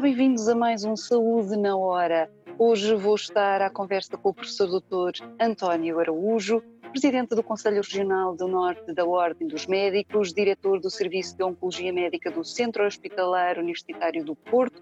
Bem-vindos 0.00 0.48
a 0.48 0.54
mais 0.54 0.84
um 0.84 0.94
Saúde 0.94 1.56
na 1.56 1.76
Hora. 1.76 2.30
Hoje 2.56 2.94
vou 2.94 3.16
estar 3.16 3.60
à 3.60 3.68
conversa 3.68 4.16
com 4.16 4.28
o 4.28 4.34
professor 4.34 4.68
Dr. 4.68 5.24
António 5.40 5.98
Araújo, 5.98 6.62
presidente 6.92 7.34
do 7.34 7.42
Conselho 7.42 7.82
Regional 7.82 8.36
do 8.36 8.46
Norte 8.46 8.94
da 8.94 9.04
Ordem 9.04 9.48
dos 9.48 9.66
Médicos, 9.66 10.32
diretor 10.32 10.80
do 10.80 10.88
Serviço 10.88 11.36
de 11.36 11.42
Oncologia 11.42 11.92
Médica 11.92 12.30
do 12.30 12.44
Centro 12.44 12.86
Hospitalar 12.86 13.58
Universitário 13.58 14.24
do 14.24 14.36
Porto 14.36 14.80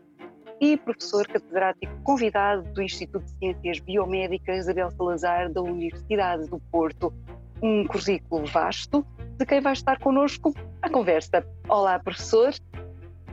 e 0.61 0.77
professor 0.77 1.27
catedrático 1.27 1.99
convidado 2.03 2.71
do 2.75 2.83
Instituto 2.83 3.25
de 3.25 3.39
Ciências 3.39 3.81
Biomédicas 3.81 4.59
Isabel 4.59 4.91
Salazar 4.91 5.51
da 5.51 5.63
Universidade 5.63 6.47
do 6.47 6.61
Porto. 6.71 7.11
Um 7.63 7.87
currículo 7.87 8.45
vasto 8.45 9.05
de 9.39 9.47
quem 9.47 9.63
vai 9.63 9.73
estar 9.73 9.99
connosco 9.99 10.53
à 10.83 10.91
conversa. 10.91 11.43
Olá, 11.67 11.99
professor. 11.99 12.53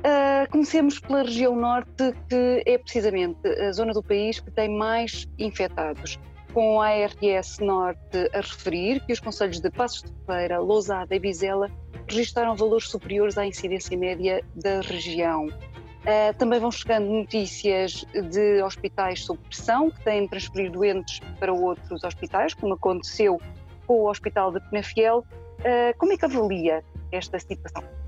Uh, 0.04 0.52
comecemos 0.52 1.00
pela 1.00 1.24
região 1.24 1.56
norte, 1.56 2.14
que 2.28 2.62
é 2.66 2.78
precisamente 2.78 3.48
a 3.48 3.72
zona 3.72 3.94
do 3.94 4.04
país 4.04 4.38
que 4.38 4.52
tem 4.52 4.70
mais 4.70 5.26
infectados, 5.40 6.20
com 6.54 6.82
a 6.82 6.90
ARS 6.90 7.60
Norte 7.60 8.30
a 8.34 8.42
referir 8.42 9.00
que 9.06 9.14
os 9.14 9.22
conselhos 9.22 9.62
de 9.62 9.72
Passos 9.72 10.04
de 10.04 10.14
Feira, 10.26 10.60
Lousada 10.60 11.16
e 11.16 11.20
Vizela 11.20 11.72
registraram 12.06 12.54
valores 12.54 12.90
superiores 12.90 13.38
à 13.38 13.46
incidência 13.46 13.98
média 13.98 14.44
da 14.54 14.82
região. 14.82 15.48
Uh, 15.48 16.38
também 16.38 16.60
vão 16.60 16.70
chegando 16.70 17.06
notícias 17.06 18.06
de 18.30 18.62
hospitais 18.62 19.24
sob 19.24 19.40
pressão, 19.48 19.90
que 19.90 20.04
têm 20.04 20.24
de 20.24 20.32
transferir 20.32 20.70
doentes 20.70 21.22
para 21.40 21.54
outros 21.54 22.04
hospitais, 22.04 22.54
como 22.54 22.74
aconteceu 22.74 23.40
com 23.88 24.02
o 24.02 24.10
Hospital 24.10 24.52
de 24.52 24.60
Penafiel. 24.70 25.20
Uh, 25.60 25.98
como 25.98 26.12
é 26.12 26.18
que 26.18 26.26
avalia 26.26 26.84
esta 27.10 27.40
situação? 27.40 28.03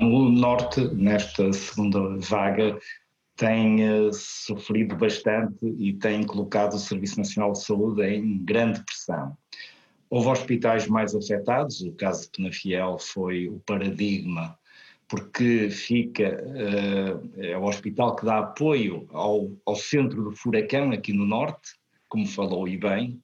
O 0.00 0.28
Norte, 0.28 0.80
nesta 0.94 1.52
segunda 1.52 2.16
vaga, 2.18 2.78
tem 3.36 3.88
uh, 3.88 4.12
sofrido 4.12 4.96
bastante 4.96 5.64
e 5.78 5.92
tem 5.94 6.22
colocado 6.24 6.74
o 6.74 6.78
Serviço 6.78 7.18
Nacional 7.18 7.52
de 7.52 7.64
Saúde 7.64 8.02
em 8.02 8.38
grande 8.38 8.82
pressão. 8.84 9.36
Houve 10.10 10.28
hospitais 10.28 10.86
mais 10.86 11.14
afetados, 11.14 11.80
o 11.80 11.92
caso 11.92 12.22
de 12.22 12.30
Penafiel 12.30 12.98
foi 12.98 13.48
o 13.48 13.60
paradigma, 13.60 14.58
porque 15.08 15.70
fica, 15.70 16.44
uh, 16.44 17.30
é 17.40 17.56
o 17.56 17.64
hospital 17.64 18.16
que 18.16 18.24
dá 18.24 18.38
apoio 18.38 19.06
ao, 19.12 19.50
ao 19.64 19.76
centro 19.76 20.22
do 20.22 20.32
furacão 20.32 20.90
aqui 20.90 21.12
no 21.12 21.26
Norte, 21.26 21.72
como 22.08 22.26
falou 22.26 22.68
e 22.68 22.76
bem, 22.76 23.20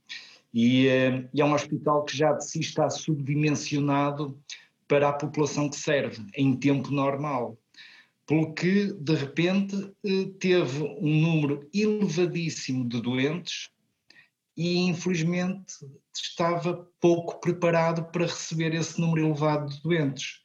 e, 0.53 0.87
uh, 0.87 1.29
e 1.33 1.41
é 1.41 1.45
um 1.45 1.53
hospital 1.53 2.05
que 2.05 2.17
já 2.17 2.33
de 2.33 2.49
si 2.49 2.61
está 2.61 2.89
subdimensionado 2.89 4.39
para 4.89 5.11
a 5.11 5.13
população 5.13 5.69
que 5.69 5.77
serve 5.77 6.25
em 6.35 6.57
tempo 6.57 6.91
normal. 6.91 7.59
Pelo 8.27 8.53
que, 8.53 8.93
de 8.93 9.15
repente, 9.15 9.77
eh, 10.05 10.31
teve 10.41 10.83
um 10.83 11.21
número 11.21 11.69
elevadíssimo 11.73 12.89
de 12.89 13.01
doentes 13.01 13.71
e, 14.57 14.79
infelizmente, 14.79 15.75
estava 16.15 16.87
pouco 17.01 17.41
preparado 17.41 18.05
para 18.11 18.27
receber 18.27 18.75
esse 18.75 19.01
número 19.01 19.27
elevado 19.27 19.73
de 19.73 19.81
doentes. 19.83 20.41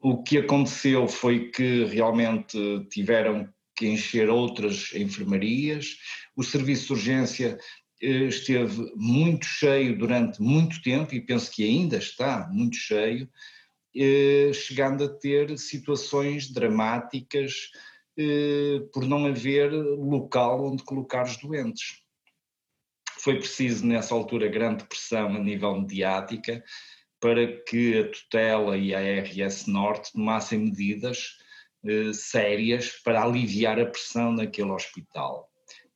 O 0.00 0.22
que 0.22 0.38
aconteceu 0.38 1.06
foi 1.06 1.50
que 1.50 1.84
realmente 1.84 2.58
tiveram 2.90 3.48
que 3.76 3.86
encher 3.86 4.28
outras 4.28 4.92
enfermarias, 4.94 5.96
o 6.36 6.42
serviço 6.42 6.86
de 6.86 6.92
urgência 6.92 7.58
eh, 8.00 8.24
esteve 8.24 8.90
muito 8.96 9.46
cheio 9.46 9.96
durante 9.96 10.42
muito 10.42 10.82
tempo 10.82 11.14
e 11.14 11.20
penso 11.20 11.50
que 11.52 11.64
ainda 11.64 11.96
está 11.96 12.48
muito 12.50 12.76
cheio, 12.76 13.28
chegando 14.54 15.04
a 15.04 15.08
ter 15.08 15.56
situações 15.58 16.50
dramáticas 16.50 17.70
eh, 18.16 18.80
por 18.92 19.06
não 19.06 19.24
haver 19.24 19.72
local 19.72 20.66
onde 20.70 20.82
colocar 20.82 21.24
os 21.24 21.38
doentes. 21.38 22.02
Foi 23.20 23.38
preciso, 23.38 23.86
nessa 23.86 24.14
altura, 24.14 24.48
grande 24.48 24.84
pressão 24.84 25.34
a 25.34 25.38
nível 25.38 25.80
mediática 25.80 26.62
para 27.20 27.46
que 27.62 28.00
a 28.00 28.10
tutela 28.10 28.76
e 28.76 28.94
a 28.94 29.22
RS 29.22 29.66
Norte 29.66 30.12
tomassem 30.12 30.58
medidas 30.58 31.38
eh, 31.84 32.12
sérias 32.12 32.90
para 33.02 33.22
aliviar 33.22 33.80
a 33.80 33.86
pressão 33.86 34.32
naquele 34.32 34.70
hospital. 34.70 35.48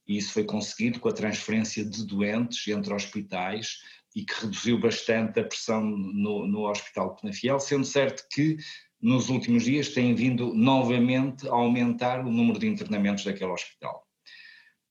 E 0.07 0.17
isso 0.17 0.33
foi 0.33 0.45
conseguido 0.45 1.01
com 1.01 1.09
a 1.09 1.13
transferência 1.13 1.85
de 1.85 2.07
doentes 2.07 2.67
entre 2.69 2.95
hospitais 2.95 3.81
e 4.17 4.25
que 4.25 4.33
reduziu 4.41 4.81
bastante 4.81 5.39
a 5.39 5.45
pressão 5.45 5.83
no, 5.85 6.47
no 6.47 6.71
Hospital 6.71 7.15
Penafiel, 7.17 7.61
sendo 7.61 7.85
certo 7.85 8.27
que 8.33 8.57
nos 8.99 9.29
últimos 9.29 9.65
dias 9.65 9.91
tem 9.91 10.15
vindo 10.15 10.55
novamente 10.55 11.47
a 11.47 11.53
aumentar 11.53 12.25
o 12.25 12.31
número 12.31 12.59
de 12.59 12.67
internamentos 12.67 13.25
daquele 13.25 13.53
hospital. 13.53 14.03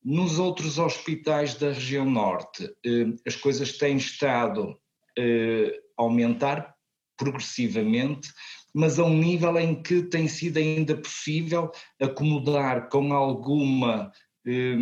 Nos 0.02 0.38
outros 0.38 0.78
hospitais 0.78 1.56
da 1.56 1.72
região 1.72 2.08
norte, 2.08 2.72
eh, 2.86 3.06
as 3.26 3.34
coisas 3.34 3.76
têm 3.76 3.96
estado 3.96 4.78
eh, 5.18 5.76
a 5.98 6.02
aumentar 6.02 6.72
progressivamente, 7.16 8.32
mas 8.72 9.00
a 9.00 9.04
um 9.04 9.18
nível 9.18 9.58
em 9.58 9.82
que 9.82 10.04
tem 10.04 10.28
sido 10.28 10.58
ainda 10.58 10.96
possível 10.96 11.72
acomodar 12.00 12.88
com 12.88 13.12
alguma 13.12 14.12
eh, 14.46 14.76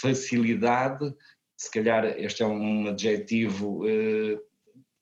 facilidade 0.00 1.14
se 1.56 1.70
calhar 1.70 2.04
este 2.18 2.42
é 2.42 2.46
um 2.46 2.88
adjetivo 2.88 3.88
eh, 3.88 4.38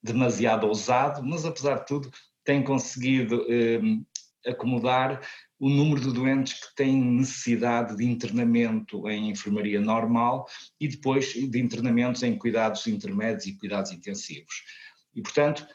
demasiado 0.01 0.67
ousado, 0.67 1.23
mas 1.23 1.45
apesar 1.45 1.79
de 1.79 1.87
tudo 1.87 2.11
tem 2.43 2.63
conseguido 2.63 3.45
eh, 3.49 3.81
acomodar 4.45 5.21
o 5.59 5.69
número 5.69 6.01
de 6.01 6.13
doentes 6.13 6.53
que 6.53 6.75
têm 6.75 7.01
necessidade 7.01 7.97
de 7.97 8.05
internamento 8.05 9.09
em 9.09 9.29
enfermaria 9.29 9.81
normal 9.81 10.45
e 10.79 10.87
depois 10.87 11.33
de 11.33 11.59
internamentos 11.59 12.23
em 12.23 12.37
cuidados 12.37 12.85
intermédios 12.87 13.47
e 13.47 13.57
cuidados 13.57 13.91
intensivos. 13.91 14.53
E, 15.15 15.21
portanto, 15.21 15.65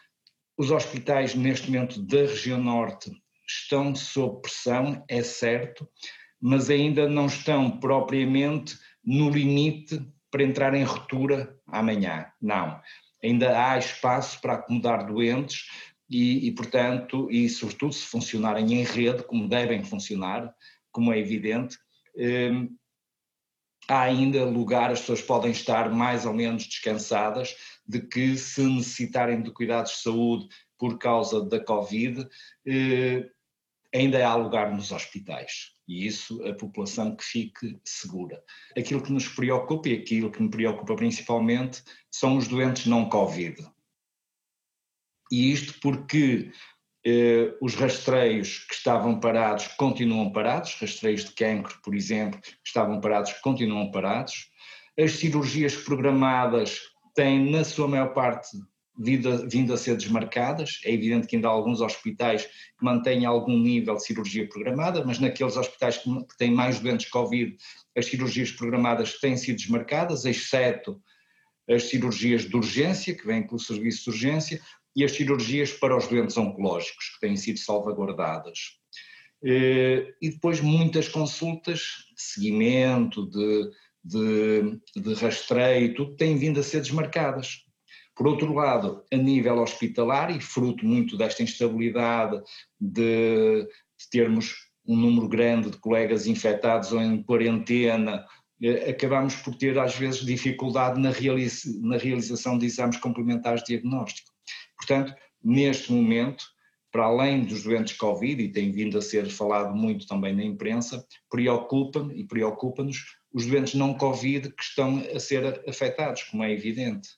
os 0.56 0.70
hospitais 0.70 1.34
neste 1.34 1.70
momento 1.70 2.02
da 2.02 2.18
região 2.18 2.62
norte 2.62 3.10
estão 3.48 3.94
sob 3.94 4.42
pressão, 4.42 5.02
é 5.08 5.22
certo, 5.22 5.88
mas 6.40 6.70
ainda 6.70 7.08
não 7.08 7.26
estão 7.26 7.78
propriamente 7.80 8.78
no 9.02 9.30
limite 9.30 10.00
para 10.30 10.42
entrar 10.42 10.74
em 10.74 10.84
ruptura 10.84 11.58
amanhã. 11.66 12.26
Não. 12.40 12.80
Ainda 13.22 13.58
há 13.58 13.78
espaço 13.78 14.40
para 14.40 14.54
acomodar 14.54 15.06
doentes 15.06 15.66
e, 16.08 16.48
e, 16.48 16.52
portanto, 16.52 17.28
e 17.30 17.48
sobretudo 17.48 17.92
se 17.92 18.06
funcionarem 18.06 18.72
em 18.74 18.84
rede, 18.84 19.22
como 19.24 19.48
devem 19.48 19.84
funcionar, 19.84 20.52
como 20.90 21.12
é 21.12 21.18
evidente, 21.18 21.78
eh, 22.16 22.50
há 23.88 24.02
ainda 24.02 24.44
lugar, 24.44 24.90
as 24.90 25.00
pessoas 25.00 25.22
podem 25.22 25.50
estar 25.50 25.90
mais 25.90 26.24
ou 26.26 26.32
menos 26.32 26.66
descansadas 26.66 27.54
de 27.86 28.00
que 28.00 28.36
se 28.36 28.62
necessitarem 28.62 29.42
de 29.42 29.52
cuidados 29.52 29.92
de 29.92 29.98
saúde 29.98 30.48
por 30.78 30.98
causa 30.98 31.44
da 31.44 31.62
Covid, 31.62 32.26
eh, 32.66 33.28
ainda 33.94 34.26
há 34.26 34.34
lugar 34.34 34.74
nos 34.74 34.92
hospitais 34.92 35.72
e 35.90 36.06
isso 36.06 36.40
a 36.46 36.54
população 36.54 37.16
que 37.16 37.24
fique 37.24 37.80
segura. 37.84 38.40
Aquilo 38.78 39.02
que 39.02 39.12
nos 39.12 39.26
preocupa 39.26 39.88
e 39.88 39.94
aquilo 39.94 40.30
que 40.30 40.40
me 40.40 40.48
preocupa 40.48 40.94
principalmente 40.94 41.82
são 42.08 42.36
os 42.36 42.46
doentes 42.46 42.86
não 42.86 43.08
Covid. 43.08 43.66
E 45.32 45.50
isto 45.50 45.80
porque 45.80 46.52
eh, 47.04 47.56
os 47.60 47.74
rastreios 47.74 48.60
que 48.68 48.74
estavam 48.74 49.18
parados 49.18 49.66
continuam 49.66 50.30
parados, 50.30 50.74
rastreios 50.74 51.24
de 51.24 51.32
cancro, 51.32 51.76
por 51.82 51.92
exemplo, 51.92 52.40
que 52.40 52.54
estavam 52.64 53.00
parados 53.00 53.32
continuam 53.40 53.90
parados, 53.90 54.48
as 54.96 55.12
cirurgias 55.12 55.74
programadas 55.74 56.78
têm, 57.16 57.50
na 57.50 57.64
sua 57.64 57.88
maior 57.88 58.14
parte, 58.14 58.56
vindo, 59.00 59.48
vindo 59.48 59.72
a 59.72 59.78
ser 59.78 59.96
desmarcadas. 59.96 60.80
É 60.84 60.92
evidente 60.92 61.26
que 61.26 61.36
ainda 61.36 61.48
há 61.48 61.50
alguns 61.50 61.80
hospitais 61.80 62.44
que 62.44 62.84
mantêm 62.84 63.24
algum 63.24 63.58
nível 63.58 63.96
de 63.96 64.04
cirurgia 64.04 64.46
programada, 64.46 65.02
mas 65.04 65.18
naqueles 65.18 65.56
hospitais 65.56 65.96
que, 65.96 66.10
que 66.26 66.36
têm 66.36 66.52
mais 66.52 66.78
doentes 66.78 67.08
Covid, 67.08 67.56
as 67.96 68.06
cirurgias 68.06 68.52
programadas 68.52 69.18
têm 69.18 69.36
sido 69.36 69.56
desmarcadas, 69.56 70.26
exceto 70.26 71.00
as 71.68 71.84
cirurgias 71.84 72.42
de 72.42 72.54
urgência, 72.54 73.14
que 73.14 73.26
vêm 73.26 73.46
pelo 73.46 73.58
serviço 73.58 74.04
de 74.04 74.10
urgência, 74.10 74.60
e 74.94 75.04
as 75.04 75.12
cirurgias 75.12 75.72
para 75.72 75.96
os 75.96 76.06
doentes 76.08 76.36
oncológicos, 76.36 77.10
que 77.14 77.20
têm 77.20 77.36
sido 77.36 77.58
salvaguardadas. 77.58 78.80
Eh, 79.42 80.12
e 80.20 80.30
depois 80.30 80.60
muitas 80.60 81.08
consultas 81.08 81.80
de 82.14 82.22
seguimento, 82.22 83.24
de, 83.30 83.70
de, 84.04 84.80
de 85.00 85.14
rastreio, 85.14 85.94
tudo 85.94 86.16
têm 86.16 86.36
vindo 86.36 86.60
a 86.60 86.62
ser 86.62 86.80
desmarcadas. 86.80 87.64
Por 88.20 88.26
outro 88.26 88.52
lado, 88.52 89.02
a 89.10 89.16
nível 89.16 89.62
hospitalar, 89.62 90.30
e 90.30 90.38
fruto 90.42 90.84
muito 90.84 91.16
desta 91.16 91.42
instabilidade 91.42 92.38
de, 92.78 93.62
de 93.62 94.10
termos 94.10 94.56
um 94.86 94.94
número 94.94 95.26
grande 95.26 95.70
de 95.70 95.78
colegas 95.78 96.26
infectados 96.26 96.92
ou 96.92 97.00
em 97.00 97.22
quarentena, 97.22 98.26
eh, 98.62 98.90
acabamos 98.90 99.36
por 99.36 99.54
ter 99.54 99.78
às 99.78 99.96
vezes 99.96 100.20
dificuldade 100.20 101.00
na, 101.00 101.08
realiza 101.08 101.70
na 101.80 101.96
realização 101.96 102.58
de 102.58 102.66
exames 102.66 102.98
complementares 102.98 103.62
de 103.62 103.68
diagnóstico. 103.68 104.30
Portanto, 104.76 105.14
neste 105.42 105.90
momento, 105.90 106.44
para 106.92 107.06
além 107.06 107.46
dos 107.46 107.62
doentes 107.62 107.96
Covid, 107.96 108.42
e 108.42 108.52
tem 108.52 108.70
vindo 108.70 108.98
a 108.98 109.00
ser 109.00 109.30
falado 109.30 109.74
muito 109.74 110.06
também 110.06 110.36
na 110.36 110.44
imprensa, 110.44 111.02
preocupa 111.30 112.06
e 112.12 112.22
preocupa-nos 112.22 112.98
os 113.32 113.46
doentes 113.46 113.72
não 113.72 113.94
Covid 113.94 114.50
que 114.50 114.62
estão 114.62 115.02
a 115.16 115.18
ser 115.18 115.62
afetados, 115.66 116.24
como 116.24 116.44
é 116.44 116.52
evidente. 116.52 117.08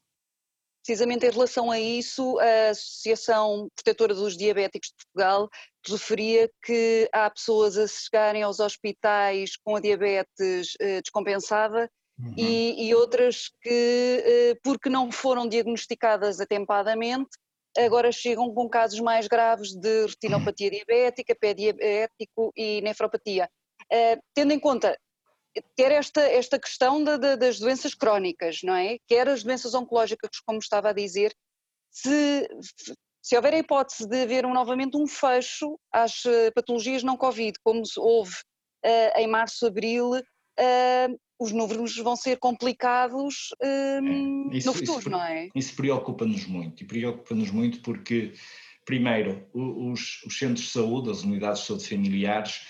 Precisamente 0.84 1.24
em 1.24 1.30
relação 1.30 1.70
a 1.70 1.78
isso, 1.78 2.38
a 2.40 2.70
Associação 2.70 3.68
Protetora 3.76 4.14
dos 4.14 4.36
Diabéticos 4.36 4.88
de 4.88 5.04
Portugal 5.04 5.48
referia 5.86 6.50
que 6.64 7.08
há 7.12 7.30
pessoas 7.30 7.78
a 7.78 7.86
chegarem 7.86 8.42
aos 8.42 8.58
hospitais 8.58 9.56
com 9.64 9.76
a 9.76 9.80
diabetes 9.80 10.74
eh, 10.80 11.00
descompensada 11.00 11.88
uhum. 12.18 12.34
e, 12.36 12.88
e, 12.88 12.94
outras 12.94 13.50
que, 13.60 14.24
eh, 14.24 14.58
porque 14.62 14.88
não 14.88 15.12
foram 15.12 15.48
diagnosticadas 15.48 16.40
atempadamente, 16.40 17.30
agora 17.78 18.10
chegam 18.10 18.52
com 18.52 18.68
casos 18.68 19.00
mais 19.00 19.28
graves 19.28 19.72
de 19.74 20.06
retinopatia 20.06 20.70
diabética, 20.70 21.34
pé 21.34 21.54
diabético 21.54 22.52
e 22.56 22.80
nefropatia. 22.82 23.48
Uh, 23.84 24.20
tendo 24.34 24.52
em 24.52 24.60
conta 24.60 24.96
ter 25.76 25.92
esta, 25.92 26.20
esta 26.20 26.58
questão 26.58 27.02
de, 27.02 27.18
de, 27.18 27.36
das 27.36 27.58
doenças 27.58 27.94
crónicas, 27.94 28.60
não 28.62 28.74
é? 28.74 28.98
Quer 29.06 29.28
as 29.28 29.42
doenças 29.42 29.74
oncológicas, 29.74 30.30
como 30.46 30.58
estava 30.58 30.90
a 30.90 30.92
dizer, 30.92 31.34
se, 31.90 32.48
se 33.22 33.36
houver 33.36 33.54
a 33.54 33.58
hipótese 33.58 34.08
de 34.08 34.22
haver 34.22 34.46
um, 34.46 34.54
novamente 34.54 34.96
um 34.96 35.06
fecho 35.06 35.78
às 35.92 36.24
eh, 36.24 36.50
patologias 36.50 37.02
não 37.02 37.16
Covid, 37.16 37.52
como 37.62 37.82
houve 37.98 38.34
uh, 38.84 39.18
em 39.18 39.28
março, 39.28 39.66
abril, 39.66 40.10
uh, 40.12 41.20
os 41.38 41.52
números 41.52 41.96
vão 41.98 42.16
ser 42.16 42.38
complicados 42.38 43.48
um, 43.62 44.50
é, 44.52 44.56
isso, 44.56 44.68
no 44.68 44.74
futuro, 44.74 45.00
isso, 45.00 45.10
não 45.10 45.22
é? 45.22 45.48
Isso 45.54 45.74
preocupa-nos 45.76 46.46
muito, 46.46 46.82
e 46.82 46.86
preocupa-nos 46.86 47.50
muito 47.50 47.80
porque, 47.80 48.32
primeiro, 48.84 49.46
os, 49.52 50.22
os, 50.24 50.38
centros 50.38 50.66
de 50.66 50.72
saúde, 50.72 51.10
as 51.10 51.22
unidades 51.22 51.60
de 51.62 51.66
saúde 51.66 51.88
familiares, 51.88 52.66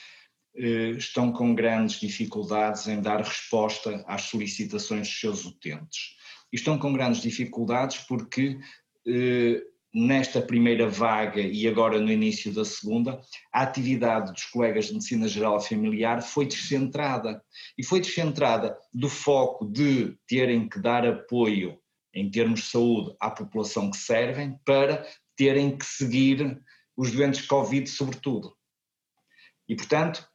estão 0.55 1.33
com 1.33 1.55
grandes 1.55 1.99
dificuldades 1.99 2.87
em 2.87 3.01
dar 3.01 3.23
resposta 3.23 4.05
às 4.07 4.23
solicitações 4.23 5.09
dos 5.09 5.21
seus 5.21 5.45
utentes. 5.45 6.17
E 6.53 6.57
estão 6.57 6.79
com 6.79 6.93
grandes 6.93 7.23
dificuldades 7.23 7.99
porque 7.99 8.59
eh, 9.07 9.63
nesta 9.95 10.41
primeira 10.41 10.89
vaga 10.89 11.41
e 11.41 11.69
agora 11.69 12.01
no 12.01 12.11
início 12.11 12.53
da 12.53 12.65
segunda, 12.65 13.21
a 13.53 13.63
atividade 13.63 14.33
dos 14.33 14.45
colegas 14.45 14.87
de 14.87 14.95
Medicina 14.95 15.29
Geral 15.29 15.61
Familiar 15.61 16.23
foi 16.23 16.47
descentrada. 16.47 17.43
E 17.77 17.85
foi 17.85 18.01
descentrada 18.01 18.77
do 18.93 19.09
foco 19.09 19.67
de 19.67 20.17
terem 20.27 20.69
que 20.69 20.81
dar 20.81 21.07
apoio 21.07 21.79
em 22.15 22.31
termos 22.31 22.61
de 22.61 22.67
saúde 22.67 23.15
à 23.21 23.31
população 23.31 23.91
que 23.91 23.97
servem 23.97 24.59
para 24.65 25.07
terem 25.37 25.77
que 25.77 25.85
seguir 25.85 26.61
os 26.97 27.11
doentes 27.11 27.47
Covid, 27.47 27.89
sobretudo. 27.89 28.55
E, 29.69 29.75
portanto, 29.75 30.27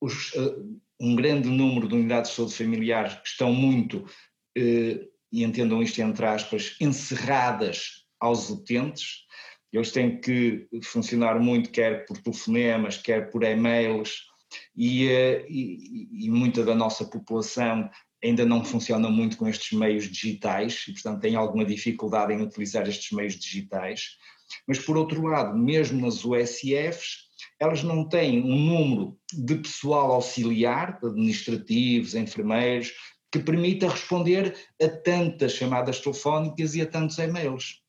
os, 0.00 0.32
uh, 0.32 0.80
um 1.00 1.14
grande 1.14 1.48
número 1.48 1.88
de 1.88 1.94
unidades 1.94 2.30
de 2.30 2.36
saúde 2.36 2.54
familiar 2.54 3.20
estão 3.24 3.52
muito, 3.52 3.98
uh, 3.98 5.10
e 5.32 5.44
entendam 5.44 5.82
isto 5.82 6.00
entre 6.00 6.26
aspas, 6.26 6.76
encerradas 6.80 8.04
aos 8.18 8.50
utentes. 8.50 9.26
Eles 9.72 9.92
têm 9.92 10.20
que 10.20 10.66
funcionar 10.82 11.38
muito, 11.38 11.70
quer 11.70 12.04
por 12.04 12.18
telefonemas, 12.18 12.96
quer 12.96 13.30
por 13.30 13.44
e-mails, 13.44 14.30
e, 14.76 15.08
eh, 15.08 15.46
e, 15.48 16.26
e 16.26 16.30
muita 16.30 16.64
da 16.64 16.74
nossa 16.74 17.04
população 17.04 17.88
ainda 18.22 18.44
não 18.44 18.64
funciona 18.64 19.08
muito 19.08 19.36
com 19.36 19.48
estes 19.48 19.76
meios 19.78 20.04
digitais 20.04 20.84
e, 20.88 20.92
portanto, 20.92 21.20
tem 21.20 21.36
alguma 21.36 21.64
dificuldade 21.64 22.32
em 22.32 22.42
utilizar 22.42 22.86
estes 22.88 23.12
meios 23.12 23.34
digitais. 23.36 24.18
Mas, 24.66 24.78
por 24.78 24.96
outro 24.96 25.22
lado, 25.22 25.56
mesmo 25.56 26.00
nas 26.00 26.24
USFs, 26.24 27.29
elas 27.60 27.82
não 27.82 28.08
têm 28.08 28.42
um 28.42 28.56
número 28.56 29.18
de 29.32 29.56
pessoal 29.56 30.12
auxiliar, 30.12 30.98
administrativos, 31.04 32.14
enfermeiros, 32.14 32.92
que 33.30 33.38
permita 33.38 33.88
responder 33.88 34.56
a 34.82 34.88
tantas 34.88 35.52
chamadas 35.52 36.00
telefónicas 36.00 36.74
e 36.74 36.80
a 36.80 36.86
tantos 36.86 37.18
e-mails. 37.18 37.82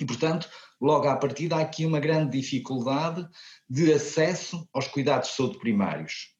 E, 0.00 0.04
portanto, 0.04 0.50
logo 0.80 1.06
à 1.08 1.16
partida 1.16 1.56
há 1.56 1.60
aqui 1.60 1.86
uma 1.86 2.00
grande 2.00 2.38
dificuldade 2.38 3.26
de 3.68 3.92
acesso 3.92 4.68
aos 4.72 4.88
cuidados 4.88 5.30
de 5.30 5.36
saúde 5.36 5.58
primários. 5.58 6.34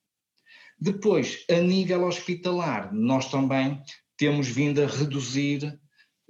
Depois, 0.78 1.44
a 1.50 1.60
nível 1.60 2.04
hospitalar, 2.04 2.92
nós 2.92 3.30
também 3.30 3.80
temos 4.16 4.48
vindo 4.48 4.82
a 4.82 4.86
reduzir 4.86 5.78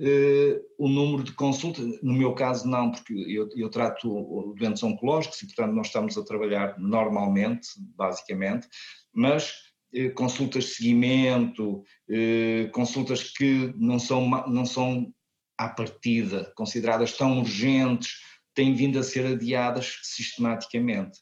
eh, 0.00 0.62
o 0.79 0.88
número 0.88 1.23
de 1.23 1.32
consultas, 1.32 1.85
no 2.02 2.14
meu 2.14 2.35
caso 2.35 2.67
não, 2.67 2.91
porque 2.91 3.12
eu, 3.12 3.49
eu 3.55 3.69
trato 3.69 4.55
doentes 4.56 4.82
oncológicos 4.82 5.43
e, 5.43 5.47
portanto, 5.47 5.75
nós 5.75 5.88
estamos 5.88 6.17
a 6.17 6.25
trabalhar 6.25 6.79
normalmente, 6.79 7.69
basicamente, 7.94 8.67
mas 9.12 9.52
eh, 9.93 10.08
consultas 10.08 10.64
de 10.64 10.70
seguimento, 10.70 11.82
eh, 12.08 12.70
consultas 12.73 13.25
que 13.31 13.75
não 13.76 13.99
são, 13.99 14.26
não 14.49 14.64
são 14.64 15.12
à 15.58 15.69
partida 15.69 16.50
consideradas 16.56 17.14
tão 17.17 17.38
urgentes 17.41 18.23
têm 18.55 18.75
vindo 18.75 18.99
a 18.99 19.03
ser 19.03 19.26
adiadas 19.26 19.99
sistematicamente. 20.03 21.19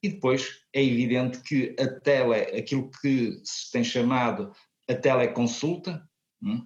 E 0.00 0.08
depois 0.08 0.60
é 0.72 0.82
evidente 0.82 1.40
que 1.42 1.74
a 1.78 1.88
tele, 2.00 2.34
aquilo 2.56 2.88
que 3.00 3.40
se 3.44 3.70
tem 3.72 3.82
chamado 3.82 4.52
a 4.88 4.94
teleconsulta, 4.94 6.08
hum, 6.40 6.64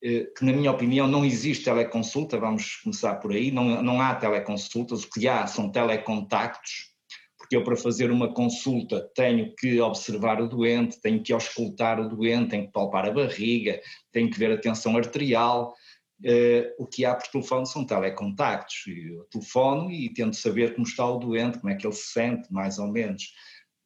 que 0.00 0.44
na 0.44 0.52
minha 0.52 0.70
opinião 0.70 1.08
não 1.08 1.24
existe 1.24 1.64
teleconsulta, 1.64 2.38
vamos 2.38 2.76
começar 2.76 3.16
por 3.16 3.32
aí, 3.32 3.50
não, 3.50 3.82
não 3.82 4.00
há 4.00 4.14
teleconsultas, 4.14 5.04
o 5.04 5.10
que 5.10 5.26
há 5.26 5.46
são 5.46 5.70
telecontactos, 5.70 6.92
porque 7.38 7.56
eu 7.56 7.64
para 7.64 7.76
fazer 7.76 8.10
uma 8.10 8.32
consulta 8.32 9.10
tenho 9.14 9.54
que 9.56 9.80
observar 9.80 10.40
o 10.40 10.48
doente, 10.48 11.00
tenho 11.00 11.22
que 11.22 11.32
auscultar 11.32 12.00
o 12.00 12.08
doente, 12.08 12.50
tenho 12.50 12.66
que 12.66 12.72
palpar 12.72 13.06
a 13.06 13.12
barriga, 13.12 13.80
tenho 14.12 14.30
que 14.30 14.38
ver 14.38 14.52
a 14.52 14.60
tensão 14.60 14.96
arterial, 14.96 15.74
Uh, 16.20 16.72
o 16.78 16.86
que 16.86 17.04
há 17.04 17.14
por 17.14 17.26
telefone 17.28 17.66
são 17.66 17.84
telecontactos. 17.84 18.84
Eu 18.86 19.24
telefono 19.24 19.90
e 19.90 20.12
tento 20.14 20.34
saber 20.34 20.74
como 20.74 20.86
está 20.86 21.04
o 21.04 21.18
doente, 21.18 21.58
como 21.58 21.70
é 21.70 21.76
que 21.76 21.86
ele 21.86 21.94
se 21.94 22.10
sente, 22.10 22.50
mais 22.50 22.78
ou 22.78 22.88
menos. 22.88 23.34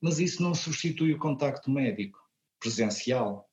Mas 0.00 0.20
isso 0.20 0.42
não 0.42 0.54
substitui 0.54 1.12
o 1.12 1.18
contacto 1.18 1.70
médico 1.70 2.18
presencial. 2.60 3.49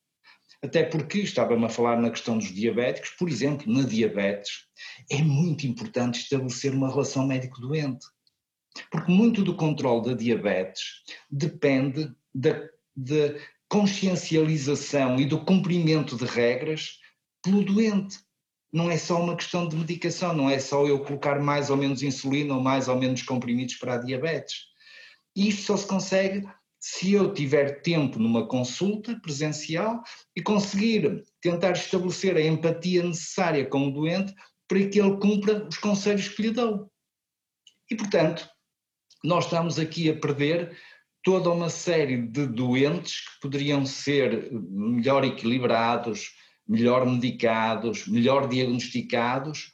Até 0.63 0.83
porque 0.83 1.19
estava-me 1.19 1.65
a 1.65 1.69
falar 1.69 2.01
na 2.01 2.09
questão 2.09 2.37
dos 2.37 2.51
diabéticos, 2.53 3.11
por 3.11 3.29
exemplo, 3.29 3.71
na 3.71 3.83
diabetes, 3.83 4.65
é 5.09 5.21
muito 5.21 5.67
importante 5.67 6.19
estabelecer 6.19 6.73
uma 6.73 6.89
relação 6.89 7.27
médico-doente. 7.27 8.05
Porque 8.91 9.11
muito 9.11 9.43
do 9.43 9.55
controle 9.55 10.09
da 10.09 10.13
diabetes 10.13 11.03
depende 11.29 12.11
da, 12.33 12.69
consciencialização 13.69 15.19
e 15.19 15.25
do 15.25 15.43
cumprimento 15.43 16.15
de 16.15 16.25
regras 16.25 16.99
pelo 17.43 17.63
doente 17.63 18.17
não 18.71 18.91
é 18.91 18.97
só 18.97 19.21
uma 19.21 19.35
questão 19.35 19.67
de 19.67 19.75
medicação, 19.75 20.33
não 20.33 20.49
é 20.49 20.59
só 20.59 20.85
eu 20.85 21.03
colocar 21.03 21.39
mais 21.39 21.69
ou 21.69 21.77
menos 21.77 22.03
insulina 22.03 22.55
ou 22.55 22.61
mais 22.61 22.87
ou 22.87 22.97
menos 22.97 23.23
comprimidos 23.23 23.75
para 23.75 23.95
a 23.95 23.97
diabetes. 23.97 24.65
Isto 25.35 25.61
só 25.63 25.77
se 25.77 25.87
consegue 25.87 26.47
se 26.79 27.13
eu 27.13 27.34
tiver 27.34 27.81
tempo 27.81 28.19
numa 28.19 28.48
consulta 28.48 29.19
presencial 29.19 30.01
e 30.36 30.41
conseguir 30.41 31.24
tentar 31.41 31.72
estabelecer 31.72 32.36
a 32.38 32.41
empatia 32.41 33.03
necessária 33.03 33.65
com 33.65 33.88
o 33.88 33.91
doente 33.91 34.34
para 34.67 34.88
que 34.88 35.00
ele 35.00 35.17
cumpra 35.17 35.67
os 35.67 35.77
conselhos 35.77 36.27
que 36.29 36.41
lhe 36.43 36.51
dou. 36.51 36.91
E, 37.89 37.96
portanto, 37.96 38.48
nós 39.24 39.46
estamos 39.46 39.79
aqui 39.79 40.10
a 40.10 40.19
perder 40.19 40.77
toda 41.24 41.50
uma 41.50 41.69
série 41.69 42.22
de 42.22 42.48
doentes 42.48 43.22
que 43.22 43.41
poderiam 43.41 43.86
ser 43.86 44.51
melhor 44.51 45.24
equilibrados, 45.25 46.31
melhor 46.67 47.05
medicados, 47.05 48.07
melhor 48.07 48.48
diagnosticados, 48.48 49.72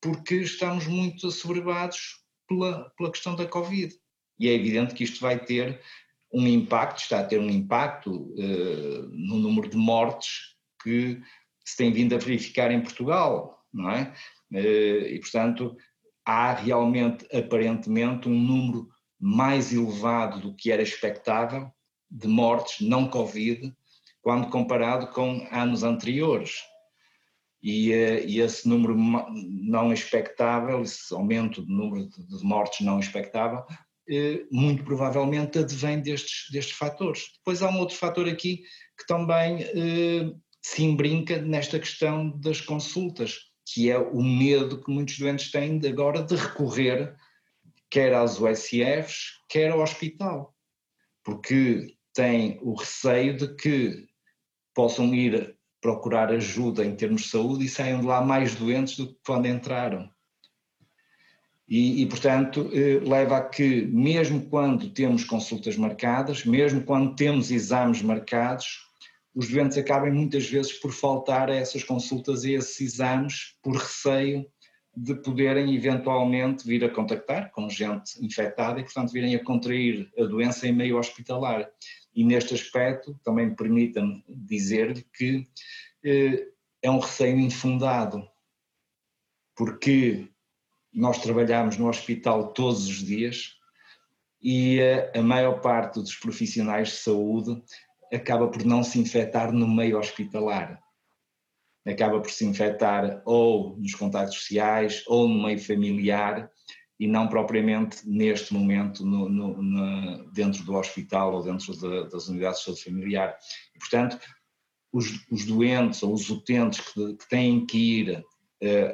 porque 0.00 0.36
estamos 0.36 0.86
muito 0.86 1.26
assoberbados 1.26 2.22
pela, 2.46 2.90
pela 2.90 3.10
questão 3.10 3.34
da 3.34 3.46
Covid. 3.46 3.94
E 4.38 4.48
é 4.48 4.52
evidente 4.52 4.94
que 4.94 5.04
isto 5.04 5.20
vai 5.20 5.38
ter 5.38 5.80
um 6.34 6.46
impacto, 6.48 6.98
está 6.98 7.20
a 7.20 7.24
ter 7.24 7.38
um 7.38 7.48
impacto 7.48 8.10
uh, 8.10 9.08
no 9.12 9.38
número 9.38 9.70
de 9.70 9.76
mortes 9.76 10.56
que 10.82 11.20
se 11.64 11.76
tem 11.76 11.92
vindo 11.92 12.14
a 12.14 12.18
verificar 12.18 12.70
em 12.72 12.82
Portugal, 12.82 13.62
não 13.72 13.90
é? 13.90 14.12
Uh, 14.52 15.06
e, 15.06 15.20
portanto, 15.20 15.76
há 16.26 16.52
realmente, 16.52 17.24
aparentemente, 17.34 18.28
um 18.28 18.38
número 18.38 18.88
mais 19.20 19.72
elevado 19.72 20.40
do 20.40 20.54
que 20.54 20.70
era 20.70 20.82
expectável 20.82 21.70
de 22.10 22.28
mortes 22.28 22.86
não 22.86 23.08
Covid 23.08 23.74
quando 24.20 24.50
comparado 24.50 25.08
com 25.08 25.46
anos 25.50 25.82
anteriores. 25.82 26.62
E, 27.62 27.92
eh, 27.92 28.24
e, 28.26 28.40
esse 28.40 28.68
número 28.68 28.94
não 28.94 29.92
expectável, 29.92 30.82
esse 30.82 31.14
aumento 31.14 31.64
de 31.64 31.72
número 31.72 32.08
de 32.08 32.44
mortes 32.44 32.84
não 32.84 33.00
expectável, 33.00 33.64
muito 34.50 34.84
provavelmente 34.84 35.58
advém 35.58 36.00
destes, 36.00 36.50
destes 36.50 36.76
fatores. 36.76 37.24
Depois 37.38 37.62
há 37.62 37.70
um 37.70 37.78
outro 37.78 37.96
fator 37.96 38.28
aqui 38.28 38.62
que 38.98 39.06
também 39.06 39.62
eh, 39.62 40.32
se 40.62 40.84
embrinca 40.84 41.40
nesta 41.40 41.78
questão 41.78 42.30
das 42.38 42.60
consultas, 42.60 43.38
que 43.66 43.90
é 43.90 43.98
o 43.98 44.22
medo 44.22 44.82
que 44.82 44.90
muitos 44.90 45.18
doentes 45.18 45.50
têm 45.50 45.78
de 45.78 45.88
agora 45.88 46.22
de 46.22 46.36
recorrer 46.36 47.14
quer 47.90 48.12
às 48.12 48.40
USFs, 48.40 49.38
quer 49.48 49.70
ao 49.70 49.80
hospital, 49.80 50.52
porque 51.22 51.94
tem 52.12 52.58
o 52.60 52.74
receio 52.74 53.36
de 53.36 53.54
que 53.54 54.06
possam 54.74 55.14
ir 55.14 55.56
procurar 55.80 56.32
ajuda 56.32 56.84
em 56.84 56.96
termos 56.96 57.22
de 57.22 57.28
saúde 57.28 57.64
e 57.66 57.68
saiam 57.68 58.00
de 58.00 58.06
lá 58.06 58.20
mais 58.20 58.54
doentes 58.56 58.96
do 58.96 59.06
que 59.06 59.20
quando 59.24 59.46
entraram. 59.46 60.10
E, 61.66 62.02
e, 62.02 62.06
portanto, 62.06 62.70
eh, 62.72 63.00
leva 63.00 63.38
a 63.38 63.48
que, 63.48 63.86
mesmo 63.86 64.42
quando 64.50 64.90
temos 64.90 65.24
consultas 65.24 65.76
marcadas, 65.76 66.44
mesmo 66.44 66.82
quando 66.82 67.14
temos 67.14 67.50
exames 67.50 68.02
marcados, 68.02 68.84
os 69.34 69.48
doentes 69.48 69.78
acabem 69.78 70.12
muitas 70.12 70.48
vezes 70.48 70.72
por 70.74 70.92
faltar 70.92 71.50
a 71.50 71.54
essas 71.54 71.82
consultas 71.82 72.44
e 72.44 72.52
esses 72.52 72.80
exames 72.80 73.56
por 73.62 73.76
receio 73.76 74.46
de 74.96 75.14
poderem 75.14 75.74
eventualmente 75.74 76.66
vir 76.66 76.84
a 76.84 76.88
contactar 76.88 77.50
com 77.50 77.68
gente 77.68 78.24
infectada 78.24 78.78
e, 78.78 78.84
portanto, 78.84 79.10
virem 79.10 79.34
a 79.34 79.42
contrair 79.42 80.08
a 80.18 80.24
doença 80.24 80.68
em 80.68 80.72
meio 80.72 80.98
hospitalar. 80.98 81.68
E 82.14 82.22
neste 82.22 82.54
aspecto, 82.54 83.18
também 83.24 83.54
permita-me 83.54 84.22
dizer-lhe 84.28 85.04
que 85.16 85.48
eh, 86.04 86.46
é 86.80 86.90
um 86.90 87.00
receio 87.00 87.40
infundado, 87.40 88.28
porque 89.56 90.28
nós 90.94 91.18
trabalhamos 91.18 91.76
no 91.76 91.88
hospital 91.88 92.52
todos 92.52 92.86
os 92.86 93.04
dias 93.04 93.54
e 94.40 94.80
a, 94.80 95.18
a 95.18 95.22
maior 95.22 95.60
parte 95.60 96.00
dos 96.00 96.14
profissionais 96.14 96.88
de 96.88 96.96
saúde 96.96 97.62
acaba 98.12 98.48
por 98.48 98.64
não 98.64 98.82
se 98.82 98.98
infectar 99.00 99.52
no 99.52 99.66
meio 99.66 99.98
hospitalar. 99.98 100.78
Acaba 101.86 102.20
por 102.20 102.30
se 102.30 102.46
infectar 102.46 103.22
ou 103.26 103.76
nos 103.78 103.94
contactos 103.94 104.38
sociais 104.38 105.02
ou 105.06 105.28
no 105.28 105.42
meio 105.42 105.58
familiar 105.58 106.50
e 106.98 107.06
não 107.06 107.28
propriamente 107.28 108.08
neste 108.08 108.54
momento 108.54 109.04
no, 109.04 109.28
no, 109.28 109.62
no, 109.62 110.32
dentro 110.32 110.62
do 110.64 110.74
hospital 110.74 111.34
ou 111.34 111.42
dentro 111.42 111.76
de, 111.76 112.08
das 112.08 112.28
unidades 112.28 112.60
de 112.60 112.66
saúde 112.66 112.84
familiar. 112.84 113.36
E, 113.74 113.78
portanto, 113.78 114.18
os, 114.92 115.26
os, 115.30 115.44
doentes 115.44 116.02
ou 116.02 116.14
os 116.14 116.30
utentes 116.30 116.80
que, 116.80 117.14
que 117.16 117.28
têm 117.28 117.66
que 117.66 117.76
ir 117.76 118.10
eh, 118.10 118.22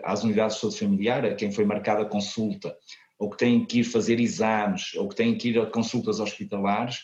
às 0.03 0.25
unidades 0.25 0.57
de 0.57 0.61
saúde 0.63 0.79
familiar, 0.79 1.25
a 1.25 1.35
quem 1.35 1.53
foi 1.53 1.65
marcada 1.65 2.03
a 2.03 2.09
consulta, 2.09 2.77
ou 3.19 3.31
que 3.31 3.37
têm 3.37 3.65
que 3.65 3.81
ir 3.81 3.85
fazer 3.85 4.19
exames, 4.19 4.95
ou 4.95 5.09
que 5.09 5.15
têm 5.15 5.37
que 5.37 5.51
ir 5.51 5.59
a 5.61 5.67
consultas 5.67 6.21
hospitalares, 6.21 7.01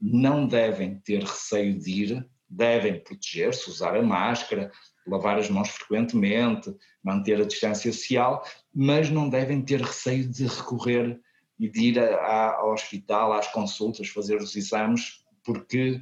não 0.00 0.46
devem 0.46 0.98
ter 1.00 1.22
receio 1.22 1.78
de 1.78 1.90
ir, 1.90 2.30
devem 2.48 2.98
proteger-se, 2.98 3.68
usar 3.68 3.94
a 3.94 4.02
máscara, 4.02 4.72
lavar 5.06 5.38
as 5.38 5.50
mãos 5.50 5.68
frequentemente, 5.68 6.74
manter 7.02 7.40
a 7.40 7.44
distância 7.44 7.92
social, 7.92 8.44
mas 8.74 9.10
não 9.10 9.28
devem 9.28 9.62
ter 9.62 9.80
receio 9.80 10.26
de 10.26 10.46
recorrer 10.46 11.20
e 11.58 11.68
de 11.68 11.80
ir 11.88 11.98
a, 11.98 12.16
a, 12.16 12.54
ao 12.56 12.72
hospital, 12.72 13.32
às 13.32 13.48
consultas, 13.48 14.08
fazer 14.08 14.36
os 14.36 14.56
exames, 14.56 15.22
porque 15.44 16.00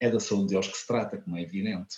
é 0.00 0.10
da 0.10 0.18
saúde 0.18 0.48
deles 0.48 0.68
que 0.68 0.76
se 0.76 0.86
trata, 0.86 1.18
como 1.18 1.36
é 1.36 1.42
evidente. 1.42 1.96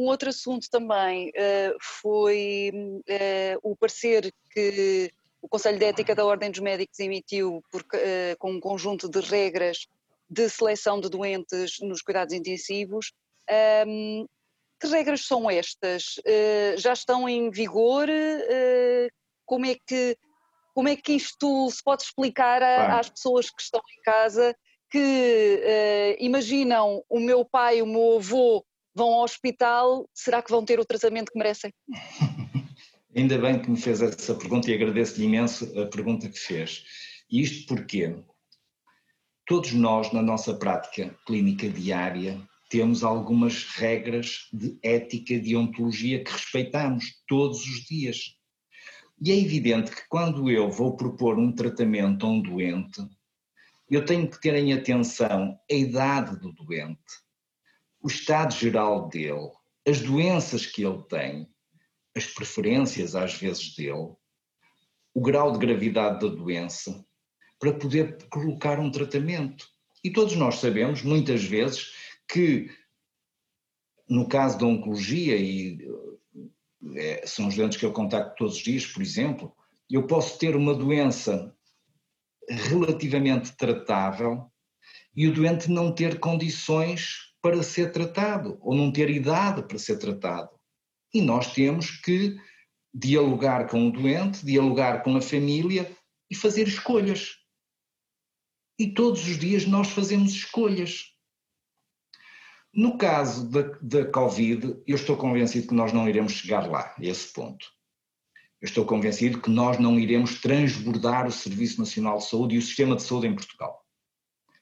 Um 0.00 0.06
outro 0.06 0.30
assunto 0.30 0.66
também 0.70 1.28
uh, 1.28 1.76
foi 1.78 2.72
uh, 2.74 3.60
o 3.62 3.76
parecer 3.76 4.32
que 4.50 5.12
o 5.42 5.48
Conselho 5.48 5.78
de 5.78 5.84
Ética 5.84 6.14
da 6.14 6.24
Ordem 6.24 6.50
dos 6.50 6.60
Médicos 6.60 6.98
emitiu 7.00 7.62
por, 7.70 7.82
uh, 7.82 8.36
com 8.38 8.52
um 8.52 8.60
conjunto 8.60 9.10
de 9.10 9.20
regras 9.20 9.86
de 10.28 10.48
seleção 10.48 10.98
de 10.98 11.10
doentes 11.10 11.78
nos 11.82 12.00
cuidados 12.00 12.32
intensivos. 12.32 13.12
Um, 13.86 14.26
que 14.80 14.86
regras 14.86 15.26
são 15.26 15.50
estas? 15.50 16.14
já 16.78 16.94
estão 16.94 17.28
em 17.28 17.50
vigor? 17.50 18.08
como, 19.44 19.66
é 19.66 19.76
que, 19.86 20.16
como 20.72 20.88
é 20.88 20.96
que 20.96 21.12
isto 21.12 21.70
se 21.70 21.82
pode 21.82 22.04
explicar 22.04 22.62
a, 22.62 22.98
às 22.98 23.10
pessoas 23.10 23.50
que 23.50 23.60
estão 23.60 23.82
em 23.98 24.02
casa 24.02 24.56
que 24.90 26.16
imaginam 26.18 27.04
o 27.10 27.20
meu 27.20 27.44
pai, 27.44 27.82
o 27.82 27.86
meu 27.86 28.16
avô 28.16 28.64
vão 28.94 29.08
ao 29.08 29.22
hospital, 29.22 30.08
será 30.14 30.42
que 30.42 30.50
vão 30.50 30.64
ter 30.64 30.78
o 30.80 30.84
tratamento 30.84 31.30
que 31.32 31.38
merecem? 31.38 31.72
Ainda 33.14 33.38
bem 33.38 33.60
que 33.60 33.70
me 33.70 33.80
fez 33.80 34.00
essa 34.00 34.34
pergunta 34.34 34.70
e 34.70 34.74
agradeço-lhe 34.74 35.26
imenso 35.26 35.64
a 35.80 35.86
pergunta 35.86 36.28
que 36.28 36.38
fez. 36.38 36.84
E 37.28 37.42
isto 37.42 37.66
porque 37.66 38.16
todos 39.46 39.72
nós, 39.72 40.12
na 40.12 40.22
nossa 40.22 40.54
prática 40.54 41.12
clínica 41.26 41.68
diária, 41.68 42.40
temos 42.70 43.02
algumas 43.02 43.64
regras 43.64 44.48
de 44.52 44.78
ética 44.80 45.40
de 45.40 45.56
ontologia 45.56 46.22
que 46.22 46.30
respeitamos 46.30 47.20
todos 47.26 47.58
os 47.66 47.84
dias. 47.84 48.36
E 49.20 49.32
é 49.32 49.36
evidente 49.36 49.90
que 49.90 50.08
quando 50.08 50.48
eu 50.48 50.70
vou 50.70 50.96
propor 50.96 51.36
um 51.36 51.52
tratamento 51.52 52.24
a 52.24 52.28
um 52.28 52.40
doente, 52.40 53.02
eu 53.90 54.04
tenho 54.04 54.30
que 54.30 54.40
ter 54.40 54.54
em 54.54 54.72
atenção 54.72 55.58
a 55.68 55.74
idade 55.74 56.38
do 56.38 56.52
doente, 56.52 57.02
o 58.02 58.08
estado 58.08 58.54
geral 58.54 59.08
dele, 59.08 59.50
as 59.86 60.00
doenças 60.00 60.66
que 60.66 60.84
ele 60.84 61.02
tem, 61.08 61.48
as 62.16 62.26
preferências 62.26 63.14
às 63.14 63.34
vezes 63.34 63.74
dele, 63.74 64.14
o 65.14 65.20
grau 65.20 65.52
de 65.52 65.58
gravidade 65.58 66.20
da 66.20 66.34
doença, 66.34 67.04
para 67.58 67.72
poder 67.72 68.16
colocar 68.30 68.80
um 68.80 68.90
tratamento. 68.90 69.66
E 70.02 70.10
todos 70.10 70.34
nós 70.34 70.56
sabemos, 70.56 71.02
muitas 71.02 71.44
vezes, 71.44 71.92
que 72.26 72.70
no 74.08 74.26
caso 74.26 74.58
da 74.58 74.66
oncologia, 74.66 75.36
e 75.36 75.78
é, 76.96 77.24
são 77.26 77.46
os 77.46 77.54
doentes 77.54 77.78
que 77.78 77.86
eu 77.86 77.92
contacto 77.92 78.34
todos 78.36 78.56
os 78.56 78.62
dias, 78.62 78.84
por 78.84 79.02
exemplo, 79.02 79.54
eu 79.88 80.06
posso 80.06 80.38
ter 80.38 80.56
uma 80.56 80.74
doença 80.74 81.54
relativamente 82.48 83.56
tratável 83.56 84.50
e 85.14 85.28
o 85.28 85.32
doente 85.32 85.70
não 85.70 85.94
ter 85.94 86.18
condições 86.18 87.29
para 87.42 87.62
ser 87.62 87.92
tratado, 87.92 88.58
ou 88.60 88.74
não 88.74 88.92
ter 88.92 89.08
idade 89.10 89.62
para 89.62 89.78
ser 89.78 89.98
tratado. 89.98 90.50
E 91.12 91.20
nós 91.20 91.52
temos 91.52 91.90
que 92.00 92.36
dialogar 92.92 93.68
com 93.68 93.88
o 93.88 93.92
doente, 93.92 94.44
dialogar 94.44 95.02
com 95.02 95.16
a 95.16 95.22
família 95.22 95.90
e 96.30 96.34
fazer 96.34 96.68
escolhas. 96.68 97.36
E 98.78 98.92
todos 98.92 99.26
os 99.26 99.38
dias 99.38 99.66
nós 99.66 99.88
fazemos 99.88 100.32
escolhas. 100.32 101.14
No 102.72 102.96
caso 102.96 103.48
da, 103.50 103.62
da 103.82 104.04
Covid, 104.06 104.80
eu 104.86 104.94
estou 104.94 105.16
convencido 105.16 105.68
que 105.68 105.74
nós 105.74 105.92
não 105.92 106.08
iremos 106.08 106.32
chegar 106.32 106.68
lá, 106.70 106.94
a 106.96 107.04
esse 107.04 107.32
ponto. 107.32 107.66
Eu 108.60 108.66
estou 108.66 108.84
convencido 108.84 109.40
que 109.40 109.50
nós 109.50 109.78
não 109.78 109.98
iremos 109.98 110.40
transbordar 110.40 111.26
o 111.26 111.32
Serviço 111.32 111.80
Nacional 111.80 112.18
de 112.18 112.26
Saúde 112.26 112.54
e 112.54 112.58
o 112.58 112.62
sistema 112.62 112.94
de 112.94 113.02
saúde 113.02 113.26
em 113.26 113.34
Portugal. 113.34 113.84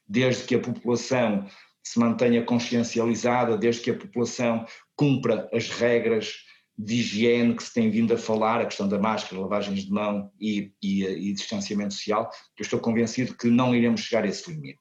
Desde 0.07 0.45
que 0.45 0.55
a 0.55 0.61
população 0.61 1.47
se 1.89 1.99
mantenha 1.99 2.45
consciencializada, 2.45 3.57
desde 3.57 3.83
que 3.83 3.91
a 3.91 3.99
população 3.99 4.67
cumpra 4.95 5.49
as 5.53 5.69
regras 5.71 6.45
de 6.77 6.97
higiene 6.97 7.57
que 7.57 7.63
se 7.63 7.73
tem 7.73 7.91
vindo 7.91 8.15
a 8.15 8.19
falar, 8.19 8.61
a 8.61 8.67
questão 8.67 8.89
da 8.89 8.99
máscara, 8.99 9.41
lavagens 9.41 9.85
de 9.85 9.91
mão 9.91 10.31
e, 10.39 10.73
e, 10.83 11.05
e 11.05 11.33
distanciamento 11.33 11.95
social, 11.95 12.31
eu 12.57 12.63
estou 12.63 12.79
convencido 12.79 13.37
que 13.37 13.49
não 13.49 13.75
iremos 13.75 14.03
chegar 14.03 14.25
a 14.25 14.29
esse 14.29 14.51
limite. 14.51 14.79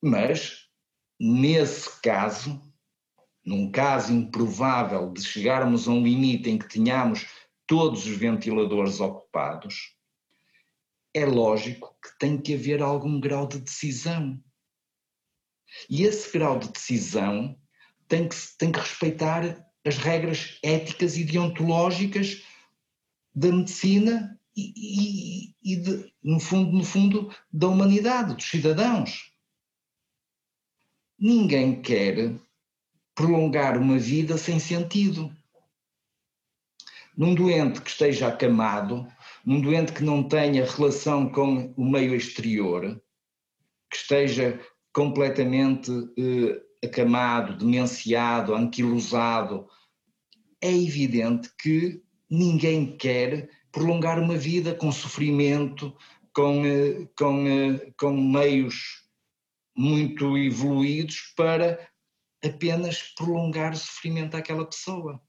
Mas, 0.00 0.68
nesse 1.20 2.00
caso, 2.00 2.60
num 3.44 3.70
caso 3.70 4.12
improvável 4.12 5.12
de 5.12 5.22
chegarmos 5.22 5.86
a 5.86 5.90
um 5.90 6.02
limite 6.02 6.48
em 6.48 6.58
que 6.58 6.68
tenhamos 6.68 7.26
todos 7.66 8.06
os 8.06 8.16
ventiladores 8.16 9.00
ocupados, 9.00 9.96
é 11.12 11.26
lógico 11.26 11.94
que 12.02 12.18
tem 12.18 12.40
que 12.40 12.54
haver 12.54 12.80
algum 12.80 13.20
grau 13.20 13.46
de 13.46 13.60
decisão. 13.60 14.42
E 15.88 16.02
esse 16.02 16.30
grau 16.32 16.58
de 16.58 16.68
decisão 16.70 17.56
tem 18.08 18.28
que, 18.28 18.36
tem 18.58 18.70
que 18.70 18.78
respeitar 18.78 19.66
as 19.84 19.98
regras 19.98 20.58
éticas 20.62 21.16
e 21.16 21.24
deontológicas 21.24 22.42
da 23.34 23.50
medicina 23.50 24.38
e, 24.56 25.54
e, 25.64 25.72
e 25.72 25.76
de, 25.76 26.12
no, 26.22 26.38
fundo, 26.38 26.72
no 26.72 26.84
fundo, 26.84 27.34
da 27.52 27.68
humanidade, 27.68 28.34
dos 28.34 28.44
cidadãos. 28.44 29.32
Ninguém 31.18 31.80
quer 31.80 32.34
prolongar 33.14 33.78
uma 33.78 33.98
vida 33.98 34.36
sem 34.36 34.58
sentido. 34.58 35.34
Num 37.16 37.34
doente 37.34 37.80
que 37.80 37.90
esteja 37.90 38.28
acamado, 38.28 39.06
num 39.44 39.60
doente 39.60 39.92
que 39.92 40.02
não 40.02 40.26
tenha 40.26 40.64
relação 40.64 41.30
com 41.30 41.72
o 41.76 41.84
meio 41.84 42.14
exterior, 42.14 43.00
que 43.90 43.96
esteja 43.96 44.58
completamente 44.92 45.90
eh, 46.18 46.86
acamado, 46.86 47.56
demenciado, 47.56 48.54
anquilosado, 48.54 49.66
é 50.60 50.70
evidente 50.70 51.50
que 51.58 52.02
ninguém 52.30 52.96
quer 52.96 53.48
prolongar 53.70 54.18
uma 54.18 54.36
vida 54.36 54.74
com 54.74 54.92
sofrimento, 54.92 55.96
com, 56.34 56.64
eh, 56.64 57.08
com, 57.16 57.46
eh, 57.46 57.92
com 57.98 58.12
meios 58.12 59.02
muito 59.76 60.36
evoluídos 60.36 61.32
para 61.36 61.88
apenas 62.44 63.02
prolongar 63.16 63.72
o 63.72 63.76
sofrimento 63.76 64.36
àquela 64.36 64.66
pessoa. 64.66 65.20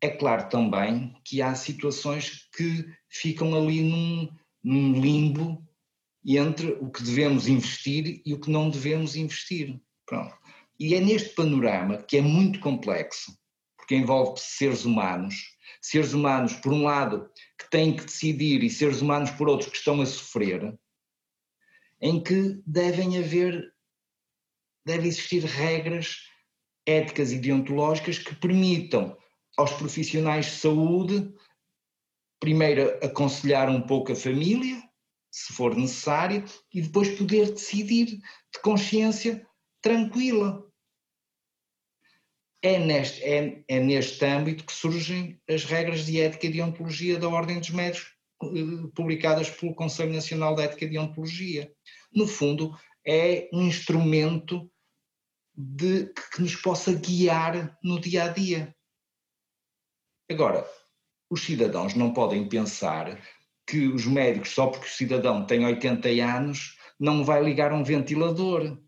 é 0.00 0.08
claro 0.08 0.48
também 0.48 1.14
que 1.24 1.42
há 1.42 1.54
situações 1.54 2.48
que 2.56 2.86
ficam 3.08 3.54
ali 3.54 3.82
num, 3.82 4.28
num 4.62 5.00
limbo 5.00 5.67
entre 6.24 6.72
o 6.80 6.90
que 6.90 7.02
devemos 7.02 7.48
investir 7.48 8.20
e 8.24 8.34
o 8.34 8.40
que 8.40 8.50
não 8.50 8.70
devemos 8.70 9.16
investir. 9.16 9.80
Pronto. 10.06 10.34
E 10.78 10.94
é 10.94 11.00
neste 11.00 11.30
panorama 11.30 12.02
que 12.02 12.16
é 12.16 12.20
muito 12.20 12.60
complexo, 12.60 13.36
porque 13.76 13.96
envolve 13.96 14.40
seres 14.40 14.84
humanos, 14.84 15.34
seres 15.80 16.12
humanos, 16.12 16.52
por 16.54 16.72
um 16.72 16.84
lado, 16.84 17.30
que 17.58 17.68
têm 17.70 17.96
que 17.96 18.04
decidir, 18.04 18.62
e 18.62 18.70
seres 18.70 19.00
humanos, 19.00 19.30
por 19.30 19.48
outros, 19.48 19.70
que 19.70 19.76
estão 19.76 20.00
a 20.00 20.06
sofrer, 20.06 20.78
em 22.00 22.22
que 22.22 22.60
devem 22.66 23.18
haver, 23.18 23.72
devem 24.84 25.08
existir 25.08 25.42
regras 25.44 26.16
éticas 26.86 27.32
e 27.32 27.38
deontológicas 27.38 28.18
que 28.18 28.34
permitam 28.34 29.16
aos 29.56 29.72
profissionais 29.72 30.46
de 30.46 30.52
saúde, 30.52 31.34
primeiro 32.40 32.96
aconselhar 33.04 33.68
um 33.68 33.82
pouco 33.82 34.12
a 34.12 34.16
família, 34.16 34.87
se 35.30 35.52
for 35.52 35.76
necessário, 35.76 36.44
e 36.72 36.80
depois 36.80 37.16
poder 37.16 37.52
decidir 37.52 38.06
de 38.06 38.60
consciência 38.62 39.46
tranquila. 39.80 40.64
É 42.60 42.78
neste, 42.78 43.22
é, 43.22 43.62
é 43.68 43.80
neste 43.80 44.24
âmbito 44.24 44.64
que 44.64 44.72
surgem 44.72 45.40
as 45.48 45.64
regras 45.64 46.04
de 46.04 46.20
ética 46.20 46.46
e 46.46 46.52
de 46.52 46.60
ontologia 46.60 47.18
da 47.18 47.28
Ordem 47.28 47.60
dos 47.60 47.70
Médicos, 47.70 48.12
eh, 48.42 48.88
publicadas 48.94 49.48
pelo 49.48 49.74
Conselho 49.74 50.12
Nacional 50.12 50.56
de 50.56 50.62
Ética 50.62 50.84
e 50.84 50.88
de 50.88 50.98
Ontologia. 50.98 51.72
No 52.12 52.26
fundo, 52.26 52.76
é 53.06 53.48
um 53.52 53.62
instrumento 53.62 54.70
de, 55.54 56.12
que 56.32 56.42
nos 56.42 56.56
possa 56.56 56.92
guiar 56.92 57.78
no 57.82 58.00
dia 58.00 58.24
a 58.24 58.28
dia. 58.28 58.74
Agora, 60.30 60.68
os 61.30 61.42
cidadãos 61.42 61.94
não 61.94 62.12
podem 62.12 62.48
pensar 62.48 63.20
que 63.68 63.86
os 63.86 64.06
médicos, 64.06 64.50
só 64.50 64.68
porque 64.68 64.86
o 64.86 64.90
cidadão 64.90 65.44
tem 65.44 65.64
80 65.64 66.08
anos, 66.08 66.78
não 66.98 67.22
vai 67.22 67.44
ligar 67.44 67.72
um 67.72 67.84
ventilador, 67.84 68.78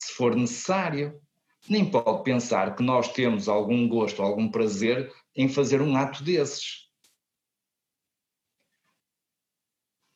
se 0.00 0.12
for 0.12 0.36
necessário. 0.36 1.20
Nem 1.68 1.90
pode 1.90 2.22
pensar 2.22 2.76
que 2.76 2.82
nós 2.82 3.12
temos 3.12 3.48
algum 3.48 3.88
gosto, 3.88 4.22
algum 4.22 4.50
prazer 4.50 5.12
em 5.34 5.48
fazer 5.48 5.82
um 5.82 5.96
ato 5.96 6.22
desses. 6.22 6.88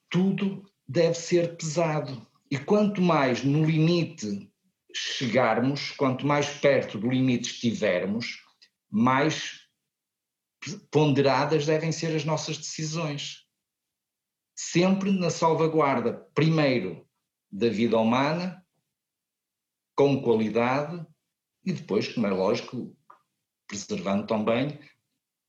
Tudo 0.09 0.63
deve 0.87 1.15
ser 1.15 1.57
pesado. 1.57 2.27
E 2.51 2.57
quanto 2.57 3.03
mais 3.03 3.43
no 3.43 3.65
limite 3.65 4.51
chegarmos, 4.95 5.91
quanto 5.93 6.27
mais 6.27 6.49
perto 6.49 6.99
do 6.99 7.11
limite 7.11 7.51
estivermos, 7.51 8.43
mais 8.91 9.67
ponderadas 10.91 11.67
devem 11.67 11.93
ser 11.93 12.15
as 12.15 12.25
nossas 12.25 12.57
decisões. 12.57 13.48
Sempre 14.61 15.13
na 15.13 15.31
salvaguarda, 15.31 16.15
primeiro, 16.35 17.07
da 17.49 17.69
vida 17.69 17.97
humana, 17.97 18.67
com 19.95 20.21
qualidade, 20.21 21.07
e 21.65 21.73
depois, 21.73 22.13
como 22.13 22.27
é 22.27 22.31
lógico, 22.31 22.93
preservando 23.69 24.27
também 24.27 24.81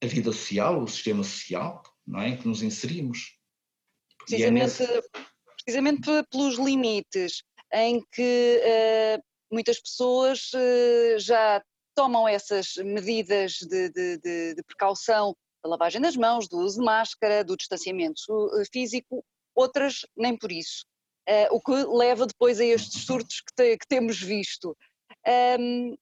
a 0.04 0.06
vida 0.06 0.32
social, 0.32 0.84
o 0.84 0.88
sistema 0.88 1.24
social 1.24 1.82
não 2.06 2.22
é, 2.22 2.30
em 2.30 2.38
que 2.38 2.48
nos 2.48 2.62
inserimos. 2.62 3.36
É 4.12 4.26
precisamente, 4.26 4.84
é 4.84 4.88
nesse... 4.88 5.10
precisamente 5.56 6.24
pelos 6.30 6.60
limites 6.60 7.42
em 7.74 8.06
que 8.12 8.62
uh, 8.64 9.24
muitas 9.52 9.80
pessoas 9.80 10.52
uh, 10.54 11.18
já 11.18 11.64
tomam 11.96 12.28
essas 12.28 12.76
medidas 12.76 13.54
de, 13.54 13.90
de, 13.90 14.18
de, 14.20 14.54
de 14.54 14.64
precaução 14.64 15.36
da 15.64 15.70
lavagem 15.70 16.02
das 16.02 16.16
mãos, 16.16 16.48
do 16.48 16.58
uso 16.60 16.80
de 16.80 16.86
máscara, 16.86 17.44
do 17.44 17.58
distanciamento 17.58 18.22
eh, 18.60 18.64
físico, 18.72 19.24
outras 19.56 20.06
nem 20.16 20.38
por 20.38 20.52
isso. 20.52 20.86
Uh, 21.28 21.56
o 21.56 21.62
que 21.62 21.72
leva 21.72 22.26
depois 22.26 22.60
a 22.60 22.66
estes 22.66 23.04
surtos 23.04 23.42
que, 23.42 23.54
te, 23.56 23.78
que 23.78 23.88
temos 23.88 24.20
visto. 24.20 24.76
Um, 25.60 25.96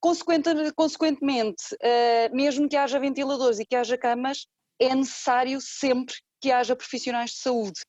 consequente, 0.00 0.50
consequentemente, 0.74 1.74
uh, 1.74 2.34
mesmo 2.34 2.68
que 2.68 2.76
haja 2.76 2.98
ventiladores 2.98 3.60
e 3.60 3.64
que 3.64 3.76
haja 3.76 3.96
camas, 3.96 4.46
é 4.80 4.94
necessário 4.94 5.60
sempre 5.60 6.16
que 6.40 6.50
haja 6.50 6.74
profissionais 6.74 7.30
de 7.30 7.36
saúde. 7.36 7.80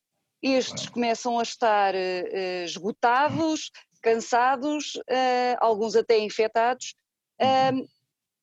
Estes 0.43 0.89
começam 0.89 1.39
a 1.39 1.43
estar 1.43 1.95
uh, 1.95 2.65
esgotados, 2.65 3.71
cansados, 4.01 4.93
alguns 5.59 5.93
até 5.93 6.17
infectados, 6.19 6.95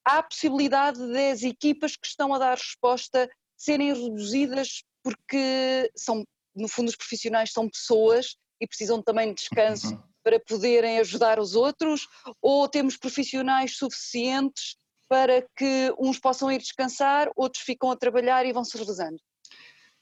há 0.06 0.18
a 0.18 0.22
possibilidade 0.22 0.98
das 1.12 1.42
equipas 1.42 1.96
que 1.96 2.06
estão 2.06 2.32
a 2.32 2.38
dar 2.38 2.56
resposta 2.56 3.28
serem 3.56 3.92
reduzidas 3.92 4.84
porque 5.02 5.90
são, 5.96 6.24
no 6.54 6.68
fundo, 6.68 6.88
os 6.88 6.96
profissionais 6.96 7.52
são 7.52 7.68
pessoas 7.68 8.36
e 8.60 8.66
precisam 8.66 9.02
também 9.02 9.28
de 9.28 9.34
descanso 9.34 9.94
uhum. 9.94 10.02
para 10.22 10.40
poderem 10.40 10.98
ajudar 10.98 11.38
os 11.38 11.54
outros, 11.54 12.06
ou 12.40 12.68
temos 12.68 12.96
profissionais 12.96 13.76
suficientes 13.76 14.76
para 15.08 15.42
que 15.56 15.92
uns 15.98 16.18
possam 16.18 16.50
ir 16.50 16.58
descansar, 16.58 17.30
outros 17.36 17.62
ficam 17.62 17.90
a 17.90 17.96
trabalhar 17.96 18.44
e 18.44 18.52
vão 18.52 18.64
se 18.64 18.76
revezando? 18.76 19.18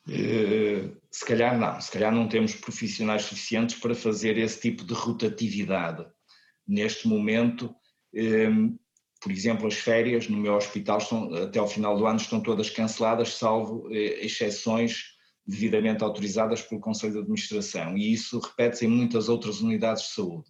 Uh, 0.06 0.96
se 1.10 1.24
calhar 1.24 1.58
não, 1.58 1.80
se 1.80 1.90
calhar 1.90 2.12
não 2.12 2.28
temos 2.28 2.54
profissionais 2.54 3.22
suficientes 3.22 3.76
para 3.76 3.94
fazer 3.94 4.36
esse 4.38 4.60
tipo 4.60 4.84
de 4.84 4.94
rotatividade. 4.94 6.06
Neste 6.66 7.08
momento, 7.08 7.74
um, 8.14 8.78
por 9.24 9.32
exemplo, 9.32 9.66
as 9.66 9.76
férias 9.76 10.28
no 10.28 10.36
meu 10.36 10.52
hospital 10.54 10.98
estão, 10.98 11.32
até 11.32 11.58
ao 11.58 11.66
final 11.66 11.96
do 11.96 12.06
ano 12.06 12.18
estão 12.18 12.42
todas 12.42 12.68
canceladas, 12.68 13.32
salvo 13.32 13.88
eh, 13.90 14.22
exceções 14.22 15.14
devidamente 15.46 16.04
autorizadas 16.04 16.60
pelo 16.60 16.78
Conselho 16.78 17.14
de 17.14 17.18
Administração, 17.20 17.96
e 17.96 18.12
isso 18.12 18.38
repete-se 18.38 18.84
em 18.84 18.88
muitas 18.88 19.30
outras 19.30 19.62
unidades 19.62 20.02
de 20.02 20.08
saúde. 20.10 20.44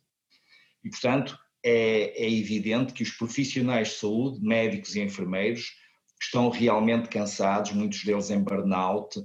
E, 0.82 0.90
portanto, 0.90 1.38
é, 1.62 2.24
é 2.24 2.28
evidente 2.28 2.92
que 2.92 3.04
os 3.04 3.12
profissionais 3.12 3.90
de 3.90 3.94
saúde, 3.94 4.44
médicos 4.44 4.96
e 4.96 5.02
enfermeiros, 5.02 5.70
estão 6.20 6.48
realmente 6.48 7.08
cansados, 7.08 7.70
muitos 7.70 8.02
deles 8.02 8.28
em 8.28 8.42
burnout, 8.42 9.22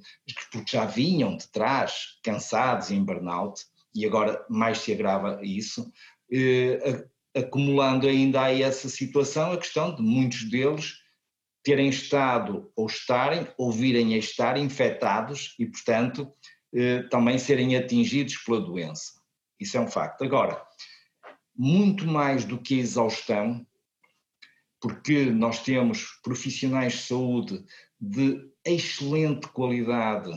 porque 0.51 0.77
já 0.77 0.85
vinham 0.85 1.35
de 1.35 1.47
trás 1.47 2.19
cansados 2.23 2.91
em 2.91 3.03
burnout, 3.03 3.63
e 3.95 4.05
agora 4.05 4.45
mais 4.47 4.77
se 4.77 4.93
agrava 4.93 5.39
isso. 5.41 5.91
Acumulando 7.39 8.07
ainda 8.07 8.41
aí 8.41 8.63
essa 8.63 8.89
situação 8.89 9.51
a 9.51 9.57
questão 9.57 9.95
de 9.95 10.01
muitos 10.01 10.49
deles 10.49 10.95
terem 11.63 11.89
estado 11.89 12.71
ou 12.75 12.87
estarem 12.87 13.47
ou 13.57 13.71
virem 13.71 14.13
a 14.13 14.17
estar 14.17 14.57
infectados 14.57 15.55
e, 15.59 15.65
portanto, 15.65 16.31
eh, 16.73 17.03
também 17.03 17.37
serem 17.37 17.75
atingidos 17.75 18.37
pela 18.37 18.61
doença. 18.61 19.19
Isso 19.59 19.77
é 19.77 19.79
um 19.79 19.87
facto. 19.87 20.23
Agora, 20.23 20.61
muito 21.55 22.07
mais 22.07 22.45
do 22.45 22.57
que 22.57 22.75
a 22.75 22.81
exaustão, 22.81 23.65
porque 24.81 25.25
nós 25.25 25.61
temos 25.61 26.05
profissionais 26.23 26.93
de 26.93 26.99
saúde 26.99 27.65
de 27.99 28.49
excelente 28.65 29.47
qualidade 29.49 30.31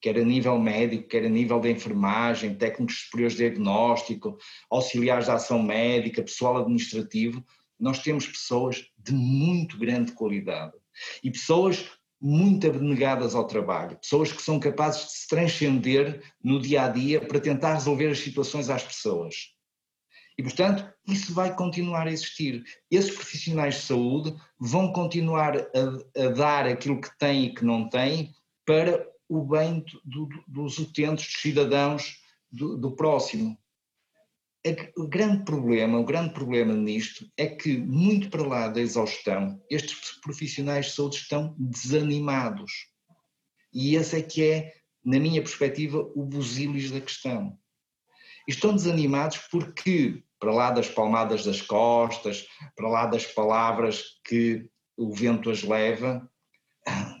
quer 0.00 0.16
a 0.16 0.24
nível 0.24 0.58
médico, 0.58 1.08
quer 1.08 1.24
a 1.24 1.28
nível 1.28 1.60
da 1.60 1.70
enfermagem, 1.70 2.54
técnicos 2.54 3.02
superiores 3.02 3.36
de 3.36 3.48
diagnóstico, 3.48 4.38
auxiliares 4.70 5.26
de 5.26 5.30
ação 5.30 5.62
médica, 5.62 6.22
pessoal 6.22 6.58
administrativo, 6.58 7.44
nós 7.78 8.00
temos 8.00 8.26
pessoas 8.26 8.86
de 8.98 9.12
muito 9.12 9.78
grande 9.78 10.12
qualidade 10.12 10.74
e 11.22 11.30
pessoas 11.30 11.90
muito 12.20 12.66
abnegadas 12.66 13.34
ao 13.34 13.46
trabalho, 13.46 13.96
pessoas 13.98 14.32
que 14.32 14.42
são 14.42 14.58
capazes 14.58 15.06
de 15.06 15.12
se 15.12 15.28
transcender 15.28 16.22
no 16.42 16.60
dia 16.60 16.84
a 16.84 16.88
dia 16.88 17.20
para 17.20 17.38
tentar 17.38 17.74
resolver 17.74 18.08
as 18.08 18.18
situações 18.18 18.68
às 18.68 18.82
pessoas. 18.82 19.54
E, 20.36 20.42
portanto, 20.42 20.88
isso 21.06 21.32
vai 21.34 21.54
continuar 21.54 22.06
a 22.06 22.12
existir. 22.12 22.62
Esses 22.90 23.12
profissionais 23.12 23.76
de 23.76 23.82
saúde 23.82 24.34
vão 24.58 24.92
continuar 24.92 25.56
a, 25.56 26.24
a 26.24 26.28
dar 26.28 26.66
aquilo 26.66 27.00
que 27.00 27.16
têm 27.18 27.46
e 27.46 27.54
que 27.54 27.64
não 27.64 27.88
têm 27.88 28.32
para 28.64 29.04
o 29.28 29.44
bem 29.44 29.84
do, 30.04 30.26
do, 30.26 30.44
dos 30.46 30.78
utentes, 30.78 31.26
dos 31.26 31.42
cidadãos 31.42 32.18
do, 32.50 32.76
do 32.76 32.96
próximo. 32.96 33.58
O 34.96 35.06
grande 35.06 35.44
problema, 35.44 35.98
o 35.98 36.04
grande 36.04 36.34
problema 36.34 36.74
nisto 36.74 37.30
é 37.36 37.46
que, 37.46 37.78
muito 37.78 38.28
para 38.28 38.46
lá 38.46 38.68
da 38.68 38.80
exaustão, 38.80 39.62
estes 39.70 40.20
profissionais 40.20 40.86
de 40.86 40.92
saúde 40.92 41.16
estão 41.16 41.54
desanimados. 41.58 42.72
E 43.72 43.94
esse 43.94 44.16
é 44.16 44.22
que 44.22 44.44
é, 44.44 44.74
na 45.04 45.18
minha 45.18 45.40
perspectiva, 45.40 45.98
o 46.14 46.24
busilis 46.24 46.90
da 46.90 47.00
questão. 47.00 47.58
Estão 48.46 48.74
desanimados 48.74 49.38
porque, 49.50 50.22
para 50.38 50.52
lá 50.52 50.70
das 50.70 50.88
palmadas 50.88 51.44
das 51.44 51.62
costas, 51.62 52.46
para 52.74 52.88
lá 52.88 53.06
das 53.06 53.24
palavras 53.26 54.18
que 54.24 54.68
o 54.96 55.14
vento 55.14 55.50
as 55.50 55.62
leva, 55.62 56.28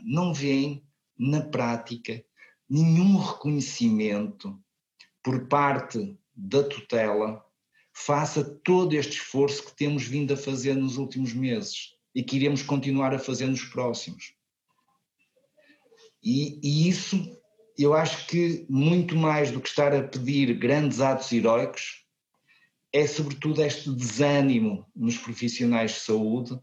não 0.04 0.34
veem 0.34 0.87
na 1.18 1.40
prática, 1.40 2.24
nenhum 2.68 3.16
reconhecimento 3.18 4.58
por 5.22 5.48
parte 5.48 6.16
da 6.34 6.62
tutela 6.62 7.44
faça 7.92 8.44
todo 8.44 8.94
este 8.94 9.14
esforço 9.14 9.64
que 9.64 9.76
temos 9.76 10.04
vindo 10.04 10.32
a 10.32 10.36
fazer 10.36 10.74
nos 10.74 10.96
últimos 10.96 11.32
meses. 11.32 11.98
e 12.14 12.22
que 12.22 12.36
iremos 12.36 12.62
continuar 12.62 13.14
a 13.14 13.18
fazer 13.18 13.46
nos 13.46 13.62
próximos. 13.62 14.34
E, 16.20 16.58
e 16.62 16.88
isso, 16.88 17.40
eu 17.78 17.94
acho 17.94 18.26
que 18.26 18.66
muito 18.68 19.14
mais 19.14 19.52
do 19.52 19.60
que 19.60 19.68
estar 19.68 19.94
a 19.94 20.02
pedir 20.02 20.52
grandes 20.58 21.00
atos 21.00 21.30
heróicos, 21.30 22.04
é 22.92 23.06
sobretudo 23.06 23.62
este 23.62 23.90
desânimo 23.90 24.84
nos 24.96 25.16
profissionais 25.16 25.92
de 25.92 26.00
saúde 26.00 26.58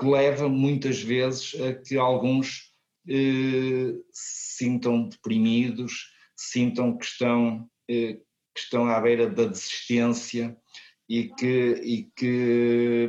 que 0.00 0.06
leva 0.06 0.48
muitas 0.48 1.00
vezes 1.00 1.54
a 1.60 1.74
que 1.74 1.96
alguns 1.96 2.72
eh, 3.08 3.94
sintam 4.12 5.08
deprimidos, 5.08 6.10
sintam 6.36 6.96
que 6.96 7.04
estão, 7.04 7.68
eh, 7.88 8.14
que 8.54 8.60
estão 8.60 8.86
à 8.86 9.00
beira 9.00 9.28
da 9.28 9.44
desistência 9.44 10.56
e 11.08 11.28
que, 11.28 11.80
e 11.84 12.10
que, 12.16 13.08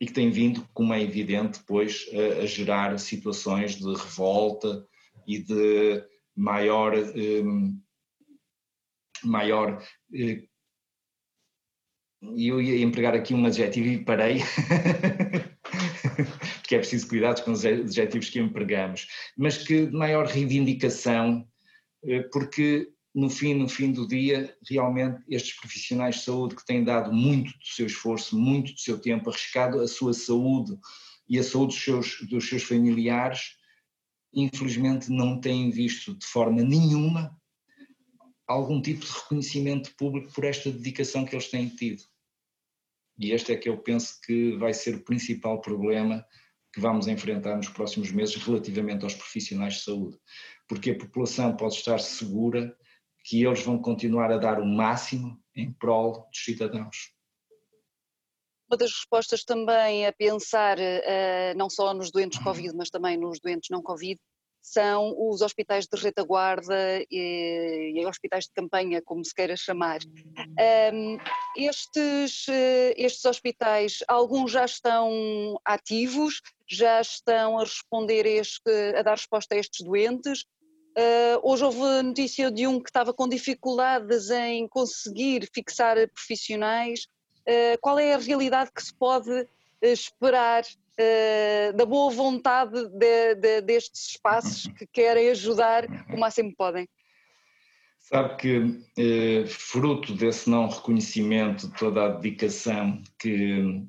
e 0.00 0.06
que 0.06 0.12
têm 0.12 0.30
vindo, 0.30 0.66
como 0.72 0.94
é 0.94 1.02
evidente, 1.02 1.58
depois 1.60 2.06
a, 2.12 2.42
a 2.42 2.46
gerar 2.46 2.98
situações 2.98 3.76
de 3.76 3.92
revolta 3.92 4.86
e 5.26 5.38
de 5.38 6.04
maior, 6.34 6.94
eh, 6.94 7.42
maior 9.24 9.82
eu 12.22 12.60
ia 12.60 12.82
empregar 12.82 13.14
aqui 13.14 13.34
um 13.34 13.44
adjetivo 13.44 13.88
e 13.88 14.04
parei, 14.04 14.38
porque 16.72 16.76
é 16.76 16.78
preciso 16.78 17.08
cuidado 17.08 17.44
com 17.44 17.52
os 17.52 17.66
adjetivos 17.66 18.30
que 18.30 18.38
empregamos, 18.38 19.06
mas 19.36 19.58
que 19.58 19.86
de 19.86 19.92
maior 19.92 20.26
reivindicação, 20.26 21.46
eh, 22.02 22.22
porque 22.32 22.90
no 23.14 23.28
fim, 23.28 23.52
no 23.52 23.68
fim 23.68 23.92
do 23.92 24.08
dia, 24.08 24.56
realmente 24.66 25.22
estes 25.28 25.54
profissionais 25.56 26.16
de 26.16 26.22
saúde 26.22 26.56
que 26.56 26.64
têm 26.64 26.82
dado 26.82 27.12
muito 27.12 27.50
do 27.52 27.66
seu 27.66 27.84
esforço, 27.84 28.38
muito 28.38 28.72
do 28.72 28.80
seu 28.80 28.98
tempo, 28.98 29.28
arriscado 29.28 29.80
a 29.80 29.86
sua 29.86 30.14
saúde 30.14 30.78
e 31.28 31.38
a 31.38 31.42
saúde 31.42 31.74
dos 31.74 31.84
seus, 31.84 32.26
dos 32.30 32.48
seus 32.48 32.62
familiares, 32.62 33.58
infelizmente 34.32 35.10
não 35.10 35.38
têm 35.38 35.70
visto 35.70 36.14
de 36.14 36.24
forma 36.24 36.62
nenhuma 36.62 37.36
algum 38.46 38.80
tipo 38.80 39.04
de 39.04 39.12
reconhecimento 39.12 39.94
público 39.94 40.32
por 40.32 40.44
esta 40.44 40.70
dedicação 40.70 41.26
que 41.26 41.34
eles 41.34 41.50
têm 41.50 41.68
tido. 41.68 42.02
E 43.18 43.32
este 43.32 43.52
é 43.52 43.56
que 43.56 43.68
eu 43.68 43.76
penso 43.76 44.18
que 44.22 44.56
vai 44.56 44.72
ser 44.72 44.94
o 44.94 45.04
principal 45.04 45.60
problema 45.60 46.24
que 46.72 46.80
vamos 46.80 47.06
enfrentar 47.06 47.56
nos 47.56 47.68
próximos 47.68 48.10
meses 48.10 48.36
relativamente 48.36 49.04
aos 49.04 49.14
profissionais 49.14 49.74
de 49.74 49.82
saúde. 49.82 50.18
Porque 50.68 50.90
a 50.90 50.98
população 50.98 51.54
pode 51.56 51.74
estar 51.74 51.98
segura 51.98 52.74
que 53.24 53.44
eles 53.44 53.62
vão 53.62 53.80
continuar 53.80 54.32
a 54.32 54.38
dar 54.38 54.60
o 54.60 54.66
máximo 54.66 55.40
em 55.54 55.72
prol 55.72 56.28
dos 56.30 56.44
cidadãos. 56.44 57.12
Uma 58.70 58.78
das 58.78 58.90
respostas 58.90 59.44
também 59.44 60.06
a 60.06 60.12
pensar 60.12 60.78
uh, 60.78 61.56
não 61.56 61.68
só 61.68 61.92
nos 61.92 62.10
doentes 62.10 62.38
Covid, 62.42 62.74
mas 62.74 62.88
também 62.88 63.18
nos 63.18 63.38
doentes 63.38 63.68
não 63.70 63.82
Covid, 63.82 64.18
são 64.62 65.14
os 65.18 65.42
hospitais 65.42 65.86
de 65.86 66.00
retaguarda 66.00 67.04
e, 67.10 67.92
e 67.96 68.06
hospitais 68.06 68.44
de 68.44 68.52
campanha, 68.54 69.02
como 69.02 69.24
se 69.24 69.34
queira 69.34 69.56
chamar. 69.56 69.98
Um, 70.94 71.18
estes, 71.56 72.46
eh, 72.48 72.94
estes 72.96 73.24
hospitais, 73.24 73.98
alguns 74.06 74.52
já 74.52 74.64
estão 74.64 75.58
ativos, 75.64 76.40
já 76.68 77.00
estão 77.00 77.58
a 77.58 77.64
responder, 77.64 78.24
a, 78.24 78.30
este, 78.30 78.70
a 78.96 79.02
dar 79.02 79.16
resposta 79.16 79.56
a 79.56 79.58
estes 79.58 79.84
doentes. 79.84 80.44
Uh, 80.96 81.40
hoje 81.42 81.64
houve 81.64 82.02
notícia 82.02 82.50
de 82.50 82.66
um 82.66 82.78
que 82.78 82.90
estava 82.90 83.12
com 83.14 83.26
dificuldades 83.26 84.30
em 84.30 84.68
conseguir 84.68 85.48
fixar 85.52 85.96
profissionais. 86.10 87.06
Uh, 87.40 87.76
qual 87.80 87.98
é 87.98 88.14
a 88.14 88.18
realidade 88.18 88.70
que 88.72 88.82
se 88.82 88.94
pode 88.94 89.48
esperar 89.80 90.62
uh, 90.98 91.76
da 91.76 91.84
boa 91.86 92.10
vontade 92.10 92.88
de, 92.88 93.34
de, 93.34 93.60
destes 93.62 94.10
espaços 94.10 94.66
que 94.76 94.86
querem 94.86 95.30
ajudar 95.30 95.84
o 96.12 96.18
máximo 96.18 96.50
que 96.50 96.56
podem? 96.56 96.88
Sabe 97.98 98.36
que, 98.36 98.80
eh, 98.98 99.46
fruto 99.46 100.12
desse 100.14 100.50
não 100.50 100.68
reconhecimento 100.68 101.72
toda 101.78 102.04
a 102.04 102.08
dedicação 102.08 103.00
que, 103.18 103.86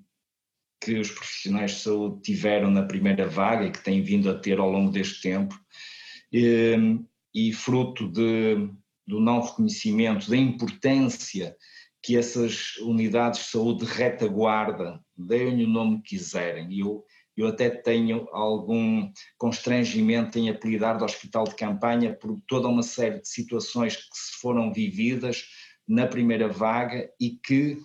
que 0.79 0.99
os 0.99 1.11
profissionais 1.11 1.71
de 1.71 1.79
saúde 1.79 2.21
tiveram 2.21 2.69
na 2.69 2.83
primeira 2.83 3.27
vaga 3.27 3.65
e 3.65 3.71
que 3.71 3.83
têm 3.83 4.01
vindo 4.01 4.29
a 4.29 4.39
ter 4.39 4.59
ao 4.59 4.71
longo 4.71 4.91
deste 4.91 5.21
tempo, 5.21 5.59
eh, 6.31 6.77
e 7.33 7.51
fruto 7.51 8.07
de, 8.07 8.69
do 9.05 9.19
não 9.19 9.41
reconhecimento 9.41 10.29
da 10.29 10.37
importância 10.37 11.57
que 12.01 12.15
essas 12.15 12.77
unidades 12.77 13.41
de 13.41 13.47
saúde 13.47 13.85
de 13.85 13.91
retaguarda, 13.91 15.02
deem 15.15 15.63
o 15.63 15.67
nome 15.67 16.01
que 16.01 16.15
quiserem, 16.17 16.77
eu, 16.77 17.05
eu 17.35 17.47
até 17.47 17.69
tenho 17.69 18.27
algum 18.31 19.11
constrangimento 19.37 20.37
em 20.37 20.49
apelidar 20.49 20.97
de 20.97 21.03
hospital 21.03 21.45
de 21.45 21.55
campanha 21.55 22.13
por 22.13 22.39
toda 22.47 22.67
uma 22.67 22.83
série 22.83 23.21
de 23.21 23.27
situações 23.27 23.95
que 23.95 24.17
se 24.17 24.39
foram 24.39 24.71
vividas 24.73 25.45
na 25.87 26.07
primeira 26.07 26.47
vaga 26.47 27.09
e 27.19 27.31
que 27.31 27.77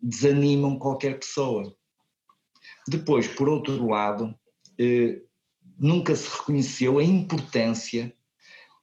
desanimam 0.00 0.78
qualquer 0.78 1.18
pessoa. 1.18 1.74
Depois, 2.88 3.26
por 3.26 3.48
outro 3.48 3.88
lado, 3.88 4.34
eh, 4.78 5.20
nunca 5.78 6.14
se 6.14 6.28
reconheceu 6.38 6.98
a 6.98 7.04
importância 7.04 8.14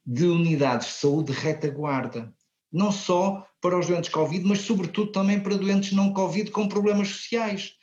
de 0.05 0.25
unidades 0.25 0.87
de 0.87 0.93
saúde 0.93 1.31
de 1.31 1.39
retaguarda 1.39 2.33
não 2.73 2.91
só 2.91 3.47
para 3.61 3.77
os 3.77 3.85
doentes 3.85 4.09
Covid, 4.09 4.43
mas 4.45 4.61
sobretudo 4.61 5.11
também 5.11 5.39
para 5.39 5.55
doentes 5.55 5.91
não 5.91 6.11
Covid 6.11 6.49
com 6.49 6.67
problemas 6.67 7.09
sociais. 7.09 7.75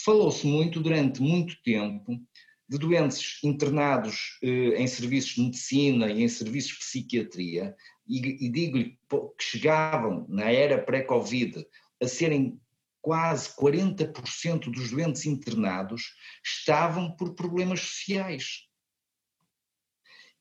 Falou-se 0.00 0.46
muito 0.46 0.80
durante 0.80 1.22
muito 1.22 1.60
tempo 1.62 2.20
de 2.68 2.78
doentes 2.78 3.42
internados 3.44 4.38
eh, 4.42 4.80
em 4.82 4.86
serviços 4.86 5.34
de 5.34 5.42
medicina 5.42 6.10
e 6.10 6.22
em 6.22 6.28
serviços 6.28 6.72
de 6.72 6.78
psiquiatria, 6.78 7.76
e, 8.06 8.46
e 8.46 8.48
digo-lhe 8.50 8.98
que 9.08 9.44
chegavam 9.44 10.26
na 10.28 10.50
era 10.50 10.82
pré-Covid 10.82 11.66
a 12.02 12.08
serem 12.08 12.60
quase 13.00 13.50
40% 13.50 14.70
dos 14.70 14.90
doentes 14.90 15.26
internados 15.26 16.14
estavam 16.42 17.14
por 17.14 17.34
problemas 17.34 17.80
sociais. 17.80 18.66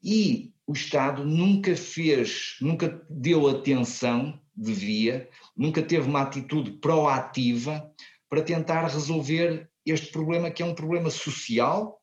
E 0.02 0.54
o 0.66 0.74
Estado 0.74 1.26
nunca 1.26 1.76
fez, 1.76 2.56
nunca 2.62 3.06
deu 3.10 3.48
atenção 3.48 4.42
devia, 4.56 5.30
nunca 5.58 5.82
teve 5.82 6.08
uma 6.08 6.22
atitude 6.22 6.72
proativa 6.74 7.92
para 8.34 8.42
tentar 8.42 8.88
resolver 8.88 9.70
este 9.86 10.12
problema 10.12 10.50
que 10.50 10.64
é 10.64 10.66
um 10.66 10.74
problema 10.74 11.12
social 11.12 12.02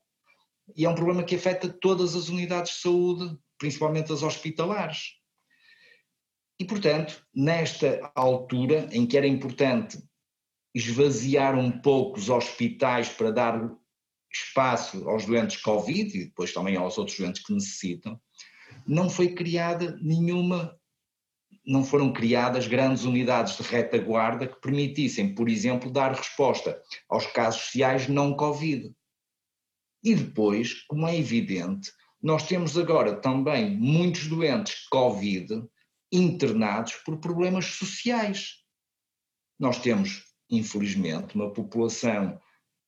e 0.77 0.85
é 0.85 0.89
um 0.89 0.95
problema 0.95 1.25
que 1.25 1.35
afeta 1.35 1.67
todas 1.67 2.15
as 2.15 2.29
unidades 2.29 2.75
de 2.75 2.79
saúde, 2.79 3.37
principalmente 3.57 4.13
as 4.13 4.23
hospitalares. 4.23 5.17
E, 6.57 6.63
portanto, 6.63 7.21
nesta 7.35 8.09
altura 8.15 8.87
em 8.93 9.05
que 9.05 9.17
era 9.17 9.27
importante 9.27 10.01
esvaziar 10.73 11.59
um 11.59 11.69
pouco 11.69 12.17
os 12.17 12.29
hospitais 12.29 13.09
para 13.09 13.31
dar 13.31 13.69
espaço 14.31 15.09
aos 15.09 15.25
doentes 15.25 15.57
Covid 15.57 16.17
e 16.17 16.25
depois 16.27 16.53
também 16.53 16.77
aos 16.77 16.97
outros 16.97 17.19
doentes 17.19 17.43
que 17.43 17.53
necessitam, 17.53 18.17
não 18.87 19.09
foi 19.09 19.35
criada 19.35 19.99
nenhuma, 20.01 20.79
não 21.65 21.83
foram 21.83 22.11
criadas 22.11 22.67
grandes 22.67 23.03
unidades 23.03 23.55
de 23.55 23.63
retaguarda 23.63 24.47
que 24.47 24.59
permitissem, 24.59 25.35
por 25.35 25.47
exemplo, 25.47 25.91
dar 25.91 26.13
resposta 26.13 26.81
aos 27.07 27.25
casos 27.27 27.61
sociais 27.61 28.07
não 28.07 28.35
Covid. 28.35 28.91
E 30.03 30.15
depois, 30.15 30.81
como 30.83 31.07
é 31.07 31.15
evidente, 31.15 31.91
nós 32.21 32.47
temos 32.47 32.77
agora 32.77 33.15
também 33.15 33.77
muitos 33.77 34.27
doentes 34.27 34.87
Covid 34.89 35.63
internados 36.11 36.95
por 37.05 37.19
problemas 37.19 37.65
sociais. 37.65 38.63
Nós 39.59 39.79
temos, 39.79 40.23
infelizmente, 40.49 41.35
uma 41.35 41.53
população 41.53 42.39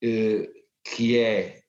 eh, 0.03 0.49
que 0.83 1.17
é 1.17 1.61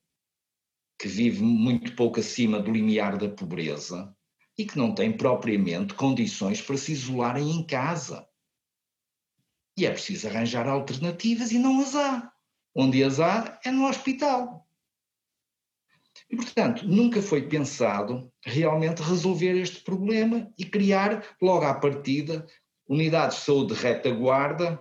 que 0.98 1.08
vive 1.08 1.42
muito 1.42 1.94
pouco 1.94 2.20
acima 2.20 2.60
do 2.60 2.72
limiar 2.72 3.18
da 3.18 3.28
pobreza 3.28 4.14
e 4.56 4.64
que 4.64 4.78
não 4.78 4.94
tem 4.94 5.16
propriamente 5.16 5.94
condições 5.94 6.60
para 6.60 6.76
se 6.76 6.92
isolarem 6.92 7.50
em 7.50 7.66
casa. 7.66 8.26
E 9.76 9.84
é 9.84 9.90
preciso 9.90 10.28
arranjar 10.28 10.68
alternativas 10.68 11.50
e 11.50 11.58
não 11.58 11.80
as 11.80 11.94
há. 11.96 12.32
Onde 12.74 13.02
as 13.02 13.18
há 13.18 13.58
é 13.64 13.70
no 13.70 13.86
hospital. 13.86 14.64
E, 16.30 16.36
portanto, 16.36 16.86
nunca 16.86 17.20
foi 17.20 17.48
pensado 17.48 18.32
realmente 18.44 19.02
resolver 19.02 19.60
este 19.60 19.80
problema 19.80 20.52
e 20.56 20.64
criar, 20.64 21.24
logo 21.40 21.64
à 21.64 21.74
partida, 21.74 22.46
unidades 22.88 23.38
de 23.38 23.44
saúde 23.44 23.74
de 23.74 23.80
retaguarda 23.80 24.80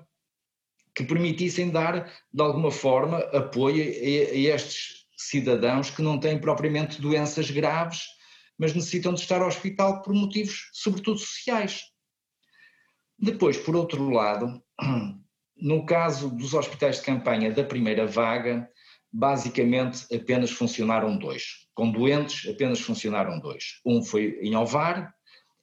que 0.95 1.03
permitissem 1.03 1.71
dar, 1.71 2.11
de 2.31 2.41
alguma 2.41 2.69
forma, 2.69 3.17
apoio 3.17 3.83
a, 3.83 4.31
a 4.31 4.55
estes 4.55 5.07
cidadãos 5.17 5.89
que 5.89 6.01
não 6.01 6.19
têm 6.19 6.39
propriamente 6.39 7.01
doenças 7.01 7.49
graves, 7.49 8.03
mas 8.57 8.73
necessitam 8.73 9.13
de 9.13 9.21
estar 9.21 9.41
ao 9.41 9.47
hospital 9.47 10.01
por 10.01 10.13
motivos, 10.13 10.69
sobretudo, 10.73 11.19
sociais. 11.19 11.81
Depois, 13.17 13.57
por 13.57 13.75
outro 13.75 14.09
lado, 14.09 14.61
no 15.55 15.85
caso 15.85 16.29
dos 16.29 16.53
hospitais 16.53 16.97
de 16.97 17.03
campanha 17.03 17.51
da 17.51 17.63
primeira 17.63 18.05
vaga, 18.05 18.69
basicamente 19.11 20.13
apenas 20.13 20.51
funcionaram 20.51 21.17
dois. 21.17 21.67
Com 21.75 21.91
doentes, 21.91 22.49
apenas 22.49 22.79
funcionaram 22.79 23.39
dois. 23.39 23.79
Um 23.85 24.03
foi 24.03 24.39
em 24.41 24.55
Ovar 24.55 25.13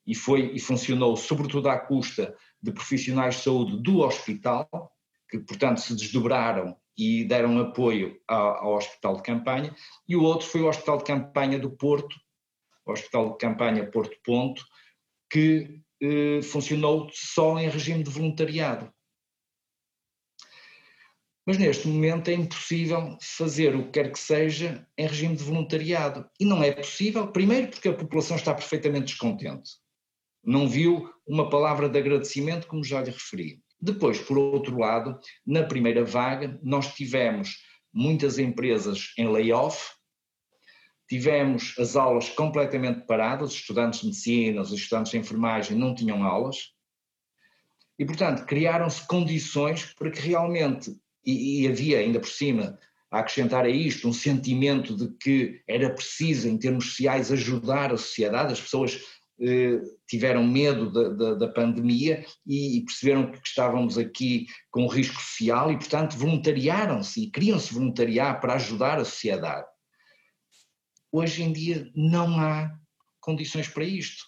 e, 0.07 0.15
foi, 0.15 0.53
e 0.55 0.61
funcionou 0.61 1.17
sobretudo 1.17 1.69
à 1.69 1.79
custa 1.79 2.35
de 2.63 2.73
profissionais 2.73 3.37
de 3.37 3.43
saúde 3.43 3.83
do 3.83 4.01
hospital, 4.01 4.69
que 5.29 5.39
portanto 5.39 5.81
se 5.81 5.95
desdobraram 5.95 6.77
e 6.97 7.25
deram 7.25 7.59
apoio 7.59 8.21
ao, 8.29 8.65
ao 8.65 8.75
hospital 8.77 9.17
de 9.17 9.23
campanha, 9.23 9.75
e 10.09 10.15
o 10.15 10.23
outro 10.23 10.47
foi 10.47 10.61
o 10.61 10.69
hospital 10.69 10.99
de 10.99 11.05
campanha 11.05 11.59
do 11.59 11.71
Porto, 11.71 12.15
hospital 12.93 13.33
de 13.33 13.39
campanha 13.39 13.91
Porto 13.91 14.17
Ponto, 14.25 14.65
que 15.31 15.81
eh, 16.03 16.43
funcionou 16.43 17.09
só 17.13 17.59
em 17.59 17.69
regime 17.69 18.03
de 18.03 18.11
voluntariado. 18.11 18.93
Mas 21.47 21.59
neste 21.59 21.89
momento 21.89 22.29
é 22.29 22.35
impossível 22.35 23.19
fazer 23.21 23.75
o 23.75 23.85
que 23.87 23.93
quer 23.93 24.13
que 24.13 24.19
seja 24.19 24.87
em 24.97 25.07
regime 25.07 25.35
de 25.35 25.43
voluntariado. 25.43 26.29
E 26.39 26.45
não 26.45 26.63
é 26.63 26.71
possível, 26.71 27.27
primeiro 27.29 27.69
porque 27.69 27.89
a 27.89 27.95
população 27.95 28.37
está 28.37 28.55
perfeitamente 28.55 29.07
descontente. 29.07 29.71
Não 30.45 30.69
viu 30.69 31.11
uma 31.27 31.51
palavra 31.51 31.89
de 31.89 31.99
agradecimento, 31.99 32.67
como 32.67 32.85
já 32.85 33.03
lhe 33.03 33.11
referi. 33.11 33.61
Depois, 33.81 34.19
por 34.21 34.39
outro 34.39 34.79
lado, 34.79 35.19
na 35.47 35.63
primeira 35.63 36.05
vaga, 36.05 36.59
nós 36.63 36.95
tivemos 36.95 37.57
muitas 37.93 38.39
empresas 38.39 39.13
em 39.19 39.29
layoff, 39.29 39.91
tivemos 41.11 41.75
as 41.77 41.97
aulas 41.97 42.29
completamente 42.29 43.05
paradas, 43.05 43.51
os 43.51 43.57
estudantes 43.57 44.01
de 44.01 44.07
medicina, 44.07 44.63
os 44.63 44.73
estudantes 44.73 45.11
de 45.11 45.19
enfermagem 45.19 45.77
não 45.77 45.93
tinham 45.93 46.23
aulas, 46.23 46.73
e 47.99 48.07
portanto 48.07 48.47
criaram-se 48.47 49.05
condições 49.09 49.93
para 49.99 50.09
que 50.09 50.21
realmente 50.21 50.97
e, 51.27 51.63
e 51.63 51.69
havia 51.69 51.99
ainda 51.99 52.21
por 52.21 52.29
cima 52.29 52.79
a 53.11 53.19
acrescentar 53.19 53.65
a 53.65 53.69
isto 53.69 54.09
um 54.09 54.13
sentimento 54.13 54.97
de 54.97 55.09
que 55.19 55.61
era 55.67 55.93
preciso, 55.93 56.49
em 56.49 56.57
termos 56.57 56.91
sociais, 56.91 57.33
ajudar 57.33 57.93
a 57.93 57.97
sociedade, 57.97 58.53
as 58.53 58.61
pessoas 58.61 59.03
eh, 59.41 59.81
tiveram 60.07 60.47
medo 60.47 60.93
da, 60.93 61.09
da, 61.09 61.35
da 61.35 61.49
pandemia 61.49 62.25
e, 62.47 62.79
e, 62.79 62.85
perceberam 62.85 63.33
que 63.33 63.41
estávamos 63.45 63.99
aqui 63.99 64.47
com 64.71 64.87
risco 64.87 65.21
social 65.21 65.73
e, 65.73 65.77
portanto, 65.77 66.17
voluntariaram-se 66.17 67.25
e 67.25 67.31
queriam-se 67.33 67.75
voluntariar 67.75 68.41
para 68.41 68.55
ajudar 68.55 69.01
a 69.01 69.05
sociedade. 69.05 69.67
Hoje 71.13 71.43
em 71.43 71.53
dia 71.53 71.91
não 71.95 72.41
há 72.41 72.79
condições 73.21 73.69
para 73.69 73.85
isto. 73.85 74.25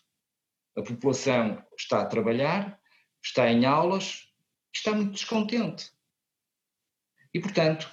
A 0.76 0.82
população 0.82 1.62
está 1.78 2.02
a 2.02 2.06
trabalhar, 2.06 2.80
está 3.22 3.50
em 3.50 3.64
aulas, 3.64 4.28
está 4.74 4.92
muito 4.92 5.12
descontente. 5.12 5.90
E, 7.32 7.40
portanto, 7.40 7.90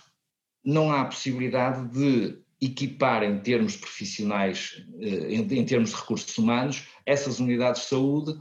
não 0.63 0.91
há 0.91 1.05
possibilidade 1.05 1.87
de 1.89 2.41
equipar 2.61 3.23
em 3.23 3.39
termos 3.39 3.77
profissionais, 3.77 4.85
eh, 4.99 5.33
em 5.33 5.65
termos 5.65 5.91
de 5.91 5.95
recursos 5.95 6.37
humanos, 6.37 6.87
essas 7.05 7.39
unidades 7.39 7.83
de 7.83 7.87
saúde 7.87 8.33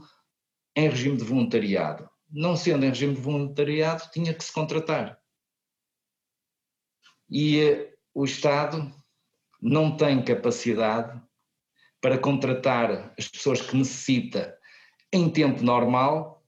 em 0.75 0.89
regime 0.89 1.17
de 1.17 1.23
voluntariado. 1.23 2.09
Não 2.29 2.55
sendo 2.55 2.85
em 2.85 2.89
regime 2.89 3.15
de 3.15 3.21
voluntariado, 3.21 4.09
tinha 4.11 4.33
que 4.33 4.43
se 4.43 4.51
contratar. 4.51 5.19
E 7.29 7.59
eh, 7.59 7.97
o 8.13 8.25
Estado 8.25 8.93
não 9.61 9.95
tem 9.95 10.23
capacidade 10.23 11.21
para 12.01 12.17
contratar 12.17 13.13
as 13.17 13.27
pessoas 13.27 13.61
que 13.61 13.75
necessita 13.75 14.57
em 15.11 15.29
tempo 15.29 15.63
normal, 15.63 16.43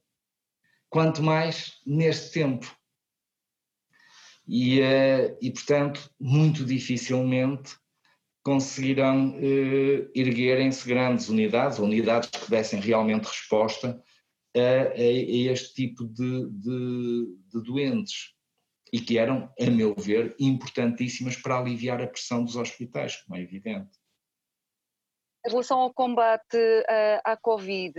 quanto 0.88 1.22
mais 1.22 1.78
neste 1.86 2.32
tempo. 2.32 2.74
E, 4.46 4.80
uh, 4.80 5.36
e 5.40 5.50
portanto, 5.50 6.10
muito 6.18 6.64
dificilmente 6.64 7.76
conseguirão 8.42 9.30
uh, 9.30 10.10
erguerem-se 10.14 10.86
grandes 10.86 11.28
unidades, 11.28 11.78
unidades 11.78 12.28
que 12.28 12.50
dessem 12.50 12.80
realmente 12.80 13.26
resposta 13.26 14.02
a, 14.54 14.60
a, 14.60 14.94
a 14.94 15.52
este 15.52 15.74
tipo 15.74 16.04
de, 16.04 16.50
de, 16.50 17.36
de, 17.52 17.62
doentes 17.62 18.34
e 18.92 19.00
que 19.00 19.18
eram, 19.18 19.52
a 19.58 19.70
meu 19.70 19.94
ver, 19.94 20.36
importantíssimas 20.38 21.36
para 21.36 21.58
aliviar 21.58 22.00
a 22.02 22.06
pressão 22.06 22.44
dos 22.44 22.56
hospitais, 22.56 23.16
como 23.22 23.38
é 23.38 23.42
evidente. 23.42 23.98
Em 25.46 25.50
relação 25.50 25.80
ao 25.80 25.92
combate 25.92 26.56
uh, 26.56 27.20
à 27.24 27.36
Covid, 27.36 27.94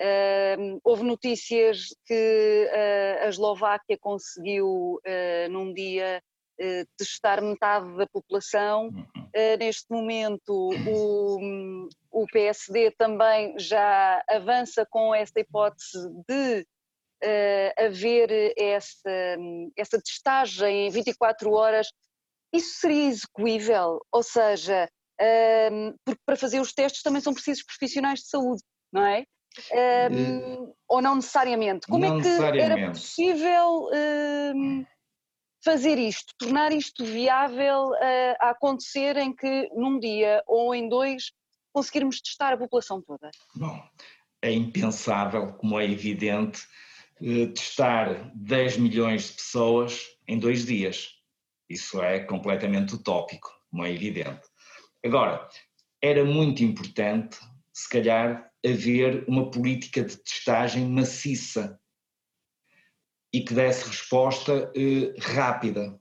Uh, 0.00 0.80
houve 0.82 1.02
notícias 1.02 1.94
que 2.06 2.70
uh, 2.72 3.26
a 3.26 3.28
Eslováquia 3.28 3.98
conseguiu, 3.98 4.98
uh, 5.06 5.50
num 5.50 5.74
dia, 5.74 6.22
eh, 6.58 6.84
testar 6.96 7.40
metade 7.40 7.96
da 7.96 8.06
população. 8.06 8.88
Uhum. 8.88 9.56
neste 9.58 9.90
momento, 9.90 10.52
o, 10.52 11.88
o, 12.10 12.26
PSD 12.26 12.90
também 12.92 13.58
já 13.58 14.22
avança 14.28 14.86
com 14.90 15.14
essa 15.14 15.40
hipótese 15.40 16.06
de 16.28 16.66
haver 17.78 18.54
essa, 18.56 19.36
essa 19.76 20.00
testagem 20.00 20.86
em 20.86 20.90
24 20.90 21.52
horas. 21.52 21.88
Isso 22.52 22.80
seria 22.80 23.08
execuível? 23.08 24.00
Ou 24.12 24.22
seja, 24.22 24.88
porque 26.04 26.20
para 26.24 26.36
fazer 26.36 26.60
os 26.60 26.72
testes 26.72 27.02
também 27.02 27.20
são 27.20 27.34
precisos 27.34 27.64
profissionais 27.64 28.20
de 28.20 28.28
saúde, 28.28 28.62
não 28.92 29.04
é? 29.04 29.24
Um, 30.10 30.72
ou 30.88 31.02
não 31.02 31.16
necessariamente? 31.16 31.86
Como 31.86 32.06
não 32.06 32.18
é 32.18 32.22
que 32.22 32.58
era 32.60 32.90
possível 32.90 33.88
um, 34.54 34.84
fazer 35.64 35.98
isto, 35.98 36.32
tornar 36.38 36.72
isto 36.72 37.04
viável 37.04 37.88
uh, 37.88 38.36
a 38.40 38.50
acontecer 38.50 39.16
em 39.16 39.34
que 39.34 39.68
num 39.74 39.98
dia 39.98 40.42
ou 40.46 40.74
em 40.74 40.88
dois 40.88 41.32
conseguirmos 41.72 42.20
testar 42.20 42.52
a 42.52 42.56
população 42.56 43.02
toda? 43.02 43.30
Bom, 43.54 43.80
é 44.42 44.52
impensável, 44.52 45.52
como 45.54 45.78
é 45.78 45.84
evidente, 45.84 46.62
eh, 46.62 46.66
testar 47.54 48.32
10 48.34 48.78
milhões 48.78 49.28
de 49.28 49.32
pessoas 49.34 50.06
em 50.26 50.38
dois 50.38 50.64
dias. 50.64 51.10
Isso 51.68 52.02
é 52.02 52.20
completamente 52.20 52.94
utópico, 52.94 53.50
como 53.70 53.84
é 53.84 53.92
evidente. 53.92 54.40
Agora, 55.04 55.48
era 56.02 56.24
muito 56.24 56.64
importante, 56.64 57.38
se 57.72 57.88
calhar, 57.88 58.50
haver 58.64 59.24
uma 59.28 59.50
política 59.50 60.02
de 60.02 60.16
testagem 60.16 60.86
maciça 60.86 61.78
e 63.32 63.42
que 63.42 63.54
desse 63.54 63.86
resposta 63.86 64.72
eh, 64.74 65.14
rápida. 65.18 65.98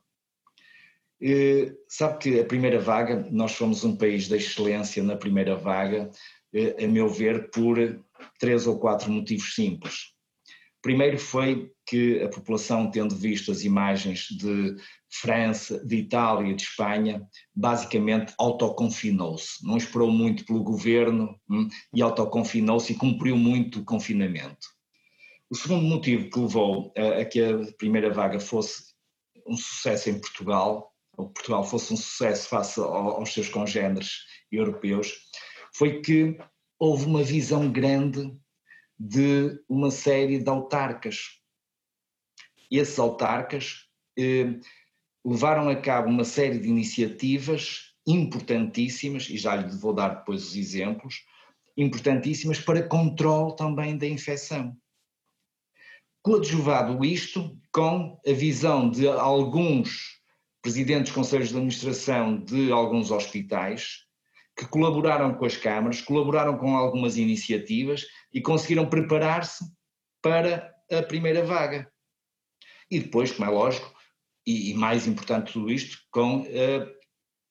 Eh, 1.21 1.73
sabe 1.87 2.17
que 2.17 2.39
a 2.39 2.45
primeira 2.45 2.79
vaga, 2.79 3.27
nós 3.29 3.53
fomos 3.53 3.83
um 3.83 3.95
país 3.95 4.27
de 4.27 4.35
excelência 4.35 5.03
na 5.03 5.15
primeira 5.15 5.55
vaga, 5.55 6.09
eh, 6.53 6.83
a 6.83 6.87
meu 6.87 7.07
ver, 7.07 7.49
por 7.51 7.77
três 8.39 8.65
ou 8.65 8.79
quatro 8.79 9.11
motivos 9.11 9.53
simples. 9.53 10.13
Primeiro 10.81 11.17
foi 11.17 11.71
que 11.85 12.21
a 12.21 12.29
população, 12.29 12.89
tendo 12.89 13.15
visto 13.15 13.51
as 13.51 13.63
imagens 13.63 14.27
de 14.29 14.77
França, 15.09 15.83
de 15.85 15.97
Itália, 15.97 16.55
de 16.55 16.63
Espanha, 16.63 17.27
basicamente 17.53 18.33
autoconfinou-se. 18.37 19.65
Não 19.65 19.75
esperou 19.75 20.09
muito 20.09 20.45
pelo 20.45 20.63
governo 20.63 21.35
hum, 21.49 21.67
e 21.93 22.01
autoconfinou-se 22.01 22.93
e 22.93 22.95
cumpriu 22.95 23.35
muito 23.35 23.79
o 23.79 23.85
confinamento. 23.85 24.67
O 25.49 25.55
segundo 25.55 25.83
motivo 25.83 26.29
que 26.29 26.39
levou 26.39 26.93
a, 26.95 27.21
a 27.21 27.25
que 27.25 27.41
a 27.43 27.73
primeira 27.77 28.13
vaga 28.13 28.39
fosse 28.39 28.93
um 29.45 29.57
sucesso 29.57 30.09
em 30.09 30.19
Portugal, 30.19 30.93
ou 31.17 31.29
Portugal 31.29 31.63
fosse 31.63 31.91
um 31.91 31.97
sucesso 31.97 32.47
face 32.47 32.79
aos 32.79 33.33
seus 33.33 33.49
congêneres 33.49 34.19
europeus, 34.51 35.11
foi 35.73 36.01
que 36.01 36.37
houve 36.77 37.05
uma 37.05 37.23
visão 37.23 37.69
grande 37.69 38.31
de 38.99 39.63
uma 39.69 39.89
série 39.89 40.39
de 40.39 40.49
autarcas. 40.49 41.39
Esses 42.69 42.99
autarcas 42.99 43.87
eh, 44.17 44.59
levaram 45.25 45.69
a 45.69 45.75
cabo 45.75 46.09
uma 46.09 46.25
série 46.25 46.59
de 46.59 46.67
iniciativas 46.67 47.93
importantíssimas, 48.05 49.29
e 49.29 49.37
já 49.37 49.55
lhe 49.55 49.75
vou 49.77 49.93
dar 49.93 50.09
depois 50.09 50.47
os 50.47 50.55
exemplos, 50.55 51.23
importantíssimas 51.77 52.59
para 52.59 52.87
controle 52.87 53.55
também 53.55 53.97
da 53.97 54.07
infecção. 54.07 54.75
Coadjuvado 56.21 57.03
isto 57.05 57.57
com 57.71 58.19
a 58.27 58.33
visão 58.33 58.89
de 58.89 59.07
alguns 59.07 60.19
presidentes 60.61 61.07
de 61.07 61.13
conselhos 61.13 61.49
de 61.49 61.55
administração 61.55 62.43
de 62.43 62.71
alguns 62.71 63.11
hospitais, 63.11 64.05
que 64.59 64.67
colaboraram 64.67 65.33
com 65.35 65.45
as 65.45 65.55
câmaras, 65.55 66.01
colaboraram 66.01 66.57
com 66.57 66.75
algumas 66.75 67.15
iniciativas 67.15 68.05
e 68.33 68.41
conseguiram 68.41 68.89
preparar-se 68.89 69.63
para 70.21 70.75
a 70.91 71.01
primeira 71.01 71.45
vaga. 71.45 71.89
E 72.91 72.99
depois, 72.99 73.31
como 73.31 73.49
é 73.49 73.53
lógico, 73.53 73.89
e, 74.45 74.71
e 74.71 74.73
mais 74.73 75.07
importante 75.07 75.47
de 75.47 75.53
tudo 75.53 75.71
isto, 75.71 75.97
com 76.11 76.41
uh, 76.41 76.87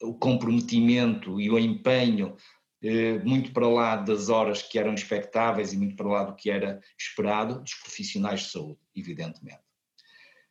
o 0.02 0.18
comprometimento 0.18 1.40
e 1.40 1.50
o 1.50 1.58
empenho 1.58 2.36
uh, 2.84 3.26
muito 3.26 3.54
para 3.54 3.66
lá 3.66 3.96
das 3.96 4.28
horas 4.28 4.60
que 4.60 4.78
eram 4.78 4.92
expectáveis 4.92 5.72
e 5.72 5.78
muito 5.78 5.96
para 5.96 6.08
lá 6.08 6.24
do 6.24 6.36
que 6.36 6.50
era 6.50 6.78
esperado 6.98 7.62
dos 7.62 7.72
profissionais 7.72 8.40
de 8.40 8.50
saúde, 8.50 8.80
evidentemente. 8.94 9.62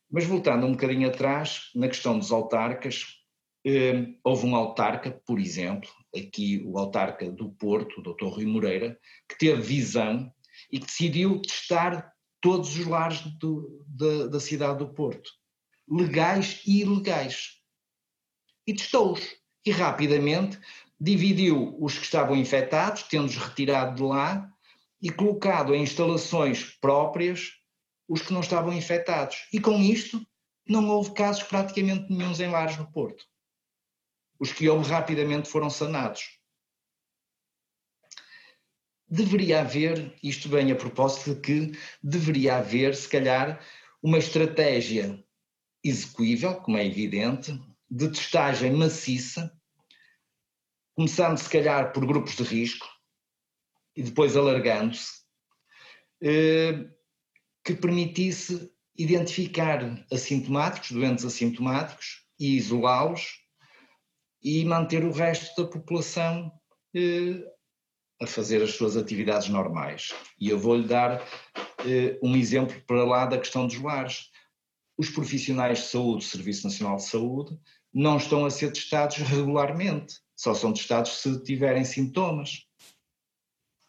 Mas 0.10 0.26
voltando 0.26 0.66
um 0.66 0.72
bocadinho 0.72 1.08
atrás, 1.08 1.70
na 1.76 1.88
questão 1.88 2.18
dos 2.18 2.32
autarcas, 2.32 3.06
eh, 3.64 4.08
houve 4.24 4.48
um 4.48 4.56
autarca, 4.56 5.12
por 5.12 5.38
exemplo, 5.38 5.90
aqui 6.16 6.62
o 6.66 6.78
autarca 6.78 7.32
do 7.32 7.50
Porto, 7.52 8.00
o 8.00 8.04
Dr. 8.04 8.26
Rui 8.26 8.46
Moreira, 8.46 9.00
que 9.28 9.38
teve 9.38 9.62
visão 9.62 10.32
e 10.72 10.80
que 10.80 10.86
decidiu 10.86 11.42
testar 11.42 12.14
todos 12.42 12.78
os 12.78 12.86
lares 12.86 13.22
do, 13.40 13.84
da, 13.88 14.28
da 14.28 14.40
cidade 14.40 14.80
do 14.80 14.94
Porto, 14.94 15.30
legais 15.90 16.62
e 16.66 16.82
ilegais. 16.82 17.58
E 18.66 18.74
testou-os. 18.74 19.22
E 19.66 19.72
rapidamente 19.72 20.60
dividiu 21.00 21.78
os 21.80 21.98
que 21.98 22.06
estavam 22.06 22.36
infectados, 22.36 23.04
tendo-os 23.04 23.36
retirado 23.36 23.96
de 23.96 24.04
lá, 24.04 24.50
e 25.02 25.10
colocado 25.12 25.76
em 25.76 25.84
instalações 25.84 26.64
próprias 26.82 27.52
os 28.08 28.22
que 28.22 28.34
não 28.34 28.42
estavam 28.42 28.74
infectados. 28.74 29.48
E 29.54 29.60
com 29.60 29.78
isto 29.80 30.26
não 30.68 30.88
houve 30.90 31.14
casos 31.14 31.44
praticamente 31.44 32.12
nenhums 32.12 32.40
em 32.40 32.50
lares 32.50 32.78
no 32.78 32.92
Porto. 32.92 33.26
Os 34.40 34.52
que 34.52 34.70
houve 34.70 34.90
rapidamente 34.90 35.50
foram 35.50 35.70
sanados. 35.70 36.38
Deveria 39.10 39.62
haver, 39.62 40.16
isto 40.22 40.50
bem 40.50 40.72
a 40.72 40.76
propósito 40.76 41.36
de 41.36 41.42
que 41.42 41.80
deveria 42.04 42.58
haver, 42.58 42.94
se 42.94 43.08
calhar, 43.08 43.64
uma 44.04 44.18
estratégia 44.18 45.24
execuível, 45.84 46.56
como 46.56 46.78
é 46.78 46.86
evidente, 46.86 47.58
de 47.90 48.10
testagem 48.10 48.74
maciça, 48.74 49.52
começando 50.94 51.38
se 51.38 51.50
calhar 51.50 51.94
por 51.94 52.06
grupos 52.06 52.36
de 52.36 52.44
risco 52.44 52.88
e 53.96 54.04
depois 54.04 54.36
alargando-se, 54.36 55.24
eh, 56.22 56.90
que 57.64 57.76
permitisse 57.76 58.72
identificar 58.98 60.06
assintomáticos, 60.12 60.92
doentes 60.92 61.24
assintomáticos 61.24 62.26
e 62.40 62.58
isolá-los 62.58 63.47
e 64.44 64.64
manter 64.66 65.04
o 65.04 65.12
resto 65.12 65.62
da 65.62 65.70
população 65.70 66.52
eh, 66.96 67.44
a 68.22 68.28
fazer 68.28 68.62
as 68.62 68.72
suas 68.72 68.98
atividades 68.98 69.50
normais. 69.50 70.14
E 70.40 70.50
eu 70.50 70.60
vou-lhe 70.60 70.88
dar 70.88 71.22
eh, 71.86 72.18
um 72.22 72.36
exemplo 72.36 72.82
para 72.86 73.04
lá 73.04 73.26
da 73.26 73.38
questão 73.38 73.68
dos 73.68 73.80
lares. 73.80 74.30
Os 74.98 75.10
profissionais 75.10 75.80
de 75.80 75.86
saúde, 75.86 76.26
o 76.26 76.28
Serviço 76.28 76.66
Nacional 76.66 76.98
de 76.98 77.06
Saúde, 77.06 77.60
não 77.94 78.18
estão 78.18 78.46
a 78.46 78.50
ser 78.50 78.72
testados 78.72 79.18
regularmente, 79.18 80.20
só 80.36 80.54
são 80.54 80.74
testados 80.74 81.12
se 81.22 81.44
tiverem 81.44 81.84
sintomas. 81.84 82.66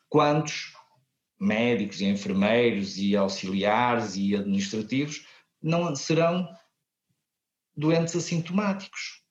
Quantos 0.09 0.73
médicos 1.41 2.01
e 2.01 2.07
enfermeiros 2.07 2.99
e 2.99 3.17
auxiliares 3.17 4.17
e 4.17 4.35
administrativos 4.35 5.27
não 5.63 5.95
serão 5.95 6.49
doentes 7.77 8.17
assintomáticos 8.17 9.23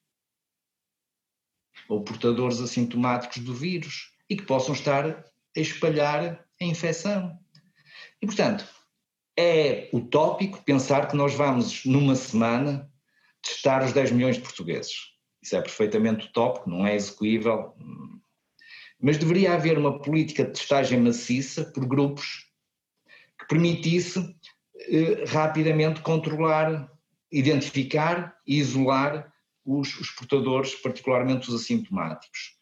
ou 1.90 2.04
portadores 2.04 2.60
assintomáticos 2.60 3.40
do 3.40 3.54
vírus 3.54 4.12
e 4.30 4.36
que 4.36 4.44
possam 4.44 4.74
estar 4.74 5.06
a 5.06 5.60
espalhar 5.60 6.46
a 6.60 6.64
infecção. 6.64 7.40
E, 8.22 8.26
portanto, 8.26 8.68
é 9.38 9.90
utópico 9.94 10.64
pensar 10.64 11.08
que 11.08 11.16
nós 11.16 11.34
vamos, 11.34 11.86
numa 11.86 12.16
semana, 12.16 12.92
testar 13.42 13.84
os 13.84 13.94
10 13.94 14.12
milhões 14.12 14.36
de 14.36 14.42
portugueses. 14.42 15.14
Isso 15.42 15.56
é 15.56 15.62
perfeitamente 15.62 16.28
utópico, 16.28 16.70
não 16.70 16.86
é 16.86 16.96
execuível, 16.96 17.76
mas 19.00 19.18
deveria 19.18 19.54
haver 19.54 19.78
uma 19.78 20.00
política 20.00 20.44
de 20.44 20.52
testagem 20.52 21.00
maciça 21.00 21.66
por 21.66 21.86
grupos 21.86 22.48
que 23.40 23.48
permitisse 23.48 24.36
eh, 24.90 25.24
rapidamente 25.28 26.02
controlar, 26.02 26.92
identificar 27.32 28.36
e 28.46 28.58
isolar 28.58 29.32
os, 29.68 30.00
os 30.00 30.10
portadores, 30.12 30.74
particularmente 30.76 31.50
os 31.50 31.62
assintomáticos. 31.62 32.56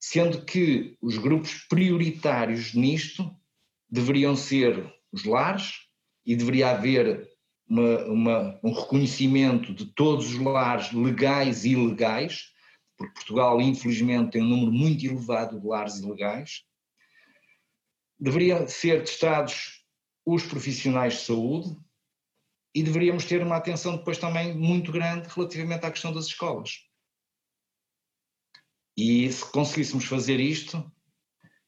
Sendo 0.00 0.44
que 0.44 0.98
os 1.00 1.16
grupos 1.16 1.54
prioritários 1.68 2.74
nisto 2.74 3.30
deveriam 3.88 4.34
ser 4.34 4.92
os 5.12 5.24
lares 5.24 5.84
e 6.26 6.34
deveria 6.34 6.70
haver 6.70 7.30
uma, 7.66 8.04
uma, 8.06 8.60
um 8.62 8.72
reconhecimento 8.72 9.72
de 9.72 9.86
todos 9.86 10.34
os 10.34 10.38
lares 10.40 10.92
legais 10.92 11.64
e 11.64 11.70
ilegais, 11.70 12.52
porque 12.98 13.14
Portugal, 13.14 13.60
infelizmente, 13.60 14.32
tem 14.32 14.42
um 14.42 14.48
número 14.48 14.72
muito 14.72 15.06
elevado 15.06 15.60
de 15.60 15.66
lares 15.66 15.98
ilegais. 16.00 16.64
Deveriam 18.18 18.66
ser 18.66 19.04
testados 19.04 19.84
os 20.26 20.44
profissionais 20.44 21.14
de 21.14 21.20
saúde 21.20 21.76
e 22.74 22.82
deveríamos 22.82 23.24
ter 23.24 23.42
uma 23.42 23.56
atenção 23.56 23.96
depois 23.96 24.18
também 24.18 24.54
muito 24.54 24.90
grande 24.90 25.28
relativamente 25.28 25.86
à 25.86 25.90
questão 25.90 26.12
das 26.12 26.26
escolas. 26.26 26.70
E 28.96 29.30
se 29.30 29.50
conseguíssemos 29.50 30.04
fazer 30.04 30.40
isto, 30.40 30.84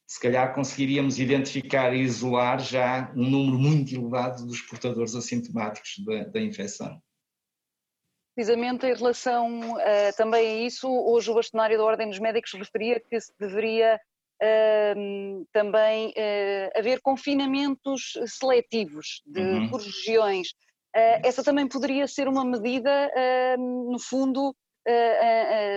se 0.05 0.19
calhar 0.19 0.53
conseguiríamos 0.53 1.19
identificar 1.19 1.93
e 1.93 2.01
isolar 2.01 2.59
já 2.59 3.11
um 3.15 3.29
número 3.29 3.59
muito 3.59 3.93
elevado 3.93 4.45
dos 4.45 4.61
portadores 4.61 5.13
assintomáticos 5.13 5.99
da, 6.05 6.23
da 6.25 6.41
infecção. 6.41 7.01
Precisamente 8.33 8.85
em 8.85 8.93
relação 8.93 9.73
uh, 9.73 10.15
também 10.15 10.47
a 10.47 10.67
isso, 10.67 10.87
hoje 10.87 11.29
o 11.31 11.33
bastonário 11.33 11.77
da 11.77 11.83
Ordem 11.83 12.07
dos 12.07 12.19
Médicos 12.19 12.53
referia 12.53 12.99
que 12.99 13.19
se 13.19 13.33
deveria 13.37 13.99
uh, 14.41 15.47
também 15.51 16.09
uh, 16.09 16.79
haver 16.79 17.01
confinamentos 17.01 18.13
seletivos 18.27 19.21
de, 19.25 19.41
uhum. 19.41 19.69
por 19.69 19.81
regiões. 19.81 20.53
Eh, 20.97 21.21
essa 21.23 21.43
também 21.43 21.67
poderia 21.67 22.07
ser 22.07 22.27
uma 22.27 22.43
medida, 22.43 23.11
no 23.57 23.99
fundo, 23.99 24.55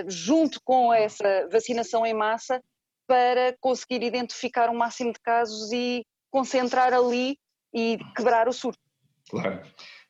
junto 0.07 0.61
com 0.65 0.95
essa 0.95 1.49
vacinação 1.53 2.07
em 2.07 2.15
massa, 2.15 2.61
para 3.07 3.55
conseguir 3.61 4.03
identificar 4.03 4.71
o 4.71 4.73
um 4.73 4.79
máximo 4.79 5.13
de 5.13 5.21
casos 5.21 5.71
e 5.73 6.07
concentrar 6.31 6.95
ali 6.95 7.37
e 7.75 7.99
quebrar 8.17 8.49
o 8.49 8.53
surto. 8.53 8.81
Claro. 9.29 9.63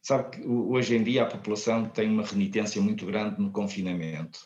Sabe 0.03 0.31
que 0.31 0.47
hoje 0.47 0.97
em 0.97 1.03
dia 1.03 1.23
a 1.23 1.31
população 1.31 1.89
tem 1.89 2.09
uma 2.09 2.25
renitência 2.25 2.81
muito 2.81 3.05
grande 3.05 3.41
no 3.41 3.53
confinamento, 3.53 4.41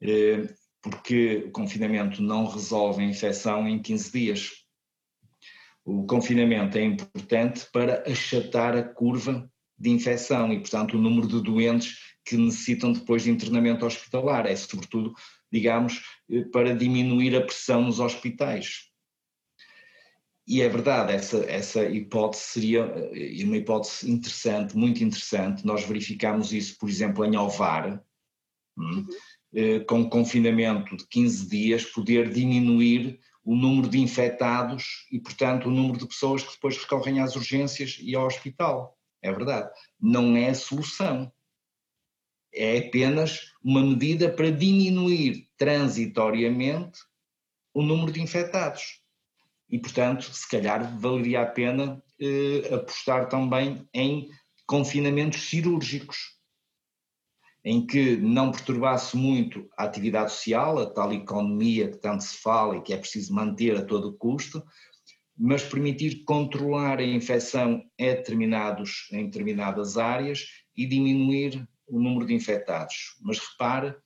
eh, 0.00 0.48
porque 0.80 1.44
o 1.48 1.50
confinamento 1.50 2.22
não 2.22 2.46
resolve 2.46 3.02
a 3.02 3.06
infecção 3.06 3.66
em 3.68 3.82
15 3.82 4.12
dias. 4.12 4.65
O 5.86 6.04
confinamento 6.04 6.76
é 6.76 6.82
importante 6.82 7.64
para 7.72 8.02
achatar 8.10 8.76
a 8.76 8.82
curva 8.82 9.48
de 9.78 9.88
infecção 9.90 10.52
e, 10.52 10.58
portanto, 10.58 10.94
o 10.96 11.00
número 11.00 11.28
de 11.28 11.40
doentes 11.40 11.96
que 12.24 12.36
necessitam 12.36 12.92
depois 12.92 13.22
de 13.22 13.30
internamento 13.30 13.86
hospitalar. 13.86 14.46
É, 14.46 14.56
sobretudo, 14.56 15.14
digamos, 15.50 16.02
eh, 16.28 16.42
para 16.52 16.74
diminuir 16.74 17.36
a 17.36 17.40
pressão 17.40 17.82
nos 17.82 18.00
hospitais. 18.00 18.90
E 20.44 20.60
é 20.60 20.68
verdade, 20.68 21.12
essa, 21.12 21.38
essa 21.48 21.84
hipótese 21.84 22.42
seria 22.42 22.80
eh, 23.12 23.44
uma 23.44 23.56
hipótese 23.56 24.10
interessante, 24.10 24.76
muito 24.76 25.04
interessante. 25.04 25.64
Nós 25.64 25.84
verificamos 25.84 26.52
isso, 26.52 26.76
por 26.80 26.90
exemplo, 26.90 27.24
em 27.24 27.36
Ovar, 27.36 28.02
hum, 28.76 28.82
uhum. 28.82 29.06
Eh, 29.54 29.80
com 29.80 30.10
confinamento 30.10 30.96
de 30.96 31.06
15 31.06 31.48
dias, 31.48 31.84
poder 31.84 32.28
diminuir 32.30 33.20
o 33.46 33.54
número 33.54 33.88
de 33.88 34.00
infectados 34.00 35.06
e, 35.10 35.20
portanto, 35.20 35.68
o 35.68 35.70
número 35.70 36.00
de 36.00 36.08
pessoas 36.08 36.42
que 36.42 36.52
depois 36.52 36.76
recorrem 36.76 37.20
às 37.20 37.36
urgências 37.36 37.96
e 38.00 38.16
ao 38.16 38.26
hospital. 38.26 38.98
É 39.22 39.32
verdade. 39.32 39.70
Não 40.00 40.36
é 40.36 40.48
a 40.50 40.54
solução. 40.54 41.32
É 42.52 42.78
apenas 42.78 43.52
uma 43.62 43.80
medida 43.82 44.28
para 44.28 44.50
diminuir 44.50 45.48
transitoriamente 45.56 46.98
o 47.72 47.82
número 47.82 48.10
de 48.10 48.20
infectados 48.20 49.00
e, 49.70 49.78
portanto, 49.78 50.24
se 50.24 50.48
calhar 50.48 50.98
valeria 50.98 51.42
a 51.42 51.46
pena 51.46 52.02
eh, 52.20 52.74
apostar 52.74 53.28
também 53.28 53.88
em 53.94 54.28
confinamentos 54.66 55.48
cirúrgicos, 55.48 56.35
em 57.66 57.84
que 57.84 58.16
não 58.16 58.52
perturbasse 58.52 59.16
muito 59.16 59.68
a 59.76 59.82
atividade 59.82 60.30
social, 60.30 60.78
a 60.78 60.88
tal 60.88 61.12
economia 61.12 61.90
que 61.90 61.96
tanto 61.96 62.22
se 62.22 62.36
fala 62.36 62.76
e 62.76 62.80
que 62.80 62.92
é 62.92 62.96
preciso 62.96 63.34
manter 63.34 63.76
a 63.76 63.84
todo 63.84 64.16
custo, 64.16 64.62
mas 65.36 65.64
permitir 65.64 66.22
controlar 66.22 67.00
a 67.00 67.04
infecção 67.04 67.82
em, 67.98 68.06
determinados, 68.06 69.08
em 69.10 69.24
determinadas 69.24 69.98
áreas 69.98 70.46
e 70.76 70.86
diminuir 70.86 71.68
o 71.88 71.98
número 71.98 72.24
de 72.24 72.34
infectados. 72.34 73.16
Mas 73.20 73.40
repare, 73.40 73.96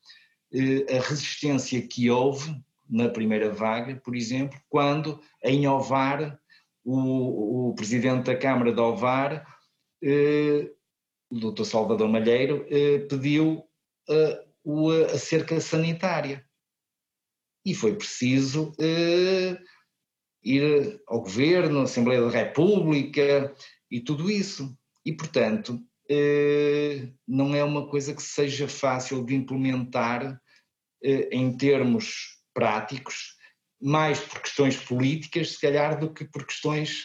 eh, 0.54 0.96
a 0.96 1.02
resistência 1.02 1.86
que 1.86 2.08
houve 2.08 2.58
na 2.88 3.10
primeira 3.10 3.52
vaga, 3.52 3.94
por 4.02 4.16
exemplo, 4.16 4.58
quando 4.70 5.20
em 5.44 5.68
Ovar, 5.68 6.40
o, 6.82 7.68
o 7.68 7.74
presidente 7.74 8.24
da 8.24 8.36
Câmara 8.36 8.72
de 8.72 8.80
Ovar, 8.80 9.46
eh, 10.02 10.70
o 11.30 11.38
Dr. 11.38 11.64
Salvador 11.64 12.08
Malheiro, 12.08 12.66
eh, 12.68 12.98
pediu 13.08 13.64
eh, 14.08 14.44
a 15.14 15.18
cerca 15.18 15.60
sanitária. 15.60 16.44
E 17.64 17.74
foi 17.74 17.94
preciso 17.94 18.72
eh, 18.80 19.58
ir 20.42 21.00
ao 21.06 21.20
governo, 21.20 21.80
à 21.80 21.82
Assembleia 21.84 22.20
da 22.22 22.30
República 22.30 23.54
e 23.90 24.00
tudo 24.00 24.30
isso. 24.30 24.76
E, 25.04 25.12
portanto, 25.12 25.80
não 27.26 27.54
é 27.54 27.62
uma 27.62 27.88
coisa 27.88 28.12
que 28.12 28.22
seja 28.22 28.66
fácil 28.66 29.24
de 29.24 29.34
implementar 29.34 30.40
em 31.02 31.56
termos 31.56 32.40
práticos, 32.52 33.36
mais 33.80 34.18
por 34.18 34.40
questões 34.40 34.76
políticas, 34.76 35.52
se 35.52 35.60
calhar, 35.60 35.98
do 35.98 36.12
que 36.12 36.24
por 36.24 36.44
questões 36.44 37.04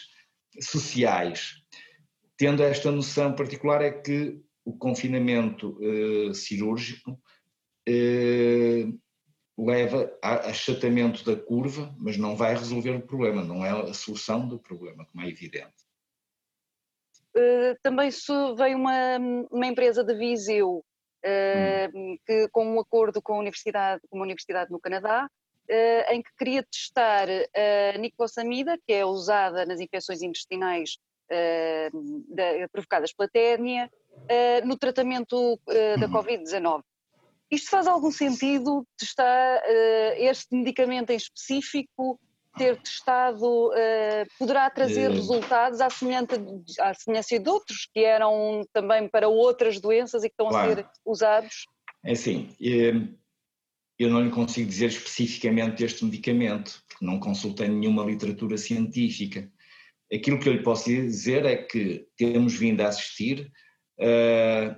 sociais. 0.60 1.54
Tendo 2.36 2.62
esta 2.62 2.90
noção 2.90 3.34
particular 3.34 3.82
é 3.82 3.90
que 3.90 4.40
o 4.64 4.76
confinamento 4.76 5.78
eh, 5.80 6.34
cirúrgico 6.34 7.18
eh, 7.88 8.86
leva 9.58 10.12
a 10.22 10.50
achatamento 10.50 11.24
da 11.24 11.34
curva, 11.34 11.94
mas 11.98 12.18
não 12.18 12.36
vai 12.36 12.54
resolver 12.54 12.90
o 12.90 13.06
problema, 13.06 13.42
não 13.42 13.64
é 13.64 13.70
a 13.70 13.94
solução 13.94 14.46
do 14.46 14.58
problema, 14.58 15.06
como 15.06 15.24
é 15.24 15.28
evidente. 15.28 15.74
Uh, 17.34 17.76
também 17.82 18.10
veio 18.56 18.76
uma, 18.76 19.18
uma 19.50 19.66
empresa 19.66 20.02
de 20.02 20.14
Viseu 20.14 20.78
uh, 20.78 21.98
hum. 21.98 22.18
que, 22.26 22.48
com 22.48 22.66
um 22.66 22.80
acordo 22.80 23.22
com 23.22 23.34
a 23.34 23.38
universidade, 23.38 24.02
com 24.08 24.18
uma 24.18 24.24
universidade 24.24 24.70
no 24.70 24.80
Canadá, 24.80 25.26
uh, 25.70 26.12
em 26.12 26.22
que 26.22 26.30
queria 26.38 26.62
testar 26.62 27.28
a 27.28 27.98
niclosamida, 27.98 28.78
que 28.86 28.92
é 28.92 29.04
usada 29.04 29.64
nas 29.64 29.80
infecções 29.80 30.22
intestinais 30.22 30.98
da, 31.28 32.68
provocadas 32.72 33.12
pela 33.12 33.28
ténia, 33.28 33.90
no 34.64 34.76
tratamento 34.76 35.60
da 35.66 36.06
uhum. 36.06 36.12
Covid-19. 36.12 36.82
Isto 37.50 37.70
faz 37.70 37.86
algum 37.86 38.10
sentido? 38.10 38.86
Testar 38.98 39.62
este 40.16 40.54
medicamento 40.54 41.10
em 41.10 41.16
específico, 41.16 42.18
ter 42.56 42.80
testado, 42.80 43.68
uh, 43.68 44.26
poderá 44.38 44.68
trazer 44.70 45.10
uh, 45.10 45.14
resultados 45.14 45.80
à 45.80 45.90
semelhança, 45.90 46.36
à 46.80 46.94
semelhança 46.94 47.38
de 47.38 47.48
outros 47.48 47.88
que 47.92 48.00
eram 48.00 48.66
também 48.72 49.08
para 49.08 49.28
outras 49.28 49.78
doenças 49.78 50.24
e 50.24 50.28
que 50.28 50.32
estão 50.32 50.48
claro. 50.48 50.72
a 50.72 50.76
ser 50.76 50.86
usados? 51.04 51.66
É 52.04 52.12
assim, 52.12 52.48
eu 53.98 54.10
não 54.10 54.22
lhe 54.22 54.30
consigo 54.30 54.68
dizer 54.68 54.86
especificamente 54.86 55.78
deste 55.78 56.04
medicamento, 56.04 56.82
porque 56.88 57.04
não 57.04 57.20
consultei 57.20 57.68
nenhuma 57.68 58.04
literatura 58.04 58.56
científica. 58.56 59.50
Aquilo 60.12 60.38
que 60.38 60.48
eu 60.48 60.52
lhe 60.52 60.62
posso 60.62 60.84
dizer 60.84 61.44
é 61.44 61.56
que 61.56 62.06
temos 62.16 62.54
vindo 62.54 62.80
a 62.80 62.88
assistir 62.88 63.50
uh, 63.98 64.76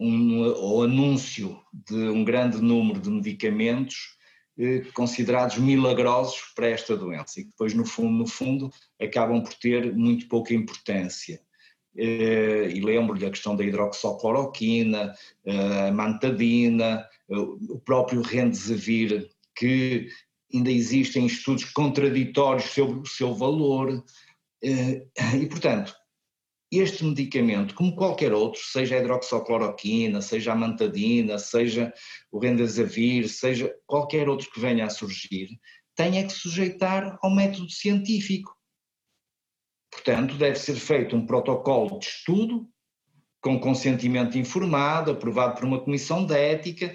um, 0.00 0.42
o 0.42 0.82
anúncio 0.82 1.60
de 1.72 1.94
um 1.94 2.24
grande 2.24 2.60
número 2.60 3.00
de 3.00 3.10
medicamentos 3.10 4.16
eh, 4.58 4.82
considerados 4.92 5.58
milagrosos 5.58 6.52
para 6.54 6.68
esta 6.68 6.96
doença 6.96 7.40
e 7.40 7.44
que 7.44 7.50
depois 7.50 7.74
no 7.74 7.84
fundo, 7.84 8.18
no 8.18 8.26
fundo 8.26 8.72
acabam 9.00 9.42
por 9.42 9.54
ter 9.54 9.94
muito 9.94 10.28
pouca 10.28 10.54
importância. 10.54 11.40
Eh, 11.96 12.70
e 12.74 12.80
lembro-lhe 12.80 13.26
a 13.26 13.30
questão 13.30 13.54
da 13.56 13.64
hidroxocloroquina, 13.64 15.14
a 15.46 15.92
mantadina, 15.92 17.06
o 17.28 17.78
próprio 17.80 18.22
Rendesavir, 18.22 19.28
que 19.54 20.08
ainda 20.52 20.70
existem 20.70 21.26
estudos 21.26 21.64
contraditórios 21.64 22.70
sobre 22.70 23.00
o 23.00 23.06
seu 23.06 23.34
valor. 23.34 24.04
E, 24.62 25.06
portanto, 25.48 25.94
este 26.70 27.04
medicamento, 27.04 27.74
como 27.74 27.96
qualquer 27.96 28.32
outro, 28.32 28.60
seja 28.60 28.96
a 28.96 28.98
hidroxocloroquina, 28.98 30.20
seja 30.20 30.52
a 30.52 30.56
mantadina, 30.56 31.38
seja 31.38 31.92
o 32.30 32.38
rendesavir, 32.38 33.28
seja 33.28 33.74
qualquer 33.86 34.28
outro 34.28 34.50
que 34.50 34.60
venha 34.60 34.84
a 34.84 34.90
surgir, 34.90 35.48
tem 35.96 36.18
é 36.18 36.24
que 36.24 36.32
sujeitar 36.32 37.18
ao 37.22 37.30
método 37.30 37.70
científico. 37.70 38.54
Portanto, 39.90 40.36
deve 40.36 40.56
ser 40.56 40.76
feito 40.76 41.16
um 41.16 41.26
protocolo 41.26 41.98
de 41.98 42.06
estudo, 42.06 42.68
com 43.40 43.58
consentimento 43.58 44.36
informado, 44.36 45.10
aprovado 45.10 45.56
por 45.56 45.64
uma 45.64 45.80
comissão 45.80 46.24
de 46.24 46.36
ética, 46.36 46.94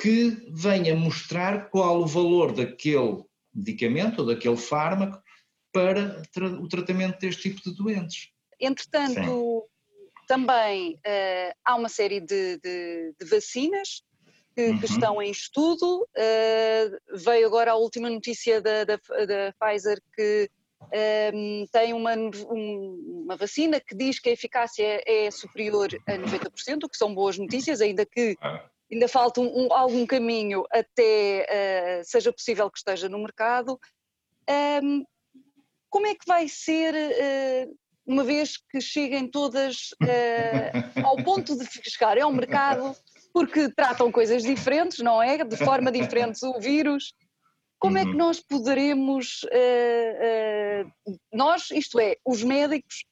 que 0.00 0.30
venha 0.50 0.96
mostrar 0.96 1.68
qual 1.68 2.00
o 2.00 2.06
valor 2.06 2.52
daquele 2.52 3.22
medicamento 3.54 4.20
ou 4.20 4.26
daquele 4.26 4.56
fármaco 4.56 5.21
para 5.72 6.22
o 6.60 6.68
tratamento 6.68 7.18
deste 7.18 7.50
tipo 7.50 7.62
de 7.62 7.76
doentes. 7.76 8.30
Entretanto, 8.60 9.14
Sim. 9.14 10.26
também 10.28 10.94
uh, 10.94 11.54
há 11.64 11.74
uma 11.74 11.88
série 11.88 12.20
de, 12.20 12.58
de, 12.58 13.14
de 13.18 13.26
vacinas 13.26 14.02
que, 14.54 14.68
uhum. 14.68 14.78
que, 14.78 14.84
estão 14.84 15.22
em 15.22 15.30
estudo. 15.30 16.02
Uh, 16.16 17.18
veio 17.18 17.46
agora 17.46 17.72
a 17.72 17.76
última 17.76 18.08
notícia 18.08 18.60
da, 18.60 18.84
da, 18.84 18.96
da 18.96 19.54
Pfizer 19.58 20.00
que 20.14 20.50
um, 20.82 20.86
ehm, 20.92 21.66
tem 21.72 21.92
uma, 21.94 22.14
um, 22.14 23.24
uma, 23.24 23.36
vacina 23.36 23.80
que 23.80 23.94
diz 23.94 24.18
que 24.18 24.28
a 24.28 24.32
eficácia 24.32 25.02
é 25.06 25.30
superior 25.30 25.88
a 26.06 26.12
90%, 26.12 26.84
o 26.84 26.88
que 26.88 26.96
são 26.96 27.14
boas 27.14 27.38
notícias, 27.38 27.80
ainda 27.80 28.04
que 28.04 28.36
ainda 28.90 29.08
falta 29.08 29.40
um, 29.40 29.72
algum 29.72 30.04
caminho 30.04 30.64
até 30.70 31.46
uh, 32.00 32.04
seja 32.04 32.32
possível 32.32 32.70
que 32.70 32.78
esteja 32.78 33.08
no 33.08 33.18
mercado. 33.18 33.80
Como 35.92 36.06
é 36.06 36.14
que 36.14 36.24
vai 36.26 36.48
ser 36.48 36.94
uh, 36.94 37.76
uma 38.06 38.24
vez 38.24 38.56
que 38.70 38.80
cheguem 38.80 39.30
todas 39.30 39.90
uh, 40.02 41.06
ao 41.06 41.16
ponto 41.22 41.54
de 41.54 41.66
chegarem 41.84 42.22
ao 42.22 42.32
mercado, 42.32 42.96
porque 43.30 43.68
tratam 43.68 44.10
coisas 44.10 44.42
diferentes, 44.42 45.00
não 45.00 45.22
é? 45.22 45.44
De 45.44 45.56
forma 45.58 45.92
diferente 45.92 46.38
o 46.46 46.58
vírus. 46.58 47.12
Como 47.78 47.98
é 47.98 48.04
que 48.04 48.10
uhum. 48.12 48.16
nós 48.16 48.40
poderemos, 48.40 49.42
uh, 49.44 51.14
nós, 51.30 51.70
isto 51.70 52.00
é, 52.00 52.16
os 52.24 52.42
médicos, 52.42 53.04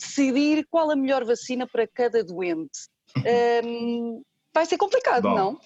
decidir 0.00 0.66
qual 0.68 0.90
a 0.90 0.96
melhor 0.96 1.24
vacina 1.24 1.64
para 1.64 1.86
cada 1.86 2.24
doente? 2.24 2.88
Ehm, 3.26 4.22
vai 4.54 4.64
ser 4.66 4.78
complicado, 4.78 5.22
Bom, 5.22 5.34
não? 5.34 5.60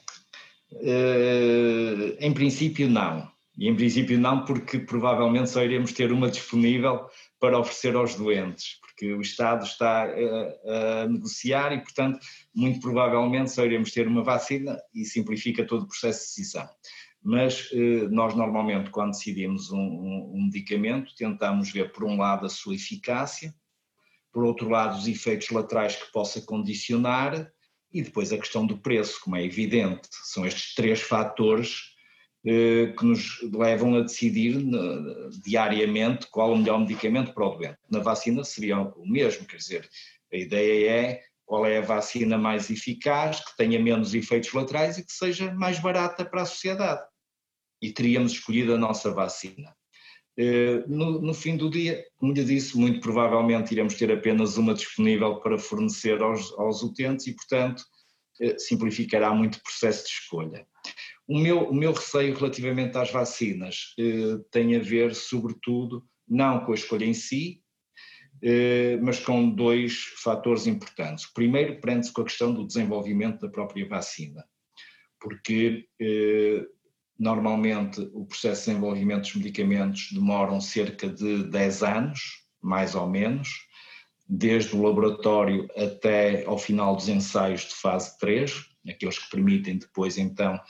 em 2.18 2.32
princípio, 2.32 2.88
não. 2.88 3.33
E 3.56 3.68
em 3.68 3.74
princípio 3.76 4.18
não, 4.18 4.44
porque 4.44 4.78
provavelmente 4.80 5.50
só 5.50 5.62
iremos 5.62 5.92
ter 5.92 6.10
uma 6.12 6.28
disponível 6.28 7.06
para 7.38 7.58
oferecer 7.58 7.94
aos 7.94 8.14
doentes, 8.16 8.80
porque 8.80 9.12
o 9.12 9.20
Estado 9.20 9.64
está 9.64 10.04
a, 10.04 11.02
a, 11.02 11.08
negociar 11.08 11.72
e, 11.72 11.80
portanto, 11.80 12.18
muito 12.54 12.80
provavelmente 12.80 13.52
só 13.52 13.64
iremos 13.64 13.92
ter 13.92 14.08
uma 14.08 14.24
vacina 14.24 14.76
e 14.92 15.04
simplifica 15.04 15.64
todo 15.64 15.82
o 15.82 15.88
processo 15.88 16.20
de 16.20 16.26
decisão. 16.26 16.68
Mas 17.22 17.70
eh, 17.72 18.08
nós 18.10 18.34
normalmente, 18.34 18.90
quando 18.90 19.12
decidimos 19.12 19.70
um, 19.70 19.78
um, 19.78 20.32
um 20.34 20.44
medicamento, 20.44 21.14
tentamos 21.16 21.70
ver, 21.70 21.90
por 21.90 22.04
um 22.04 22.18
lado, 22.18 22.44
a 22.44 22.50
sua 22.50 22.74
eficácia, 22.74 23.54
por 24.30 24.44
outro 24.44 24.68
lado, 24.68 24.98
os 24.98 25.06
efeitos 25.06 25.48
laterais 25.50 25.96
que 25.96 26.12
possa 26.12 26.42
condicionar 26.42 27.50
e 27.90 28.02
depois 28.02 28.32
a 28.32 28.36
questão 28.36 28.66
do 28.66 28.76
preço, 28.76 29.20
como 29.22 29.36
é 29.36 29.44
evidente. 29.44 30.08
São 30.24 30.44
estes 30.44 30.74
três 30.74 31.00
fatores 31.00 31.78
eh, 31.78 31.93
que 32.44 33.04
nos 33.04 33.40
levam 33.42 33.96
a 33.96 34.02
decidir 34.02 34.62
diariamente 35.42 36.26
qual 36.26 36.52
o 36.52 36.58
melhor 36.58 36.78
medicamento 36.80 37.32
para 37.32 37.46
o 37.46 37.56
doente. 37.56 37.78
Na 37.90 38.00
vacina 38.00 38.44
seria 38.44 38.80
o 38.80 39.08
mesmo, 39.08 39.46
quer 39.46 39.56
dizer, 39.56 39.88
a 40.30 40.36
ideia 40.36 40.90
é 40.90 41.22
qual 41.46 41.64
é 41.64 41.78
a 41.78 41.82
vacina 41.82 42.36
mais 42.36 42.70
eficaz, 42.70 43.40
que 43.40 43.56
tenha 43.56 43.78
menos 43.78 44.14
efeitos 44.14 44.52
laterais 44.52 44.98
e 44.98 45.04
que 45.04 45.12
seja 45.12 45.52
mais 45.54 45.78
barata 45.78 46.24
para 46.24 46.42
a 46.42 46.46
sociedade. 46.46 47.02
E 47.80 47.92
teríamos 47.92 48.32
escolhido 48.32 48.74
a 48.74 48.78
nossa 48.78 49.10
vacina. 49.10 49.74
Eh, 50.36 50.82
no, 50.88 51.20
no, 51.20 51.32
fim 51.32 51.56
do 51.56 51.70
dia, 51.70 52.04
como 52.16 52.32
lhe 52.32 52.44
disse, 52.44 52.76
muito 52.76 53.00
provavelmente 53.00 53.72
iremos 53.72 53.94
ter 53.94 54.10
apenas 54.10 54.56
uma 54.56 54.74
disponível 54.74 55.36
para 55.40 55.58
fornecer 55.58 56.20
aos, 56.20 56.52
aos 56.58 56.82
utentes 56.82 57.26
e, 57.26 57.34
portanto, 57.34 57.84
eh, 58.40 58.58
simplificará 58.58 59.32
muito 59.32 59.56
o 59.56 59.62
processo 59.62 60.04
de 60.06 60.10
escolha. 60.10 60.66
O 61.26 61.38
meu, 61.38 61.70
o 61.70 61.74
meu 61.74 61.92
receio 61.92 62.34
relativamente 62.34 62.98
às 62.98 63.10
vacinas 63.10 63.94
eh, 63.98 64.38
tem 64.50 64.76
a 64.76 64.78
ver, 64.78 65.14
sobretudo, 65.14 66.04
não 66.28 66.64
com 66.64 66.72
a 66.72 66.74
escolha 66.74 67.04
em 67.04 67.14
si, 67.14 67.62
eh, 68.42 68.98
mas 69.02 69.20
com 69.20 69.48
dois 69.48 70.04
fatores 70.22 70.66
importantes. 70.66 71.24
O 71.24 71.32
primeiro 71.32 71.80
prende-se 71.80 72.12
com 72.12 72.20
a 72.20 72.24
questão 72.24 72.52
do 72.52 72.66
desenvolvimento 72.66 73.40
da 73.40 73.48
própria 73.48 73.88
vacina, 73.88 74.44
porque 75.18 75.88
eh, 75.98 76.66
normalmente 77.18 78.00
o 78.12 78.26
processo 78.26 78.62
de 78.62 78.66
desenvolvimento 78.66 79.22
dos 79.22 79.36
medicamentos 79.36 80.08
demoram 80.12 80.60
cerca 80.60 81.08
de 81.08 81.44
10 81.44 81.82
anos, 81.82 82.20
mais 82.60 82.94
ou 82.94 83.08
menos, 83.08 83.48
desde 84.28 84.74
o 84.76 84.82
laboratório 84.82 85.68
até 85.76 86.44
ao 86.44 86.58
final 86.58 86.96
dos 86.96 87.08
ensaios 87.08 87.62
de 87.62 87.74
fase 87.74 88.18
3, 88.18 88.52
aqueles 88.88 89.18
que 89.18 89.30
permitem 89.30 89.78
depois 89.78 90.18
então 90.18 90.60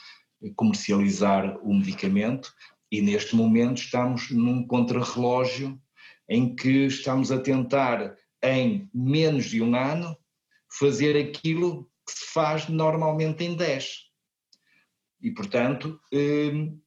comercializar 0.55 1.57
o 1.63 1.73
medicamento 1.73 2.53
e 2.91 3.01
neste 3.01 3.35
momento 3.35 3.81
estamos 3.81 4.29
num 4.31 4.65
contrarrelógio 4.65 5.79
em 6.29 6.55
que 6.55 6.85
estamos 6.85 7.31
a 7.31 7.39
tentar 7.39 8.15
em 8.43 8.89
menos 8.93 9.45
de 9.45 9.61
um 9.61 9.75
ano 9.75 10.15
fazer 10.79 11.17
aquilo 11.17 11.89
que 12.05 12.13
se 12.13 12.33
faz 12.33 12.67
normalmente 12.67 13.43
em 13.43 13.55
10. 13.55 14.05
E 15.21 15.31
portanto 15.31 15.99
hum, 16.13 16.79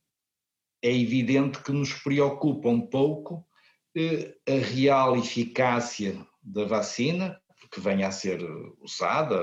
é 0.82 0.92
evidente 0.92 1.62
que 1.62 1.72
nos 1.72 1.92
preocupa 1.92 2.68
um 2.68 2.80
pouco 2.80 3.46
eh, 3.96 4.36
a 4.46 4.64
real 4.64 5.16
eficácia 5.16 6.24
da 6.42 6.64
vacina, 6.64 7.40
que 7.70 7.80
venha 7.80 8.08
a 8.08 8.12
ser 8.12 8.40
usada, 8.80 9.42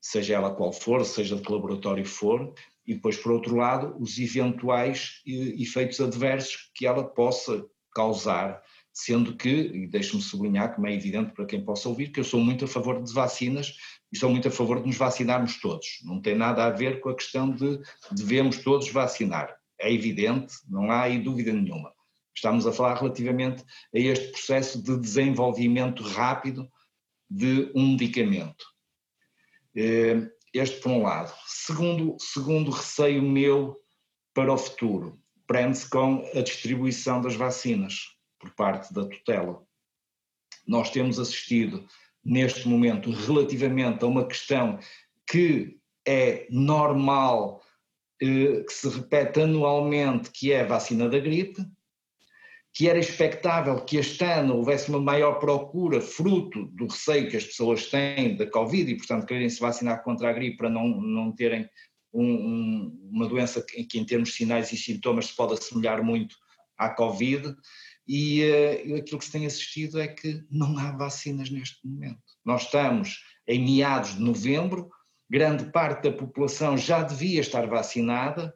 seja 0.00 0.34
ela 0.34 0.54
qual 0.54 0.72
for, 0.72 1.04
seja 1.04 1.36
de 1.36 1.42
que 1.42 1.52
laboratório 1.52 2.04
for, 2.04 2.54
e 2.86 2.94
depois, 2.94 3.16
por 3.16 3.32
outro 3.32 3.56
lado, 3.56 3.96
os 3.98 4.18
eventuais 4.18 5.20
efeitos 5.26 6.00
adversos 6.00 6.70
que 6.74 6.86
ela 6.86 7.04
possa 7.04 7.66
causar, 7.92 8.62
sendo 8.92 9.36
que, 9.36 9.48
e 9.48 9.86
deixe-me 9.86 10.22
sublinhar, 10.22 10.74
como 10.74 10.86
é 10.86 10.94
evidente 10.94 11.32
para 11.32 11.46
quem 11.46 11.64
possa 11.64 11.88
ouvir, 11.88 12.12
que 12.12 12.20
eu 12.20 12.24
sou 12.24 12.40
muito 12.40 12.64
a 12.64 12.68
favor 12.68 13.02
de 13.02 13.12
vacinas 13.12 13.74
e 14.12 14.16
sou 14.16 14.30
muito 14.30 14.48
a 14.48 14.50
favor 14.50 14.80
de 14.80 14.86
nos 14.86 14.96
vacinarmos 14.96 15.60
todos. 15.60 16.00
Não 16.04 16.20
tem 16.20 16.36
nada 16.36 16.64
a 16.64 16.70
ver 16.70 17.00
com 17.00 17.08
a 17.08 17.16
questão 17.16 17.50
de 17.50 17.80
devemos 18.12 18.58
todos 18.58 18.90
vacinar. 18.90 19.56
É 19.78 19.92
evidente, 19.92 20.54
não 20.68 20.90
há 20.90 21.02
aí 21.02 21.18
dúvida 21.18 21.52
nenhuma. 21.52 21.92
Estamos 22.34 22.66
a 22.66 22.72
falar 22.72 22.94
relativamente 22.94 23.64
a 23.94 23.98
este 23.98 24.28
processo 24.28 24.82
de 24.82 24.98
desenvolvimento 24.98 26.02
rápido 26.02 26.68
de 27.28 27.70
um 27.74 27.92
medicamento. 27.92 28.64
Eh, 29.74 30.30
este 30.58 30.80
por 30.80 30.90
um 30.92 31.02
lado. 31.02 31.32
Segundo, 31.46 32.16
segundo 32.20 32.70
receio 32.70 33.22
meu 33.22 33.76
para 34.34 34.52
o 34.52 34.58
futuro, 34.58 35.18
prende-se 35.46 35.88
com 35.88 36.28
a 36.34 36.40
distribuição 36.40 37.20
das 37.20 37.34
vacinas 37.34 38.16
por 38.38 38.50
parte 38.54 38.92
da 38.92 39.06
tutela. 39.06 39.62
Nós 40.66 40.90
temos 40.90 41.18
assistido 41.18 41.86
neste 42.24 42.68
momento 42.68 43.10
relativamente 43.10 44.04
a 44.04 44.08
uma 44.08 44.26
questão 44.26 44.78
que 45.28 45.78
é 46.06 46.46
normal, 46.50 47.62
eh, 48.20 48.62
que 48.62 48.72
se 48.72 48.88
repete 48.88 49.40
anualmente, 49.40 50.30
que 50.30 50.52
é 50.52 50.62
a 50.62 50.66
vacina 50.66 51.08
da 51.08 51.18
gripe, 51.18 51.64
que 52.76 52.90
era 52.90 52.98
expectável 52.98 53.82
que 53.86 53.96
este 53.96 54.22
ano 54.22 54.56
houvesse 54.56 54.90
uma 54.90 55.00
maior 55.00 55.38
procura, 55.38 55.98
fruto 55.98 56.66
do 56.74 56.86
receio 56.86 57.30
que 57.30 57.38
as 57.38 57.46
pessoas 57.46 57.86
têm 57.86 58.36
da 58.36 58.46
Covid 58.46 58.92
e, 58.92 58.98
portanto, 58.98 59.24
querem 59.24 59.48
se 59.48 59.58
vacinar 59.58 60.04
contra 60.04 60.28
a 60.28 60.32
gripe 60.34 60.58
para 60.58 60.68
não, 60.68 60.86
não 60.86 61.32
terem 61.32 61.66
um, 62.12 62.22
um, 62.22 63.10
uma 63.10 63.26
doença 63.26 63.62
que, 63.62 63.82
que, 63.84 63.98
em 63.98 64.04
termos 64.04 64.28
de 64.28 64.34
sinais 64.34 64.70
e 64.72 64.76
sintomas, 64.76 65.28
se 65.28 65.34
pode 65.34 65.54
assemelhar 65.54 66.04
muito 66.04 66.36
à 66.76 66.90
Covid. 66.90 67.56
E 68.06 68.42
uh, 68.44 68.96
aquilo 68.96 69.20
que 69.20 69.24
se 69.24 69.32
tem 69.32 69.46
assistido 69.46 69.98
é 69.98 70.06
que 70.06 70.44
não 70.50 70.76
há 70.76 70.92
vacinas 70.92 71.48
neste 71.48 71.78
momento. 71.82 72.20
Nós 72.44 72.64
estamos 72.64 73.22
em 73.48 73.58
meados 73.58 74.16
de 74.16 74.20
novembro, 74.20 74.90
grande 75.30 75.64
parte 75.72 76.10
da 76.10 76.14
população 76.14 76.76
já 76.76 77.02
devia 77.02 77.40
estar 77.40 77.66
vacinada, 77.66 78.54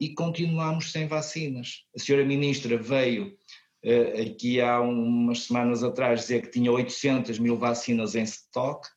e 0.00 0.14
continuamos 0.14 0.90
sem 0.90 1.06
vacinas. 1.06 1.84
A 1.94 1.98
senhora 1.98 2.24
ministra 2.24 2.78
veio 2.78 3.36
uh, 3.84 4.22
aqui 4.22 4.60
há 4.60 4.80
umas 4.80 5.44
semanas 5.44 5.84
atrás 5.84 6.22
dizer 6.22 6.42
que 6.42 6.50
tinha 6.50 6.72
800 6.72 7.38
mil 7.38 7.56
vacinas 7.56 8.14
em 8.14 8.22
stock, 8.22 8.88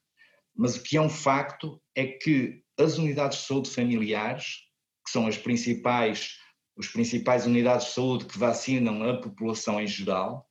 mas 0.56 0.78
o 0.78 0.84
que 0.84 0.96
é 0.96 1.02
um 1.02 1.10
facto 1.10 1.82
é 1.94 2.06
que 2.06 2.64
as 2.80 2.98
unidades 2.98 3.40
de 3.40 3.46
saúde 3.46 3.70
familiares, 3.70 4.62
que 5.06 5.12
são 5.12 5.28
as 5.28 5.38
principais, 5.38 6.38
os 6.78 6.88
principais 6.88 7.46
unidades 7.46 7.88
de 7.88 7.94
saúde 7.94 8.26
que 8.26 8.38
vacinam 8.38 9.04
a 9.04 9.20
população 9.20 9.82
em 9.82 9.88
geral, 9.88 10.48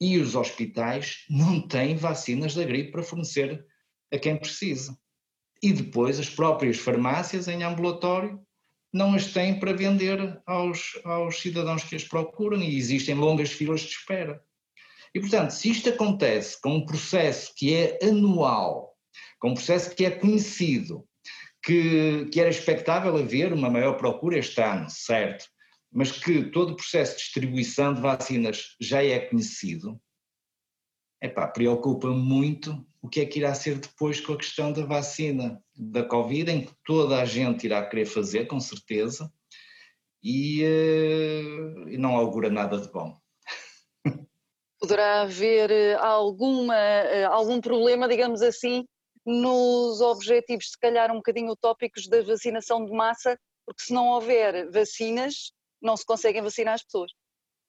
e 0.00 0.18
os 0.18 0.34
hospitais 0.34 1.24
não 1.28 1.66
têm 1.66 1.96
vacinas 1.96 2.54
da 2.54 2.64
gripe 2.64 2.92
para 2.92 3.02
fornecer 3.02 3.64
a 4.12 4.18
quem 4.18 4.36
precisa. 4.36 4.96
E 5.62 5.72
depois 5.72 6.18
as 6.18 6.28
próprias 6.28 6.78
farmácias 6.78 7.46
em 7.46 7.62
ambulatório 7.62 8.40
não 8.92 9.14
as 9.14 9.32
têm 9.32 9.58
para 9.58 9.72
vender 9.72 10.40
aos, 10.46 11.00
aos 11.04 11.40
cidadãos 11.40 11.82
que 11.84 11.96
as 11.96 12.04
procuram 12.04 12.60
e 12.60 12.76
existem 12.76 13.14
longas 13.14 13.50
filas 13.50 13.80
de 13.80 13.88
espera. 13.88 14.42
E, 15.14 15.20
portanto, 15.20 15.50
se 15.50 15.70
isto 15.70 15.88
acontece 15.88 16.60
com 16.60 16.76
um 16.76 16.86
processo 16.86 17.52
que 17.56 17.74
é 17.74 17.98
anual, 18.02 18.94
com 19.38 19.50
um 19.50 19.54
processo 19.54 19.94
que 19.94 20.04
é 20.04 20.10
conhecido, 20.10 21.06
que, 21.62 22.26
que 22.32 22.40
era 22.40 22.50
expectável 22.50 23.16
haver 23.16 23.52
uma 23.52 23.70
maior 23.70 23.94
procura 23.94 24.38
este 24.38 24.60
ano, 24.60 24.88
certo, 24.90 25.46
mas 25.92 26.10
que 26.10 26.44
todo 26.44 26.72
o 26.72 26.76
processo 26.76 27.16
de 27.16 27.22
distribuição 27.22 27.94
de 27.94 28.00
vacinas 28.00 28.74
já 28.80 29.04
é 29.04 29.20
conhecido, 29.20 30.00
epá, 31.22 31.46
preocupa 31.46 32.08
muito 32.08 32.84
o 33.00 33.08
que 33.08 33.20
é 33.20 33.26
que 33.26 33.38
irá 33.38 33.54
ser 33.54 33.78
depois 33.78 34.20
com 34.20 34.32
a 34.32 34.36
questão 34.36 34.72
da 34.72 34.84
vacina 34.84 35.62
da 35.74 36.04
Covid, 36.04 36.50
em 36.50 36.64
que 36.66 36.72
toda 36.84 37.20
a 37.20 37.24
gente 37.24 37.64
irá 37.64 37.84
querer 37.86 38.06
fazer, 38.06 38.46
com 38.46 38.60
certeza, 38.60 39.32
e, 40.22 40.62
uh, 40.64 41.88
e 41.88 41.96
não 41.96 42.16
augura 42.16 42.50
nada 42.50 42.78
de 42.78 42.90
bom. 42.90 43.16
Poderá 44.78 45.22
haver 45.22 45.70
eh, 45.70 45.94
alguma, 45.94 46.76
eh, 46.76 47.24
algum 47.24 47.60
problema, 47.60 48.08
digamos 48.08 48.42
assim, 48.42 48.84
nos 49.24 50.00
objetivos, 50.00 50.70
se 50.72 50.78
calhar 50.78 51.12
um 51.12 51.16
bocadinho 51.16 51.52
utópicos 51.52 52.08
da 52.08 52.20
vacinação 52.22 52.84
de 52.84 52.90
massa, 52.90 53.38
porque 53.64 53.84
se 53.84 53.92
não 53.92 54.08
houver 54.08 54.68
vacinas, 54.72 55.52
não 55.80 55.96
se 55.96 56.04
conseguem 56.04 56.42
vacinar 56.42 56.74
as 56.74 56.82
pessoas. 56.82 57.12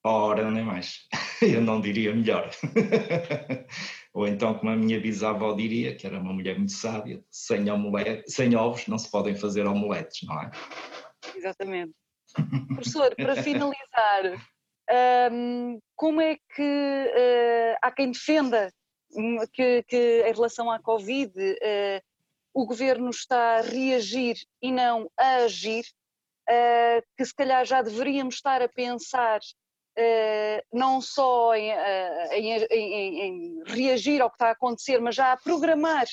Ora, 0.06 0.50
nem 0.50 0.62
mais. 0.62 1.08
Eu 1.40 1.62
não 1.62 1.80
diria 1.80 2.14
melhor. 2.14 2.50
Ou 4.12 4.28
então, 4.28 4.54
como 4.54 4.70
a 4.70 4.76
minha 4.76 5.00
bisavó 5.00 5.54
diria, 5.54 5.96
que 5.96 6.06
era 6.06 6.20
uma 6.20 6.32
mulher 6.32 6.56
muito 6.56 6.72
sábia, 6.72 7.24
sem, 7.30 7.68
omelete, 7.70 8.30
sem 8.30 8.54
ovos 8.54 8.86
não 8.86 8.98
se 8.98 9.10
podem 9.10 9.34
fazer 9.34 9.66
omeletes, 9.66 10.22
não 10.28 10.40
é? 10.40 10.50
Exatamente. 11.34 11.92
Professor, 12.68 13.14
para 13.16 13.42
finalizar, 13.42 14.40
um, 15.32 15.80
como 15.96 16.20
é 16.20 16.36
que 16.54 16.62
uh, 16.62 17.78
há 17.82 17.90
quem 17.90 18.12
defenda 18.12 18.70
que, 19.52 19.82
que, 19.84 20.22
em 20.26 20.32
relação 20.32 20.70
à 20.70 20.78
Covid 20.78 21.32
uh, 21.32 22.02
o 22.52 22.66
governo 22.66 23.10
está 23.10 23.58
a 23.58 23.62
reagir 23.62 24.36
e 24.60 24.70
não 24.70 25.10
a 25.16 25.36
agir, 25.44 25.84
uh, 26.48 27.02
que 27.16 27.24
se 27.24 27.34
calhar 27.34 27.64
já 27.64 27.82
deveríamos 27.82 28.36
estar 28.36 28.60
a 28.62 28.68
pensar 28.68 29.40
não 30.72 31.00
só 31.00 31.54
em, 31.54 31.72
uh, 31.72 32.32
em, 32.32 32.64
em, 32.64 33.20
em, 33.20 33.62
reagir 33.66 34.20
ao 34.20 34.30
que 34.30 34.36
está 34.36 34.48
a 34.48 34.52
acontecer, 34.52 35.00
mas 35.00 35.14
já 35.14 35.32
a 35.32 35.36
programar 35.36 36.06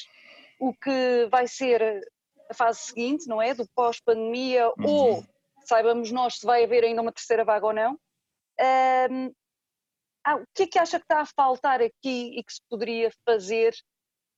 o 0.60 0.74
que 0.74 1.28
vai 1.32 1.48
ser 1.48 2.08
a 2.50 2.54
fase 2.54 2.80
seguinte, 2.82 3.28
não 3.28 3.42
é? 3.42 3.54
Do 3.54 3.68
pós-pandemia, 3.76 4.68
uhum. 4.78 4.86
ou 4.86 5.26
saibamos 5.66 6.12
nós 6.12 6.36
se 6.36 6.46
vai 6.46 6.64
haver 6.64 6.84
ainda 6.84 7.02
uma 7.02 7.12
terceira 7.12 7.44
vaga 7.44 7.66
ou 7.66 7.74
não. 7.74 7.94
Uh, 8.60 9.34
ah, 10.24 10.36
o 10.36 10.46
que 10.54 10.64
é 10.64 10.68
que 10.68 10.80
acha 10.80 11.00
que 11.00 11.06
está 11.06 11.22
a 11.22 11.26
faltar 11.26 11.82
aqui 11.82 12.38
e 12.38 12.44
que 12.44 12.54
se 12.54 12.62
poderia 12.70 13.12
fazer 13.26 13.74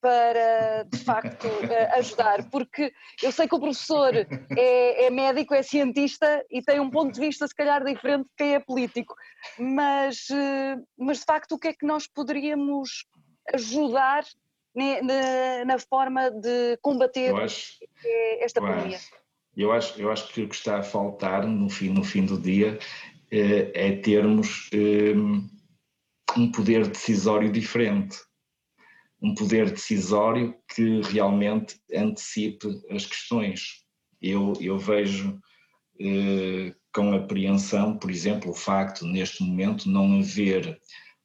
para, 0.04 0.84
de 0.84 0.97
facto, 0.97 1.47
eh, 1.72 1.97
ajudar, 1.97 2.49
porque 2.49 2.91
eu 3.24 3.32
sei 3.32 3.47
que 3.47 3.56
o 3.56 3.60
professor 3.60 4.14
é, 4.14 5.06
é, 5.06 5.10
médico, 5.10 5.54
é 5.54 5.64
cientista 5.64 6.45
e 6.51 6.62
tem 6.62 6.82
um 6.82 6.89
ponto 6.89 7.14
de 7.14 7.22
vista, 7.22 7.47
se 7.47 7.56
calhar, 7.56 7.82
diferente 7.86 8.26
de 8.26 8.36
quem 8.38 8.56
é 8.56 8.60
político, 8.60 9.16
mas, 9.58 10.28
eh, 10.30 10.76
mas 10.97 11.20
de 11.20 11.24
facto, 11.26 11.54
o 11.54 11.58
que 11.58 11.70
é 11.70 11.74
que 11.74 11.86
nós 11.86 12.06
poderíamos 12.06 13.06
ajudar 13.54 14.26
na, 14.76 15.64
na 15.66 15.80
forma 15.80 16.30
de 16.30 16.78
combater 16.82 17.34
acho, 17.36 17.78
esta 18.41 18.60
pandemia? 18.60 18.99
Eu 19.56 19.72
acho, 19.72 20.01
eu 20.01 20.12
acho 20.12 20.34
que 20.34 20.41
o 20.41 20.49
que 20.49 20.56
está 20.56 20.80
a 20.80 20.84
faltar 20.84 21.47
no 21.47 21.70
fim, 21.70 21.89
no 21.89 22.04
fim 22.04 22.26
do 22.26 22.38
dia 22.38 22.78
é 23.32 23.91
termos 23.97 24.70
um 26.36 26.51
poder 26.51 26.88
decisório 26.88 27.51
diferente 27.51 28.18
um 29.24 29.34
poder 29.34 29.72
decisório 29.72 30.54
que 30.76 31.02
realmente 31.02 31.80
antecipe 31.96 32.68
as 32.92 33.06
questões. 33.06 33.86
Eu, 34.22 34.52
eu 34.60 34.78
vejo 34.78 35.40
eh, 36.00 36.76
com 36.94 37.14
apreensão, 37.14 37.98
por 37.98 38.12
exemplo, 38.12 38.52
o 38.52 38.56
facto, 38.56 39.06
neste 39.06 39.42
momento, 39.42 39.90
não 39.90 40.20
haver 40.20 40.78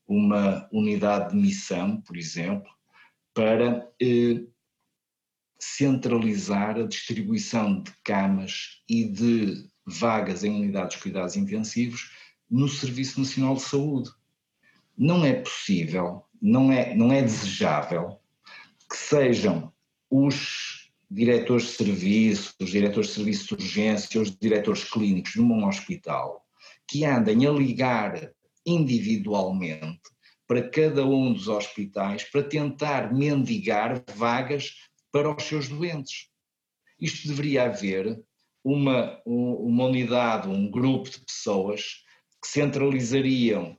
uma 0.06 0.68
unidade 0.72 1.30
de 1.30 1.36
missão, 1.36 2.00
por 2.02 2.16
exemplo, 2.16 2.70
para 3.34 3.90
eh, 4.00 4.44
centralizar 5.60 6.76
a 6.78 6.86
distribuição 6.86 7.82
de 7.82 7.92
camas 8.04 8.80
e 8.88 9.04
de 9.06 9.68
vagas 9.84 10.44
em 10.44 10.54
unidades 10.54 10.96
de 10.96 11.02
cuidados 11.02 11.34
intensivos 11.34 12.12
no 12.48 12.68
Serviço 12.68 13.18
Nacional 13.18 13.56
de 13.56 13.62
Saúde. 13.62 14.10
Não 14.96 15.24
é 15.24 15.32
possível 15.32 16.27
não 16.40 16.72
é, 16.72 16.94
não 16.94 17.12
é 17.12 17.22
desejável 17.22 18.20
que 18.88 18.96
sejam 18.96 19.72
os 20.10 20.90
diretores 21.10 21.64
de 21.64 21.72
serviço, 21.72 22.54
os 22.60 22.70
diretores 22.70 23.08
de 23.08 23.14
serviço 23.14 23.56
de 23.56 23.64
urgência, 23.64 24.20
os 24.20 24.36
diretores 24.36 24.84
clínicos 24.84 25.36
num 25.36 25.66
hospital 25.66 26.44
que 26.86 27.04
andem 27.04 27.46
a 27.46 27.50
ligar 27.50 28.32
individualmente 28.64 30.00
para 30.46 30.68
cada 30.68 31.04
um 31.04 31.32
dos 31.32 31.48
hospitais 31.48 32.24
para 32.24 32.42
tentar 32.42 33.12
mendigar 33.12 34.02
vagas 34.14 34.74
para 35.12 35.34
os 35.34 35.42
seus 35.42 35.68
doentes. 35.68 36.28
Isto 36.98 37.28
deveria 37.28 37.64
haver 37.64 38.20
uma, 38.64 39.20
uma 39.24 39.84
unidade, 39.84 40.48
um 40.48 40.70
grupo 40.70 41.10
de 41.10 41.20
pessoas 41.20 42.02
que 42.42 42.48
centralizariam 42.48 43.76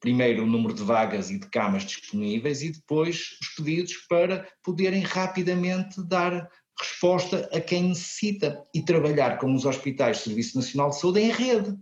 primeiro 0.00 0.44
o 0.44 0.46
número 0.46 0.74
de 0.74 0.82
vagas 0.82 1.30
e 1.30 1.38
de 1.38 1.48
camas 1.48 1.84
disponíveis 1.84 2.62
e 2.62 2.72
depois 2.72 3.38
os 3.40 3.48
pedidos 3.56 3.94
para 4.08 4.48
poderem 4.62 5.02
rapidamente 5.02 6.02
dar 6.06 6.48
resposta 6.78 7.48
a 7.52 7.60
quem 7.60 7.88
necessita 7.88 8.64
e 8.72 8.82
trabalhar 8.82 9.38
com 9.38 9.52
os 9.52 9.64
hospitais 9.64 10.18
de 10.18 10.22
Serviço 10.24 10.56
Nacional 10.56 10.90
de 10.90 11.00
Saúde 11.00 11.20
em 11.20 11.30
rede. 11.30 11.76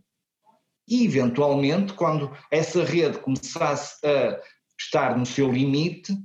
E, 0.88 1.04
eventualmente, 1.04 1.92
quando 1.94 2.34
essa 2.50 2.84
rede 2.84 3.18
começasse 3.18 3.98
a 4.06 4.40
estar 4.78 5.18
no 5.18 5.26
seu 5.26 5.50
limite, 5.50 6.16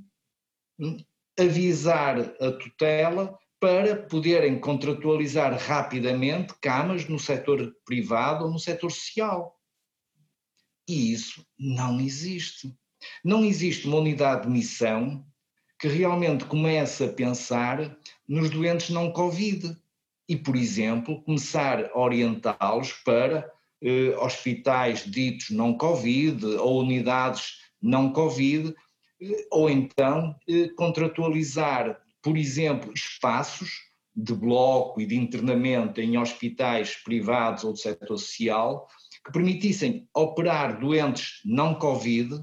avisar 1.38 2.18
a 2.40 2.52
tutela 2.52 3.36
para 3.60 3.96
poderem 3.96 4.58
contratualizar 4.58 5.56
rapidamente 5.56 6.54
camas 6.60 7.08
no 7.08 7.18
setor 7.18 7.72
privado 7.84 8.44
ou 8.44 8.50
no 8.50 8.58
setor 8.58 8.90
social. 8.90 9.56
E 10.92 11.10
isso 11.10 11.42
não 11.58 11.98
existe. 11.98 12.70
Não 13.24 13.42
existe 13.42 13.86
uma 13.88 13.96
unidade 13.96 14.42
de 14.42 14.50
missão 14.50 15.24
que 15.78 15.88
realmente 15.88 16.44
comece 16.44 17.04
a 17.04 17.08
pensar 17.08 17.96
nos 18.28 18.50
doentes 18.50 18.90
não 18.90 19.10
Covid 19.10 19.74
e, 20.28 20.36
por 20.36 20.54
exemplo, 20.54 21.22
começar 21.22 21.86
a 21.86 21.98
orientá-los 21.98 22.92
para 23.06 23.50
eh, 23.80 24.14
hospitais 24.18 25.10
ditos 25.10 25.48
não 25.48 25.78
Covid 25.78 26.44
ou 26.56 26.82
unidades 26.82 27.62
não 27.80 28.12
Covid, 28.12 28.74
eh, 29.18 29.46
ou 29.50 29.70
então 29.70 30.36
eh, 30.46 30.68
contratualizar, 30.76 32.02
por 32.22 32.36
exemplo, 32.36 32.92
espaços 32.92 33.70
de 34.14 34.34
bloco 34.34 35.00
e 35.00 35.06
de 35.06 35.16
internamento 35.16 36.02
em 36.02 36.18
hospitais 36.18 36.96
privados 36.96 37.64
ou 37.64 37.72
do 37.72 37.78
setor 37.78 38.18
social 38.18 38.86
que 39.24 39.32
permitissem 39.32 40.08
operar 40.14 40.80
doentes 40.80 41.40
não 41.44 41.74
Covid 41.74 42.42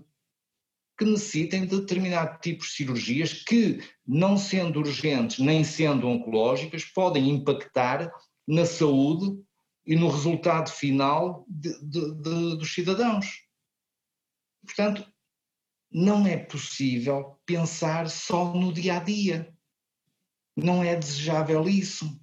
que 0.99 1.05
necessitem 1.05 1.65
de 1.65 1.79
determinado 1.79 2.37
tipo 2.41 2.61
de 2.61 2.71
cirurgias 2.71 3.31
que, 3.31 3.81
não 4.05 4.37
sendo 4.37 4.79
urgentes 4.79 5.39
nem 5.39 5.63
sendo 5.63 6.05
oncológicas, 6.05 6.83
podem 6.83 7.29
impactar 7.29 8.11
na 8.45 8.65
saúde 8.65 9.41
e 9.85 9.95
no 9.95 10.09
resultado 10.09 10.69
final 10.69 11.45
de, 11.47 11.71
de, 11.81 12.15
de, 12.15 12.57
dos 12.57 12.73
cidadãos. 12.73 13.47
Portanto, 14.65 15.09
não 15.89 16.27
é 16.27 16.35
possível 16.35 17.39
pensar 17.45 18.09
só 18.09 18.53
no 18.53 18.73
dia 18.73 18.97
a 18.97 18.99
dia. 18.99 19.55
Não 20.55 20.83
é 20.83 20.97
desejável 20.97 21.67
isso. 21.69 22.19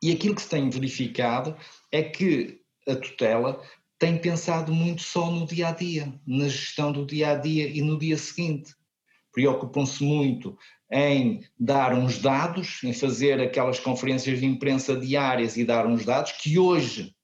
E 0.00 0.12
aquilo 0.12 0.36
que 0.36 0.42
se 0.42 0.48
tem 0.48 0.70
verificado 0.70 1.56
é 1.90 2.04
que 2.04 2.64
a 2.86 2.94
tutela 2.94 3.60
tem 3.98 4.18
pensado 4.18 4.72
muito 4.72 5.02
só 5.02 5.30
no 5.30 5.46
dia 5.46 5.68
a 5.68 5.72
dia, 5.72 6.12
na 6.26 6.48
gestão 6.48 6.92
do 6.92 7.06
dia 7.06 7.30
a 7.30 7.34
dia 7.34 7.68
e 7.68 7.80
no 7.80 7.98
dia 7.98 8.16
seguinte. 8.16 8.74
Preocupam-se 9.32 10.02
muito 10.02 10.56
em 10.90 11.40
dar 11.58 11.94
uns 11.94 12.18
dados, 12.18 12.82
em 12.84 12.92
fazer 12.92 13.40
aquelas 13.40 13.80
conferências 13.80 14.38
de 14.38 14.46
imprensa 14.46 14.96
diárias 14.96 15.56
e 15.56 15.64
dar 15.64 15.86
uns 15.86 16.04
dados 16.04 16.32
que 16.32 16.58
hoje 16.58 17.14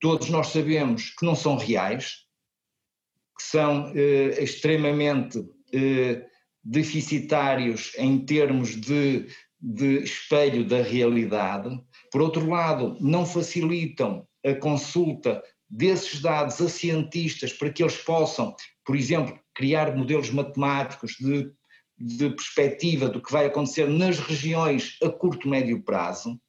todos 0.00 0.28
nós 0.28 0.48
sabemos 0.48 1.10
que 1.10 1.24
não 1.24 1.34
são 1.34 1.56
reais, 1.56 2.24
que 3.36 3.42
são 3.42 3.92
eh, 3.94 4.42
extremamente 4.42 5.38
eh, 5.72 6.26
deficitários 6.62 7.92
em 7.96 8.24
termos 8.24 8.76
de, 8.76 9.28
de 9.60 10.02
espelho 10.02 10.64
da 10.64 10.82
realidade. 10.82 11.78
Por 12.10 12.20
outro 12.20 12.48
lado, 12.48 12.96
não 13.00 13.24
facilitam 13.24 14.26
a 14.44 14.54
consulta 14.54 15.42
desses 15.68 16.20
dados 16.20 16.60
a 16.60 16.68
cientistas 16.68 17.52
para 17.52 17.70
que 17.70 17.82
eles 17.82 17.96
possam, 17.96 18.54
por 18.84 18.96
exemplo, 18.96 19.38
criar 19.54 19.94
modelos 19.96 20.30
matemáticos 20.30 21.12
de, 21.18 21.52
de 21.96 22.30
perspectiva 22.30 23.08
do 23.08 23.22
que 23.22 23.32
vai 23.32 23.46
acontecer 23.46 23.88
nas 23.88 24.18
regiões 24.18 24.96
a 25.02 25.08
curto, 25.08 25.48
médio 25.48 25.82
prazo, 25.82 26.40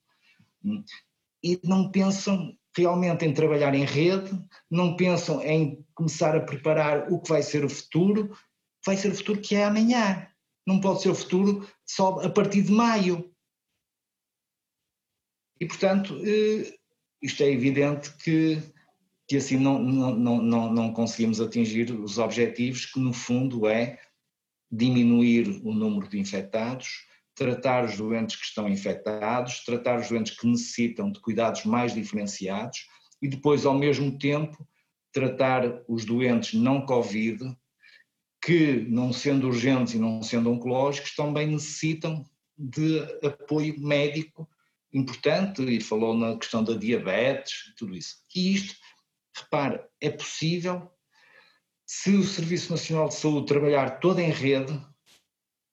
e 1.42 1.60
não 1.64 1.90
pensam 1.90 2.56
realmente 2.76 3.24
em 3.24 3.34
trabalhar 3.34 3.74
em 3.74 3.84
rede, 3.84 4.30
não 4.70 4.96
pensam 4.96 5.42
em 5.42 5.84
começar 5.94 6.34
a 6.34 6.40
preparar 6.40 7.12
o 7.12 7.20
que 7.20 7.28
vai 7.28 7.42
ser 7.42 7.64
o 7.64 7.68
futuro, 7.68 8.36
vai 8.84 8.96
ser 8.96 9.12
o 9.12 9.14
futuro 9.14 9.40
que 9.40 9.54
é 9.54 9.64
amanhã. 9.64 10.28
Não 10.66 10.80
pode 10.80 11.02
ser 11.02 11.10
o 11.10 11.14
futuro 11.14 11.68
só 11.84 12.20
a 12.20 12.30
partir 12.30 12.62
de 12.62 12.72
maio. 12.72 13.32
E, 15.60 15.66
portanto, 15.66 16.18
eh, 16.24 16.72
isto 17.22 17.42
é 17.42 17.50
evidente 17.50 18.12
que, 18.16 18.60
que 19.28 19.36
assim 19.36 19.56
não, 19.56 19.78
não, 19.78 20.42
não, 20.42 20.72
não 20.72 20.92
conseguimos 20.92 21.40
atingir 21.40 21.92
os 21.92 22.18
objetivos, 22.18 22.86
que 22.86 22.98
no 22.98 23.12
fundo 23.12 23.68
é 23.68 23.98
diminuir 24.70 25.60
o 25.64 25.72
número 25.72 26.08
de 26.08 26.18
infectados, 26.18 27.06
tratar 27.34 27.84
os 27.84 27.96
doentes 27.96 28.36
que 28.36 28.44
estão 28.44 28.68
infectados, 28.68 29.64
tratar 29.64 30.00
os 30.00 30.08
doentes 30.08 30.36
que 30.36 30.46
necessitam 30.46 31.10
de 31.10 31.20
cuidados 31.20 31.64
mais 31.64 31.94
diferenciados 31.94 32.86
e 33.20 33.28
depois, 33.28 33.64
ao 33.64 33.78
mesmo 33.78 34.18
tempo, 34.18 34.66
tratar 35.12 35.82
os 35.86 36.04
doentes 36.04 36.54
não 36.54 36.84
Covid, 36.84 37.56
que, 38.44 38.84
não 38.88 39.12
sendo 39.12 39.46
urgentes 39.46 39.94
e 39.94 39.98
não 39.98 40.22
sendo 40.22 40.50
oncológicos, 40.50 41.14
também 41.14 41.46
necessitam 41.46 42.24
de 42.58 43.00
apoio 43.24 43.78
médico 43.78 44.48
importante, 44.92 45.62
e 45.62 45.80
falou 45.80 46.14
na 46.14 46.36
questão 46.36 46.62
da 46.62 46.74
diabetes, 46.74 47.74
tudo 47.76 47.96
isso. 47.96 48.16
E 48.34 48.54
isto, 48.54 48.74
repare, 49.36 49.80
é 50.00 50.10
possível 50.10 50.90
se 51.86 52.10
o 52.14 52.24
Serviço 52.24 52.70
Nacional 52.70 53.08
de 53.08 53.14
Saúde 53.14 53.46
trabalhar 53.46 54.00
todo 54.00 54.18
em 54.18 54.30
rede, 54.30 54.80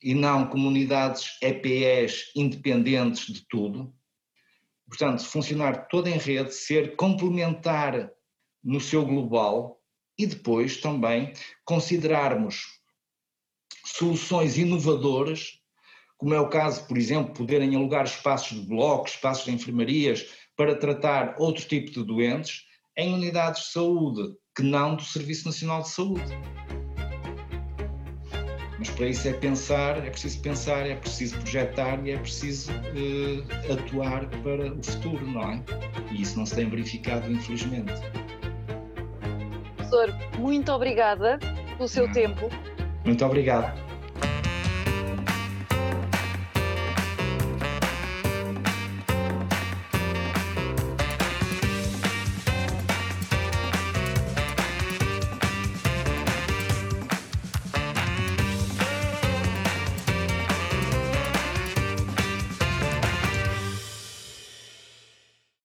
e 0.02 0.14
não 0.14 0.48
comunidades 0.48 1.38
EPEs 1.42 2.32
independentes 2.36 3.34
de 3.34 3.46
tudo. 3.48 3.94
Portanto, 4.88 5.24
funcionar 5.24 5.88
todo 5.88 6.08
em 6.08 6.18
rede, 6.18 6.54
ser 6.54 6.96
complementar 6.96 8.12
no 8.64 8.80
seu 8.80 9.06
global 9.06 9.82
e 10.18 10.26
depois 10.26 10.78
também 10.78 11.34
considerarmos 11.64 12.80
soluções 13.86 14.58
inovadoras, 14.58 15.59
como 16.20 16.34
é 16.34 16.40
o 16.40 16.50
caso, 16.50 16.86
por 16.86 16.98
exemplo, 16.98 17.34
poderem 17.34 17.76
alugar 17.76 18.04
espaços 18.04 18.60
de 18.60 18.68
blocos, 18.68 19.14
espaços 19.14 19.46
de 19.46 19.52
enfermarias 19.52 20.28
para 20.56 20.76
tratar 20.76 21.36
outro 21.40 21.66
tipo 21.66 21.92
de 21.92 22.04
doentes 22.04 22.66
em 22.98 23.14
unidades 23.14 23.64
de 23.64 23.68
saúde 23.70 24.36
que 24.54 24.62
não 24.62 24.96
do 24.96 25.02
Serviço 25.02 25.46
Nacional 25.46 25.82
de 25.82 25.90
Saúde. 25.90 26.38
Mas 28.78 28.90
para 28.90 29.08
isso 29.08 29.28
é 29.30 29.34
pensar, 29.34 30.06
é 30.06 30.10
preciso 30.10 30.42
pensar, 30.42 30.86
é 30.86 30.96
preciso 30.96 31.38
projetar 31.38 32.06
e 32.06 32.12
é 32.12 32.18
preciso 32.18 32.72
uh, 32.72 33.74
atuar 33.74 34.30
para 34.44 34.74
o 34.74 34.84
futuro, 34.84 35.26
não 35.26 35.52
é? 35.52 35.64
E 36.12 36.22
isso 36.22 36.38
não 36.38 36.46
se 36.46 36.56
tem 36.56 36.70
verificado, 36.70 37.32
infelizmente. 37.32 37.94
Professor, 39.78 40.14
muito 40.38 40.70
obrigada 40.74 41.40
pelo 41.78 41.88
seu 41.88 42.12
tempo. 42.12 42.50
Muito 43.06 43.26
obrigado. 43.26 43.89